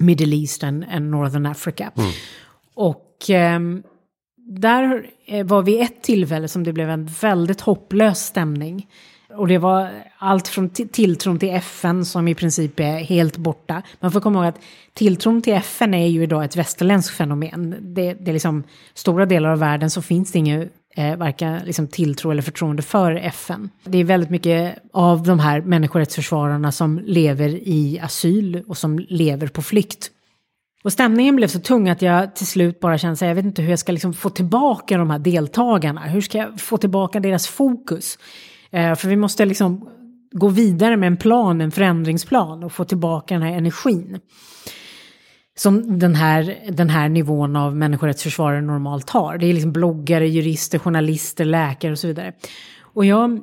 Middle 0.00 0.36
East 0.36 0.64
and, 0.64 0.84
Northern 1.00 1.46
Africa. 1.46 1.90
Mm. 1.96 2.10
Och 2.74 3.30
um, 3.56 3.82
där 4.36 5.10
var 5.44 5.62
vid 5.62 5.80
ett 5.80 6.02
tillfälle 6.02 6.48
som 6.48 6.64
det 6.64 6.72
blev 6.72 6.90
en 6.90 7.06
väldigt 7.06 7.60
hopplös 7.60 8.26
stämning. 8.26 8.86
Och 9.36 9.48
det 9.48 9.58
var 9.58 9.90
allt 10.18 10.48
från 10.48 10.68
tilltron 10.70 11.38
till 11.38 11.48
FN 11.48 12.04
som 12.04 12.28
i 12.28 12.34
princip 12.34 12.80
är 12.80 12.98
helt 12.98 13.36
borta. 13.36 13.82
Man 14.00 14.12
får 14.12 14.20
komma 14.20 14.38
ihåg 14.38 14.48
att 14.48 14.60
tilltron 14.92 15.42
till 15.42 15.52
FN 15.52 15.94
är 15.94 16.06
ju 16.06 16.22
idag 16.22 16.44
ett 16.44 16.56
västerländskt 16.56 17.16
fenomen. 17.16 17.76
Det, 17.80 18.14
det 18.14 18.30
är 18.30 18.32
liksom 18.32 18.64
stora 18.94 19.26
delar 19.26 19.50
av 19.50 19.58
världen 19.58 19.90
så 19.90 20.02
finns 20.02 20.32
det 20.32 20.38
ingen 20.38 20.68
eh, 20.96 21.16
varken 21.16 21.58
liksom 21.64 21.86
tilltro 21.86 22.30
eller 22.30 22.42
förtroende 22.42 22.82
för 22.82 23.12
FN. 23.12 23.70
Det 23.84 23.98
är 23.98 24.04
väldigt 24.04 24.30
mycket 24.30 24.78
av 24.92 25.22
de 25.22 25.38
här 25.38 25.60
människorättsförsvararna 25.60 26.72
som 26.72 26.98
lever 26.98 27.48
i 27.48 28.00
asyl 28.02 28.62
och 28.66 28.76
som 28.76 28.98
lever 28.98 29.46
på 29.46 29.62
flykt. 29.62 30.10
Och 30.84 30.92
stämningen 30.92 31.36
blev 31.36 31.48
så 31.48 31.60
tung 31.60 31.88
att 31.88 32.02
jag 32.02 32.36
till 32.36 32.46
slut 32.46 32.80
bara 32.80 32.98
kände 32.98 33.12
att 33.12 33.20
jag 33.20 33.34
vet 33.34 33.44
inte 33.44 33.62
hur 33.62 33.70
jag 33.70 33.78
ska 33.78 33.92
liksom 33.92 34.14
få 34.14 34.30
tillbaka 34.30 34.98
de 34.98 35.10
här 35.10 35.18
deltagarna. 35.18 36.00
Hur 36.00 36.20
ska 36.20 36.38
jag 36.38 36.60
få 36.60 36.76
tillbaka 36.76 37.20
deras 37.20 37.46
fokus? 37.46 38.18
Eh, 38.70 38.94
för 38.94 39.08
vi 39.08 39.16
måste 39.16 39.44
liksom 39.44 39.88
gå 40.32 40.48
vidare 40.48 40.96
med 40.96 41.06
en 41.06 41.16
plan, 41.16 41.60
en 41.60 41.70
förändringsplan 41.70 42.64
och 42.64 42.72
få 42.72 42.84
tillbaka 42.84 43.34
den 43.34 43.42
här 43.42 43.52
energin 43.52 44.18
som 45.56 45.98
den 45.98 46.14
här, 46.14 46.58
den 46.72 46.90
här 46.90 47.08
nivån 47.08 47.56
av 47.56 47.76
människorättsförsvarare 47.76 48.60
normalt 48.60 49.10
har. 49.10 49.38
Det 49.38 49.46
är 49.46 49.52
liksom 49.52 49.72
bloggare, 49.72 50.28
jurister, 50.28 50.78
journalister, 50.78 51.44
läkare 51.44 51.92
och 51.92 51.98
så 51.98 52.06
vidare. 52.06 52.32
Och 52.80 53.04
jag 53.04 53.40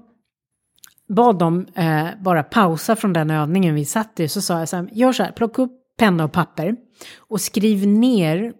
bad 1.07 1.39
dem 1.39 1.67
eh, 1.75 2.07
bara 2.19 2.43
pausa 2.43 2.95
från 2.95 3.13
den 3.13 3.31
övningen 3.31 3.75
vi 3.75 3.85
satt 3.85 4.19
i. 4.19 4.27
Så 4.27 4.41
sa 4.41 4.59
jag 4.59 4.69
så 4.69 4.75
här, 4.75 4.89
gör 4.91 5.13
så 5.13 5.23
här, 5.23 5.31
plocka 5.31 5.61
upp 5.61 5.71
penna 5.97 6.23
och 6.23 6.31
papper 6.31 6.75
och 7.17 7.41
skriv 7.41 7.87
ner 7.87 8.53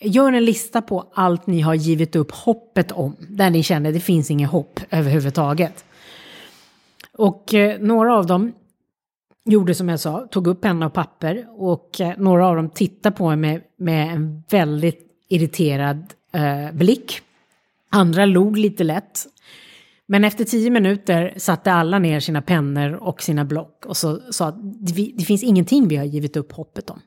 Gör 0.00 0.32
en 0.32 0.44
lista 0.44 0.82
på 0.82 1.12
allt 1.14 1.46
ni 1.46 1.60
har 1.60 1.74
givit 1.74 2.16
upp 2.16 2.30
hoppet 2.30 2.92
om, 2.92 3.16
där 3.28 3.50
ni 3.50 3.62
känner 3.62 3.92
det 3.92 4.00
finns 4.00 4.30
inget 4.30 4.50
hopp 4.50 4.80
överhuvudtaget. 4.90 5.84
Och 7.12 7.54
eh, 7.54 7.80
några 7.80 8.16
av 8.16 8.26
dem 8.26 8.52
gjorde 9.52 9.74
som 9.74 9.88
jag 9.88 10.00
sa, 10.00 10.28
tog 10.30 10.46
upp 10.46 10.60
penna 10.60 10.86
och 10.86 10.92
papper 10.92 11.46
och 11.50 12.00
eh, 12.00 12.12
några 12.18 12.46
av 12.46 12.56
dem 12.56 12.70
tittade 12.70 13.16
på 13.16 13.36
mig 13.36 13.70
med, 13.76 14.14
en 14.14 14.42
väldigt 14.50 15.00
irriterad 15.28 16.14
eh, 16.32 16.72
blick. 16.72 17.20
Andra 17.90 18.26
log 18.26 18.58
lite 18.58 18.84
lätt. 18.84 19.26
Men 20.06 20.24
efter 20.24 20.44
tio 20.44 20.70
minuter 20.70 21.34
satte 21.36 21.72
alla 21.72 21.98
ner 21.98 22.20
sina 22.20 22.42
pennor 22.42 22.92
och 22.92 23.22
sina 23.22 23.44
block 23.44 23.86
och 23.86 23.96
så 23.96 24.20
sa 24.32 24.46
att 24.46 24.56
det, 24.62 25.12
det 25.16 25.24
finns 25.24 25.42
ingenting 25.42 25.88
vi 25.88 25.96
har 25.96 26.04
givit 26.04 26.36
upp 26.36 26.52
hoppet 26.52 26.90
om. 26.90 27.00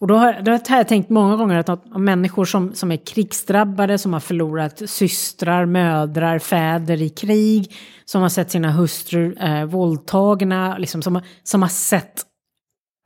Och 0.00 0.06
då 0.06 0.14
har, 0.14 0.42
då 0.42 0.52
har 0.52 0.76
jag 0.76 0.88
tänkt 0.88 1.10
många 1.10 1.36
gånger 1.36 1.56
att, 1.56 1.68
att 1.68 2.00
människor 2.00 2.44
som, 2.44 2.74
som 2.74 2.92
är 2.92 2.96
krigsdrabbade, 2.96 3.98
som 3.98 4.12
har 4.12 4.20
förlorat 4.20 4.82
systrar, 4.86 5.66
mödrar, 5.66 6.38
fäder 6.38 7.02
i 7.02 7.08
krig, 7.08 7.76
som 8.04 8.22
har 8.22 8.28
sett 8.28 8.50
sina 8.50 8.70
hustrur 8.70 9.36
eh, 9.42 9.64
våldtagna, 9.64 10.78
liksom, 10.78 11.02
som, 11.02 11.20
som 11.42 11.62
har 11.62 11.68
sett 11.68 12.22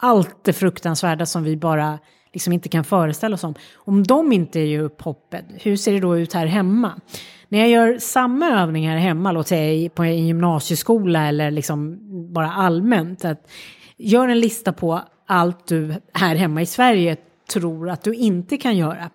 allt 0.02 0.44
det 0.44 0.52
fruktansvärda 0.52 1.26
som 1.26 1.44
vi 1.44 1.56
bara 1.56 1.98
liksom 2.32 2.52
inte 2.52 2.68
kan 2.68 2.84
föreställa 2.84 3.34
oss 3.34 3.44
om. 3.44 3.54
Om 3.74 4.02
de 4.02 4.32
inte 4.32 4.60
ger 4.60 4.80
upp 4.80 5.02
hoppet, 5.02 5.44
hur 5.48 5.76
ser 5.76 5.92
det 5.92 6.00
då 6.00 6.18
ut 6.18 6.32
här 6.32 6.46
hemma? 6.46 7.00
När 7.48 7.58
jag 7.58 7.68
gör 7.68 7.98
samma 7.98 8.50
övning 8.50 8.88
här 8.88 8.96
hemma, 8.96 9.32
låt 9.32 9.48
säga 9.48 9.90
på 9.90 10.02
en 10.02 10.26
gymnasieskola 10.26 11.28
eller 11.28 11.50
liksom 11.50 11.98
bara 12.32 12.52
allmänt, 12.52 13.24
att 13.24 13.50
gör 13.96 14.28
en 14.28 14.40
lista 14.40 14.72
på 14.72 15.02
allt 15.32 15.66
du 15.66 15.94
här 16.12 16.36
hemma 16.36 16.62
i 16.62 16.66
Sverige 16.66 17.16
tror 17.52 17.90
att 17.90 18.04
du 18.04 18.14
inte 18.14 18.56
kan 18.56 18.76
göra. 18.76 19.10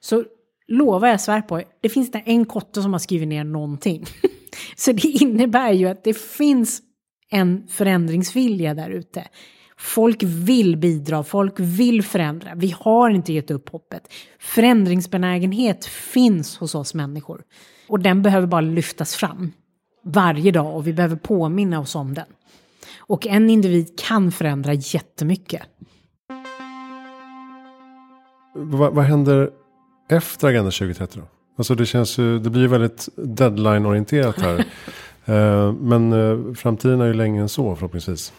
Så 0.00 0.24
lovar 0.68 1.08
jag 1.08 1.20
svär 1.20 1.42
på, 1.42 1.62
det 1.80 1.88
finns 1.88 2.08
inte 2.08 2.18
en 2.18 2.44
kotte 2.44 2.82
som 2.82 2.92
har 2.92 2.98
skrivit 2.98 3.28
ner 3.28 3.44
någonting. 3.44 4.04
Så 4.76 4.92
det 4.92 5.08
innebär 5.08 5.72
ju 5.72 5.88
att 5.88 6.04
det 6.04 6.18
finns 6.18 6.82
en 7.30 7.66
förändringsvilja 7.68 8.74
där 8.74 8.90
ute. 8.90 9.28
Folk 9.78 10.22
vill 10.22 10.76
bidra, 10.76 11.24
folk 11.24 11.54
vill 11.56 12.02
förändra. 12.02 12.54
Vi 12.54 12.74
har 12.78 13.10
inte 13.10 13.32
gett 13.32 13.50
upp 13.50 13.68
hoppet. 13.68 14.12
Förändringsbenägenhet 14.38 15.84
finns 15.84 16.56
hos 16.56 16.74
oss 16.74 16.94
människor. 16.94 17.42
Och 17.88 18.00
den 18.00 18.22
behöver 18.22 18.46
bara 18.46 18.60
lyftas 18.60 19.14
fram 19.14 19.52
varje 20.04 20.52
dag 20.52 20.76
och 20.76 20.86
vi 20.86 20.92
behöver 20.92 21.16
påminna 21.16 21.80
oss 21.80 21.94
om 21.94 22.14
den. 22.14 22.26
Och 23.10 23.26
en 23.26 23.50
individ 23.50 23.98
kan 23.98 24.32
förändra 24.32 24.74
jättemycket. 24.74 25.62
Vad, 28.54 28.94
vad 28.94 29.04
händer 29.04 29.50
efter 30.10 30.48
Agenda 30.48 30.70
2030 30.70 31.20
då? 31.20 31.28
Alltså 31.58 31.74
det 31.74 31.86
känns 31.86 32.18
ju, 32.18 32.38
det 32.38 32.50
blir 32.50 32.68
väldigt 32.68 33.08
deadline-orienterat 33.16 34.40
här. 34.40 34.64
Eh, 35.24 35.72
men 35.72 36.12
eh, 36.12 36.54
framtiden 36.54 37.00
är 37.00 37.06
ju 37.06 37.14
längre 37.14 37.42
än 37.42 37.48
så 37.48 37.76
förhoppningsvis. 37.76 38.32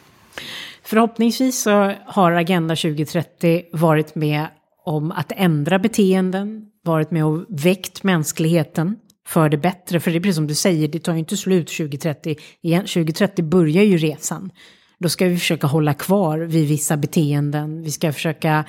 Förhoppningsvis 0.83 1.61
så 1.61 1.93
har 2.05 2.31
Agenda 2.31 2.75
2030 2.75 3.63
varit 3.71 4.15
med 4.15 4.47
om 4.85 5.11
att 5.11 5.31
ändra 5.35 5.79
beteenden, 5.79 6.65
varit 6.83 7.11
med 7.11 7.25
och 7.25 7.45
väckt 7.49 8.03
mänskligheten 8.03 8.95
för 9.27 9.49
det 9.49 9.57
bättre. 9.57 9.99
För 9.99 10.11
det 10.11 10.17
är 10.17 10.19
precis 10.19 10.35
som 10.35 10.47
du 10.47 10.55
säger, 10.55 10.87
det 10.87 10.99
tar 10.99 11.13
ju 11.13 11.19
inte 11.19 11.37
slut 11.37 11.67
2030. 11.67 12.35
Igen, 12.61 12.81
2030 12.81 13.45
börjar 13.45 13.83
ju 13.83 13.97
resan. 13.97 14.51
Då 14.99 15.09
ska 15.09 15.25
vi 15.25 15.37
försöka 15.37 15.67
hålla 15.67 15.93
kvar 15.93 16.39
vid 16.39 16.67
vissa 16.67 16.97
beteenden. 16.97 17.81
Vi 17.81 17.91
ska 17.91 18.13
försöka 18.13 18.65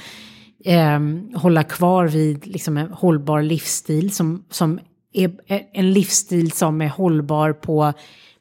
eh, 0.65 1.01
hålla 1.35 1.65
kvar 1.65 2.07
vid 2.07 2.47
liksom, 2.47 2.77
en 2.77 2.93
hållbar 2.93 3.43
livsstil 3.43 4.15
som, 4.15 4.45
som 4.51 4.81
är 5.13 5.33
en 5.73 5.93
livsstil 5.93 6.53
som 6.53 6.81
är 6.81 6.89
hållbar 6.89 7.53
på 7.53 7.93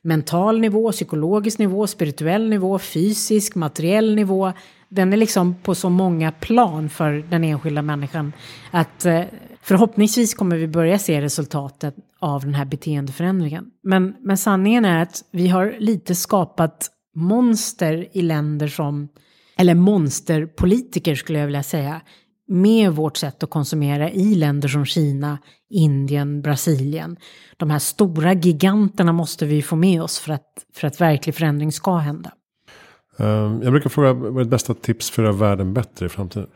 mental 0.02 0.60
nivå, 0.60 0.92
psykologisk 0.92 1.60
nivå, 1.60 1.88
spirituell 1.88 2.50
nivå, 2.50 2.80
fysisk, 2.80 3.56
materiell 3.56 4.16
nivå. 4.16 4.54
Den 4.90 5.14
är 5.14 5.18
liksom 5.18 5.56
på 5.64 5.76
så 5.76 5.90
många 5.90 6.32
plan 6.32 6.90
för 6.90 7.26
den 7.30 7.44
enskilda 7.44 7.82
människan 7.82 8.34
att 8.72 9.06
eh, 9.06 9.22
förhoppningsvis 9.62 10.34
kommer 10.34 10.58
vi 10.58 10.68
börja 10.68 11.00
se 11.00 11.22
resultatet 11.22 11.96
av 12.20 12.42
den 12.42 12.54
här 12.54 12.66
beteendeförändringen. 12.66 13.66
Men, 13.84 14.16
men 14.20 14.38
sanningen 14.38 14.86
är 14.86 15.02
att 15.02 15.24
vi 15.32 15.48
har 15.48 15.76
lite 15.80 16.16
skapat 16.16 16.90
monster 17.16 18.08
i 18.12 18.22
länder 18.22 18.68
som, 18.68 19.08
eller 19.58 19.76
monsterpolitiker 19.76 21.16
skulle 21.16 21.40
jag 21.40 21.46
vilja 21.46 21.64
säga, 21.64 22.02
med 22.48 22.92
vårt 22.92 23.18
sätt 23.18 23.44
att 23.44 23.50
konsumera 23.50 24.12
i 24.12 24.36
länder 24.36 24.68
som 24.68 24.86
Kina, 24.86 25.38
Indien, 25.70 26.42
Brasilien. 26.42 27.18
De 27.58 27.70
här 27.70 27.80
stora 27.80 28.34
giganterna 28.34 29.14
måste 29.14 29.46
vi 29.46 29.62
få 29.62 29.76
med 29.76 30.02
oss 30.02 30.20
för 30.20 30.34
att, 30.34 30.66
för 30.74 30.88
att 30.88 31.02
verklig 31.02 31.36
förändring 31.36 31.72
ska 31.72 31.98
hända. 31.98 32.32
Eh, 33.20 33.26
jag 33.64 33.72
brukar 33.72 33.90
fråga 33.90 34.14
vad 34.14 34.36
är 34.36 34.40
ditt 34.40 34.50
bästa 34.50 34.74
tips 34.74 35.10
för 35.10 35.24
att 35.24 35.28
göra 35.28 35.38
världen 35.50 35.74
bättre 35.74 36.06
i 36.06 36.10
framtiden? 36.10 36.48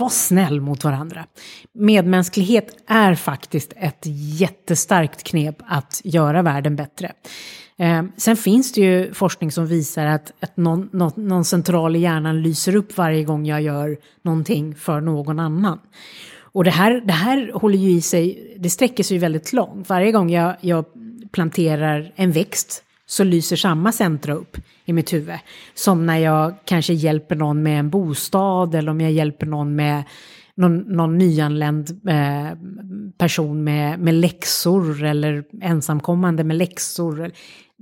Var 0.00 0.08
snäll 0.08 0.60
mot 0.60 0.84
varandra. 0.84 1.26
Medmänsklighet 1.72 2.76
är 2.86 3.14
faktiskt 3.14 3.72
ett 3.76 4.02
jättestarkt 4.40 5.22
knep 5.22 5.56
att 5.66 6.00
göra 6.04 6.42
världen 6.42 6.76
bättre. 6.76 7.12
Eh, 7.78 8.02
sen 8.16 8.36
finns 8.36 8.72
det 8.72 8.80
ju 8.80 9.14
forskning 9.14 9.52
som 9.52 9.66
visar 9.66 10.06
att, 10.06 10.32
att 10.40 10.56
någon, 10.56 10.88
någon, 10.92 11.12
någon, 11.16 11.44
central 11.44 11.96
i 11.96 11.98
hjärnan 11.98 12.42
lyser 12.42 12.76
upp 12.76 12.96
varje 12.96 13.24
gång 13.24 13.46
jag 13.46 13.62
gör 13.62 13.96
någonting 14.22 14.74
för 14.74 15.00
någon 15.00 15.40
annan. 15.40 15.78
Och 16.52 16.64
det 16.64 16.70
här, 16.70 17.00
det 17.04 17.12
här 17.12 17.52
håller 17.54 17.78
ju 17.78 17.90
i 17.90 18.00
sig, 18.00 18.54
det 18.58 18.70
sträcker 18.70 19.04
sig 19.04 19.14
ju 19.16 19.20
väldigt 19.20 19.52
långt. 19.52 19.88
Varje 19.88 20.12
gång 20.12 20.30
jag, 20.30 20.56
jag 20.60 20.84
planterar 21.32 22.12
en 22.16 22.32
växt 22.32 22.84
så 23.10 23.24
lyser 23.24 23.56
samma 23.56 23.92
centra 23.92 24.34
upp 24.34 24.56
i 24.84 24.92
mitt 24.92 25.12
huvud. 25.12 25.38
Som 25.74 26.06
när 26.06 26.18
jag 26.18 26.54
kanske 26.64 26.92
hjälper 26.92 27.36
någon 27.36 27.62
med 27.62 27.78
en 27.78 27.90
bostad 27.90 28.74
eller 28.74 28.90
om 28.90 29.00
jag 29.00 29.12
hjälper 29.12 29.46
någon 29.46 29.74
med 29.74 30.04
någon, 30.54 30.78
någon 30.78 31.18
nyanländ 31.18 32.08
eh, 32.08 32.58
person 33.18 33.64
med, 33.64 34.00
med 34.00 34.14
läxor 34.14 35.04
eller 35.04 35.44
ensamkommande 35.60 36.44
med 36.44 36.56
läxor. 36.56 37.30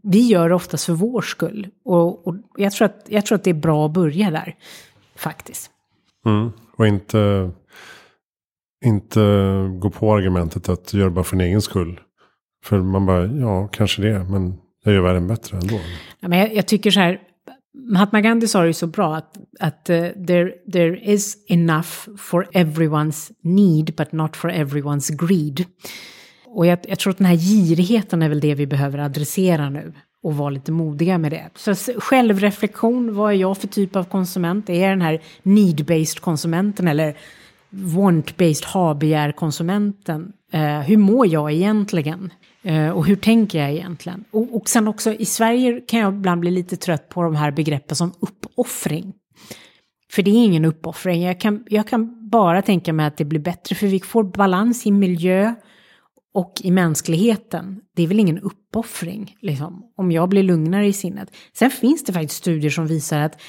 Vi 0.02 0.26
gör 0.26 0.48
det 0.48 0.54
oftast 0.54 0.84
för 0.84 0.92
vår 0.92 1.22
skull. 1.22 1.68
Och, 1.84 2.26
och 2.26 2.36
jag, 2.56 2.72
tror 2.72 2.86
att, 2.86 3.06
jag 3.08 3.26
tror 3.26 3.36
att 3.36 3.44
det 3.44 3.50
är 3.50 3.54
bra 3.54 3.86
att 3.86 3.92
börja 3.92 4.30
där, 4.30 4.56
faktiskt. 5.16 5.70
Mm. 6.26 6.50
Och 6.76 6.86
inte, 6.86 7.50
inte 8.84 9.20
gå 9.78 9.90
på 9.90 10.14
argumentet 10.14 10.68
att 10.68 10.94
göra 10.94 11.10
bara 11.10 11.24
för 11.24 11.36
din 11.36 11.46
egen 11.46 11.62
skull. 11.62 12.00
För 12.64 12.78
man 12.78 13.06
bara, 13.06 13.26
ja, 13.26 13.68
kanske 13.68 14.02
det, 14.02 14.24
men 14.24 14.58
det 14.84 14.92
gör 14.92 15.00
världen 15.00 15.26
bättre 15.26 15.58
ändå. 15.58 15.80
Ja, 16.20 16.28
men 16.28 16.38
jag, 16.38 16.54
jag 16.54 16.66
tycker 16.66 16.90
så 16.90 17.00
här, 17.00 17.20
Mahatma 17.74 18.20
Gandhi 18.20 18.48
sa 18.48 18.60
det 18.60 18.66
ju 18.66 18.72
så 18.72 18.86
bra 18.86 19.16
att, 19.16 19.36
att 19.60 19.90
uh, 19.90 20.26
there, 20.26 20.52
there 20.72 21.00
is 21.12 21.36
enough 21.48 21.88
for 22.18 22.46
everyone's 22.52 23.32
need 23.40 23.94
but 23.96 24.12
not 24.12 24.36
for 24.36 24.50
everyone's 24.50 25.26
greed. 25.26 25.64
Och 26.46 26.66
jag, 26.66 26.78
jag, 26.88 26.98
tror 26.98 27.10
att 27.10 27.18
den 27.18 27.26
här 27.26 27.36
girigheten 27.36 28.22
är 28.22 28.28
väl 28.28 28.40
det 28.40 28.54
vi 28.54 28.66
behöver 28.66 28.98
adressera 28.98 29.70
nu 29.70 29.92
och 30.22 30.36
vara 30.36 30.50
lite 30.50 30.72
modiga 30.72 31.18
med 31.18 31.32
det. 31.32 31.50
Så 31.54 31.74
självreflektion, 32.00 33.14
vad 33.14 33.32
är 33.32 33.36
jag 33.36 33.58
för 33.58 33.68
typ 33.68 33.96
av 33.96 34.04
konsument? 34.04 34.70
Är 34.70 34.82
jag 34.82 34.90
den 34.90 35.02
här 35.02 35.22
need-based 35.42 36.20
konsumenten 36.20 36.88
eller 36.88 37.16
want-based 37.70 38.66
ha-begär-konsumenten? 38.66 40.32
Uh, 40.54 40.80
hur 40.80 40.96
mår 40.96 41.26
jag 41.26 41.52
egentligen? 41.52 42.30
Eh, 42.68 42.90
och 42.90 43.06
hur 43.06 43.16
tänker 43.16 43.58
jag 43.58 43.70
egentligen? 43.70 44.24
Och, 44.30 44.56
och 44.56 44.68
sen 44.68 44.88
också 44.88 45.12
i 45.12 45.24
Sverige 45.24 45.80
kan 45.80 46.00
jag 46.00 46.14
ibland 46.14 46.40
bli 46.40 46.50
lite 46.50 46.76
trött 46.76 47.08
på 47.08 47.22
de 47.22 47.36
här 47.36 47.50
begreppen 47.50 47.96
som 47.96 48.12
uppoffring. 48.20 49.12
För 50.12 50.22
det 50.22 50.30
är 50.30 50.44
ingen 50.44 50.64
uppoffring. 50.64 51.22
Jag 51.22 51.40
kan, 51.40 51.64
jag 51.68 51.88
kan 51.88 52.30
bara 52.30 52.62
tänka 52.62 52.92
mig 52.92 53.06
att 53.06 53.16
det 53.16 53.24
blir 53.24 53.40
bättre 53.40 53.74
för 53.74 53.86
vi 53.86 54.00
får 54.00 54.24
balans 54.24 54.86
i 54.86 54.92
miljö 54.92 55.54
och 56.34 56.52
i 56.62 56.70
mänskligheten. 56.70 57.80
Det 57.96 58.02
är 58.02 58.06
väl 58.06 58.20
ingen 58.20 58.38
uppoffring, 58.38 59.36
liksom, 59.40 59.92
om 59.96 60.12
jag 60.12 60.28
blir 60.28 60.42
lugnare 60.42 60.86
i 60.86 60.92
sinnet. 60.92 61.36
Sen 61.52 61.70
finns 61.70 62.04
det 62.04 62.12
faktiskt 62.12 62.36
studier 62.36 62.70
som 62.70 62.86
visar 62.86 63.20
att 63.20 63.40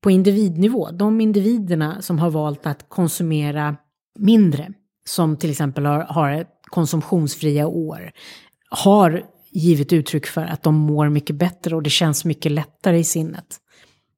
på 0.00 0.10
individnivå, 0.10 0.90
de 0.90 1.20
individerna 1.20 2.02
som 2.02 2.18
har 2.18 2.30
valt 2.30 2.66
att 2.66 2.88
konsumera 2.88 3.76
mindre, 4.18 4.72
som 5.04 5.36
till 5.36 5.50
exempel 5.50 5.86
har, 5.86 6.00
har 6.00 6.46
konsumtionsfria 6.70 7.66
år, 7.66 8.12
har 8.72 9.22
givit 9.50 9.92
uttryck 9.92 10.26
för 10.26 10.44
att 10.44 10.62
de 10.62 10.74
mår 10.74 11.08
mycket 11.08 11.36
bättre 11.36 11.76
och 11.76 11.82
det 11.82 11.90
känns 11.90 12.24
mycket 12.24 12.52
lättare 12.52 12.98
i 12.98 13.04
sinnet. 13.04 13.56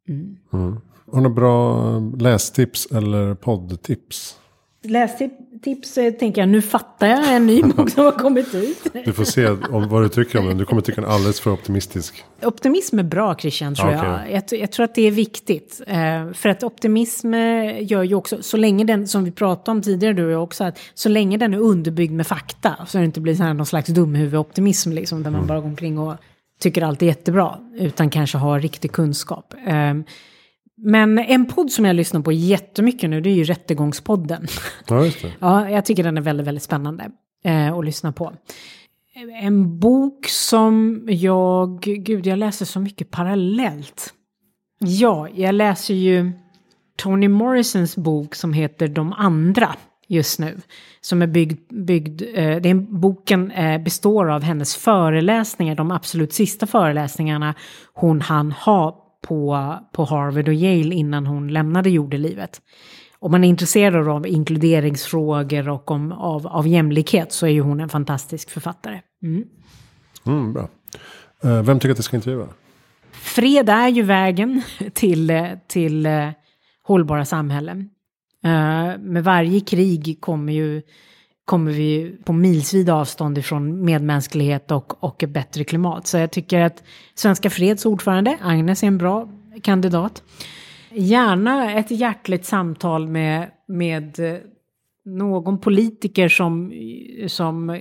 Mm. 0.09 0.37
Mm. 0.53 0.81
Har 1.13 1.21
du 1.21 1.29
bra 1.29 1.99
lästips 1.99 2.87
eller 2.87 3.35
poddtips? 3.35 4.37
Lästips 4.85 5.95
tänker 5.95 6.41
jag, 6.43 6.49
nu 6.49 6.63
fattar 6.63 7.07
jag 7.07 7.35
en 7.35 7.47
ny 7.47 7.63
bok 7.63 7.91
som 7.91 8.05
har 8.05 8.13
kommit 8.13 8.55
ut. 8.55 8.87
Du 9.05 9.13
får 9.13 9.25
se 9.25 9.47
om, 9.47 9.89
vad 9.89 10.03
du 10.03 10.09
tycker 10.09 10.39
om 10.39 10.47
den. 10.47 10.59
Du 10.59 10.65
kommer 10.65 10.83
tycka 10.83 11.01
den 11.01 11.11
är 11.11 11.15
alldeles 11.15 11.41
för 11.41 11.51
optimistisk. 11.51 12.25
Optimism 12.43 12.99
är 12.99 13.03
bra 13.03 13.35
Christian 13.35 13.75
tror 13.75 13.89
okay. 13.89 14.09
jag. 14.31 14.43
jag. 14.51 14.61
jag. 14.61 14.73
tror 14.73 14.85
att 14.85 14.95
det 14.95 15.03
är 15.03 15.11
viktigt. 15.11 15.81
Eh, 15.87 16.33
för 16.33 16.49
att 16.49 16.63
optimism 16.63 17.35
eh, 17.35 17.93
gör 17.93 18.03
ju 18.03 18.15
också, 18.15 18.43
så 18.43 18.57
länge 18.57 18.85
den, 18.85 19.09
som 19.09 19.25
vi 19.25 19.31
pratade 19.31 19.71
om 19.71 19.83
tidigare 19.83 20.15
du 20.15 20.27
och 20.27 20.33
jag 20.33 20.43
också, 20.43 20.65
att 20.65 20.79
så 20.95 21.09
länge 21.09 21.37
den 21.37 21.55
är 21.55 21.59
underbyggd 21.59 22.13
med 22.13 22.27
fakta 22.27 22.77
så 22.87 22.99
det 22.99 23.05
inte 23.05 23.21
blir 23.21 23.35
så 23.35 23.43
här 23.43 23.55
någon 23.55 23.67
slags 23.67 23.89
dumhuvudoptimism 23.89 24.93
liksom, 24.93 25.23
där 25.23 25.31
man 25.31 25.39
mm. 25.39 25.49
bara 25.49 25.61
går 25.61 25.69
omkring 25.69 25.99
och 25.99 26.15
tycker 26.61 26.83
allt 26.83 27.03
är 27.03 27.07
jättebra, 27.07 27.59
utan 27.79 28.11
kanske 28.11 28.39
har 28.39 28.61
riktig 28.61 28.93
kunskap. 28.93 29.55
Men 30.77 31.19
en 31.19 31.47
podd 31.47 31.71
som 31.71 31.85
jag 31.85 31.97
lyssnar 31.97 32.21
på 32.21 32.33
jättemycket 32.33 33.11
nu, 33.11 33.21
det 33.21 33.31
är 33.31 33.35
ju 33.35 33.45
Rättegångspodden. 33.45 34.47
Ja, 34.89 35.05
just 35.05 35.23
det. 35.23 35.33
ja, 35.39 35.71
jag 35.71 35.85
tycker 35.85 36.03
den 36.05 36.17
är 36.17 36.23
väldigt, 36.23 36.47
väldigt 36.47 36.63
spännande 36.63 37.11
eh, 37.45 37.75
att 37.75 37.85
lyssna 37.85 38.13
på. 38.13 38.33
En 39.43 39.79
bok 39.79 40.27
som 40.29 41.03
jag, 41.09 41.81
gud 41.81 42.27
jag 42.27 42.39
läser 42.39 42.65
så 42.67 42.81
mycket 42.81 43.11
parallellt. 43.11 44.15
Ja, 44.79 45.29
jag 45.35 45.55
läser 45.55 45.95
ju 45.95 46.33
Toni 46.97 47.29
Morrisons 47.29 47.97
bok 47.97 48.35
som 48.35 48.53
heter 48.53 48.89
De 48.89 49.13
andra 49.13 49.75
just 50.09 50.39
nu. 50.39 50.61
Som 51.01 51.23
är 51.23 51.27
byggd, 51.27 51.61
byggd 51.85 52.23
eh, 52.35 52.57
den 52.57 53.01
boken 53.01 53.51
eh, 53.51 53.83
består 53.83 54.31
av 54.31 54.43
hennes 54.43 54.77
föreläsningar, 54.77 55.75
de 55.75 55.91
absolut 55.91 56.33
sista 56.33 56.67
föreläsningarna 56.67 57.55
hon 57.95 58.21
hann 58.21 58.53
ha 58.53 59.04
på, 59.27 59.75
på 59.93 60.05
Harvard 60.05 60.49
och 60.49 60.55
Yale 60.55 60.95
innan 60.95 61.27
hon 61.27 61.49
lämnade 61.49 61.91
jordelivet. 61.91 62.61
Om 63.19 63.31
man 63.31 63.45
är 63.45 63.49
intresserad 63.49 64.09
av 64.09 64.27
inkluderingsfrågor 64.27 65.69
och 65.69 65.91
om, 65.91 66.13
av, 66.13 66.47
av 66.47 66.69
jämlikhet 66.69 67.33
så 67.33 67.47
är 67.47 67.51
ju 67.51 67.61
hon 67.61 67.81
en 67.81 67.89
fantastisk 67.89 68.51
författare. 68.51 69.01
Mm. 69.23 69.45
Mm, 70.27 70.53
bra. 70.53 70.69
Uh, 71.45 71.63
vem 71.63 71.79
tycker 71.79 71.93
att 71.93 71.99
jag 71.99 72.05
ska 72.05 72.17
intervjua? 72.17 72.49
Fred 73.13 73.69
är 73.69 73.89
ju 73.89 74.03
vägen 74.03 74.63
till, 74.93 75.33
till 75.67 76.07
uh, 76.07 76.31
hållbara 76.83 77.25
samhällen. 77.25 77.79
Uh, 78.45 78.99
med 78.99 79.25
varje 79.25 79.61
krig 79.61 80.19
kommer 80.21 80.53
ju 80.53 80.83
kommer 81.45 81.73
vi 81.73 82.17
på 82.25 82.33
milsvid 82.33 82.91
avstånd 82.91 83.39
ifrån 83.39 83.85
medmänsklighet 83.85 84.71
och, 84.71 85.05
och 85.05 85.23
ett 85.23 85.31
bättre 85.31 85.65
klimat. 85.65 86.07
Så 86.07 86.19
jag 86.19 86.33
tycker 86.33 86.61
att 86.61 86.83
Svenska 87.15 87.51
Freds 87.51 87.87
ordförande, 87.87 88.39
Agnes, 88.43 88.83
är 88.83 88.87
en 88.87 88.99
bra 88.99 89.29
kandidat. 89.63 90.23
Gärna 90.91 91.73
ett 91.73 91.91
hjärtligt 91.91 92.47
samtal 92.47 93.09
med, 93.09 93.51
med 93.69 94.21
eh, 94.21 94.39
någon 95.05 95.61
politiker 95.61 96.29
som, 96.29 96.73
som 97.27 97.81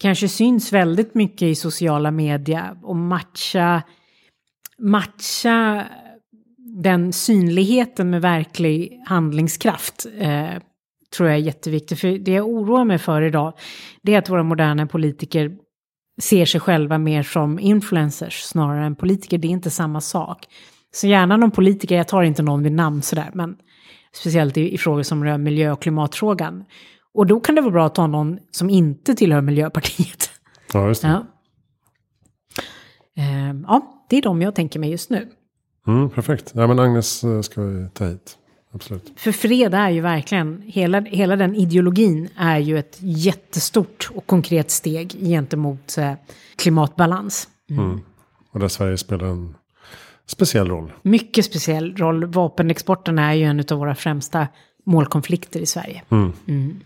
kanske 0.00 0.28
syns 0.28 0.72
väldigt 0.72 1.14
mycket 1.14 1.42
i 1.42 1.54
sociala 1.54 2.10
medier 2.10 2.76
och 2.82 2.96
matcha, 2.96 3.82
matcha 4.78 5.84
den 6.58 7.12
synligheten 7.12 8.10
med 8.10 8.22
verklig 8.22 9.02
handlingskraft. 9.06 10.06
Eh, 10.18 10.50
tror 11.16 11.28
jag 11.28 11.38
är 11.38 11.42
jätteviktigt. 11.42 12.00
För 12.00 12.18
det 12.18 12.32
jag 12.32 12.48
oroar 12.48 12.84
mig 12.84 12.98
för 12.98 13.22
idag, 13.22 13.52
det 14.02 14.14
är 14.14 14.18
att 14.18 14.30
våra 14.30 14.42
moderna 14.42 14.86
politiker 14.86 15.56
ser 16.20 16.44
sig 16.44 16.60
själva 16.60 16.98
mer 16.98 17.22
som 17.22 17.58
influencers 17.58 18.42
snarare 18.42 18.86
än 18.86 18.96
politiker. 18.96 19.38
Det 19.38 19.48
är 19.48 19.50
inte 19.50 19.70
samma 19.70 20.00
sak. 20.00 20.46
Så 20.92 21.06
gärna 21.06 21.36
någon 21.36 21.50
politiker, 21.50 21.96
jag 21.96 22.08
tar 22.08 22.22
inte 22.22 22.42
någon 22.42 22.62
vid 22.62 22.72
namn 22.72 23.02
sådär, 23.02 23.30
men 23.34 23.56
speciellt 24.14 24.56
i, 24.56 24.74
i 24.74 24.78
frågor 24.78 25.02
som 25.02 25.24
rör 25.24 25.38
miljö 25.38 25.72
och 25.72 25.82
klimatfrågan. 25.82 26.64
Och 27.14 27.26
då 27.26 27.40
kan 27.40 27.54
det 27.54 27.60
vara 27.60 27.72
bra 27.72 27.86
att 27.86 27.94
ta 27.94 28.06
någon 28.06 28.38
som 28.50 28.70
inte 28.70 29.14
tillhör 29.14 29.40
Miljöpartiet. 29.40 30.30
Ja, 30.72 30.88
just 30.88 31.02
det. 31.02 31.08
Ja, 31.08 31.26
uh, 33.22 33.60
ja 33.66 34.04
det 34.10 34.16
är 34.16 34.22
de 34.22 34.42
jag 34.42 34.54
tänker 34.54 34.80
mig 34.80 34.90
just 34.90 35.10
nu. 35.10 35.28
Mm, 35.86 36.10
perfekt. 36.10 36.52
Ja, 36.54 36.66
men 36.66 36.78
Agnes 36.78 37.24
eh, 37.24 37.40
ska 37.40 37.62
vi 37.62 37.88
ta 37.88 38.06
hit 38.06 38.38
absolut. 38.72 39.12
För 39.16 39.32
fred 39.32 39.74
är 39.74 39.90
ju 39.90 40.00
verkligen, 40.00 40.62
hela, 40.66 41.00
hela 41.00 41.36
den 41.36 41.54
ideologin 41.54 42.28
är 42.36 42.58
ju 42.58 42.78
ett 42.78 42.96
jättestort 43.00 44.10
och 44.14 44.26
konkret 44.26 44.70
steg 44.70 45.10
gentemot 45.20 45.98
eh, 45.98 46.12
klimatbalans. 46.56 47.48
Mm. 47.70 47.84
Mm. 47.84 48.00
Och 48.50 48.60
där 48.60 48.68
Sverige 48.68 48.96
spelar 48.96 49.26
en 49.26 49.54
speciell 50.26 50.68
roll. 50.68 50.92
Mycket 51.02 51.44
speciell 51.44 51.96
roll. 51.96 52.24
Vapenexporten 52.24 53.18
är 53.18 53.32
ju 53.32 53.44
en 53.44 53.64
av 53.70 53.78
våra 53.78 53.94
främsta 53.94 54.48
målkonflikter 54.84 55.60
i 55.60 55.66
Sverige. 55.66 56.02
Mm. 56.10 56.32
mm. 56.48 56.80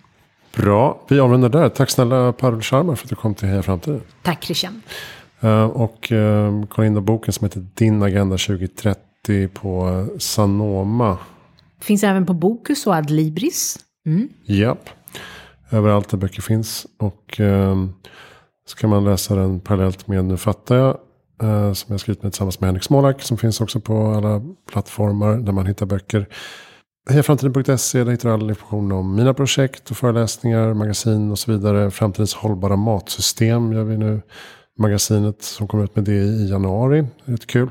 Bra, 0.56 1.00
vi 1.08 1.20
avrundar 1.20 1.48
där. 1.48 1.68
Tack 1.68 1.90
snälla 1.90 2.32
Parul 2.32 2.62
Sharma 2.62 2.96
för 2.96 3.04
att 3.06 3.10
du 3.10 3.16
kom 3.16 3.34
till 3.34 3.48
Heja 3.48 3.62
Framtiden. 3.62 4.00
Tack 4.22 4.44
Christian. 4.44 4.82
Uh, 5.44 5.64
och 5.64 6.12
uh, 6.12 6.64
kolla 6.66 6.86
in 6.86 7.04
boken 7.04 7.32
som 7.32 7.44
heter 7.44 7.66
Din 7.74 8.02
Agenda 8.02 8.36
2030 8.36 9.48
på 9.48 10.06
Sanoma 10.18 11.18
Finns 11.84 12.04
även 12.04 12.26
på 12.26 12.34
Bokus 12.34 12.86
och 12.86 12.94
Adlibris. 12.94 13.78
Mm. 14.06 14.28
Japp. 14.44 14.88
Överallt 15.70 16.08
där 16.08 16.18
böcker 16.18 16.42
finns. 16.42 16.86
Och 16.98 17.40
eh, 17.40 17.76
ska 18.66 18.88
man 18.88 19.04
läsa 19.04 19.34
den 19.34 19.60
parallellt 19.60 20.06
med 20.06 20.24
Nu 20.24 20.36
fattar 20.36 20.76
jag. 20.76 20.98
Eh, 21.42 21.72
som 21.72 21.92
jag 21.92 22.00
skrivit 22.00 22.22
med 22.22 22.32
tillsammans 22.32 22.60
med 22.60 22.68
Henrik 22.68 22.82
Smolak. 22.82 23.22
Som 23.22 23.36
finns 23.36 23.60
också 23.60 23.80
på 23.80 24.06
alla 24.06 24.42
plattformar 24.70 25.36
där 25.36 25.52
man 25.52 25.66
hittar 25.66 25.86
böcker. 25.86 26.28
Hejaframtiden.se, 27.10 28.04
där 28.04 28.10
hittar 28.10 28.28
du 28.28 28.34
all 28.34 28.50
information 28.50 28.92
om 28.92 29.16
mina 29.16 29.34
projekt 29.34 29.90
och 29.90 29.96
föreläsningar, 29.96 30.74
magasin 30.74 31.30
och 31.30 31.38
så 31.38 31.52
vidare. 31.52 31.90
Framtidens 31.90 32.34
hållbara 32.34 32.76
matsystem 32.76 33.72
gör 33.72 33.84
vi 33.84 33.98
nu. 33.98 34.22
Magasinet 34.78 35.42
som 35.42 35.68
kommer 35.68 35.84
ut 35.84 35.96
med 35.96 36.04
det 36.04 36.22
i 36.22 36.50
januari. 36.50 37.06
Rätt 37.24 37.46
kul. 37.46 37.70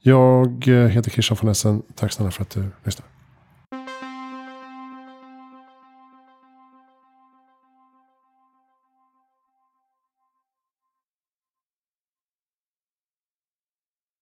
Jag 0.00 0.68
eh, 0.68 0.86
heter 0.86 1.10
Christian 1.10 1.38
von 1.42 1.50
Essen. 1.50 1.82
Tack 1.94 2.12
snälla 2.12 2.30
för 2.30 2.42
att 2.42 2.50
du 2.50 2.64
lyssnar. 2.84 3.13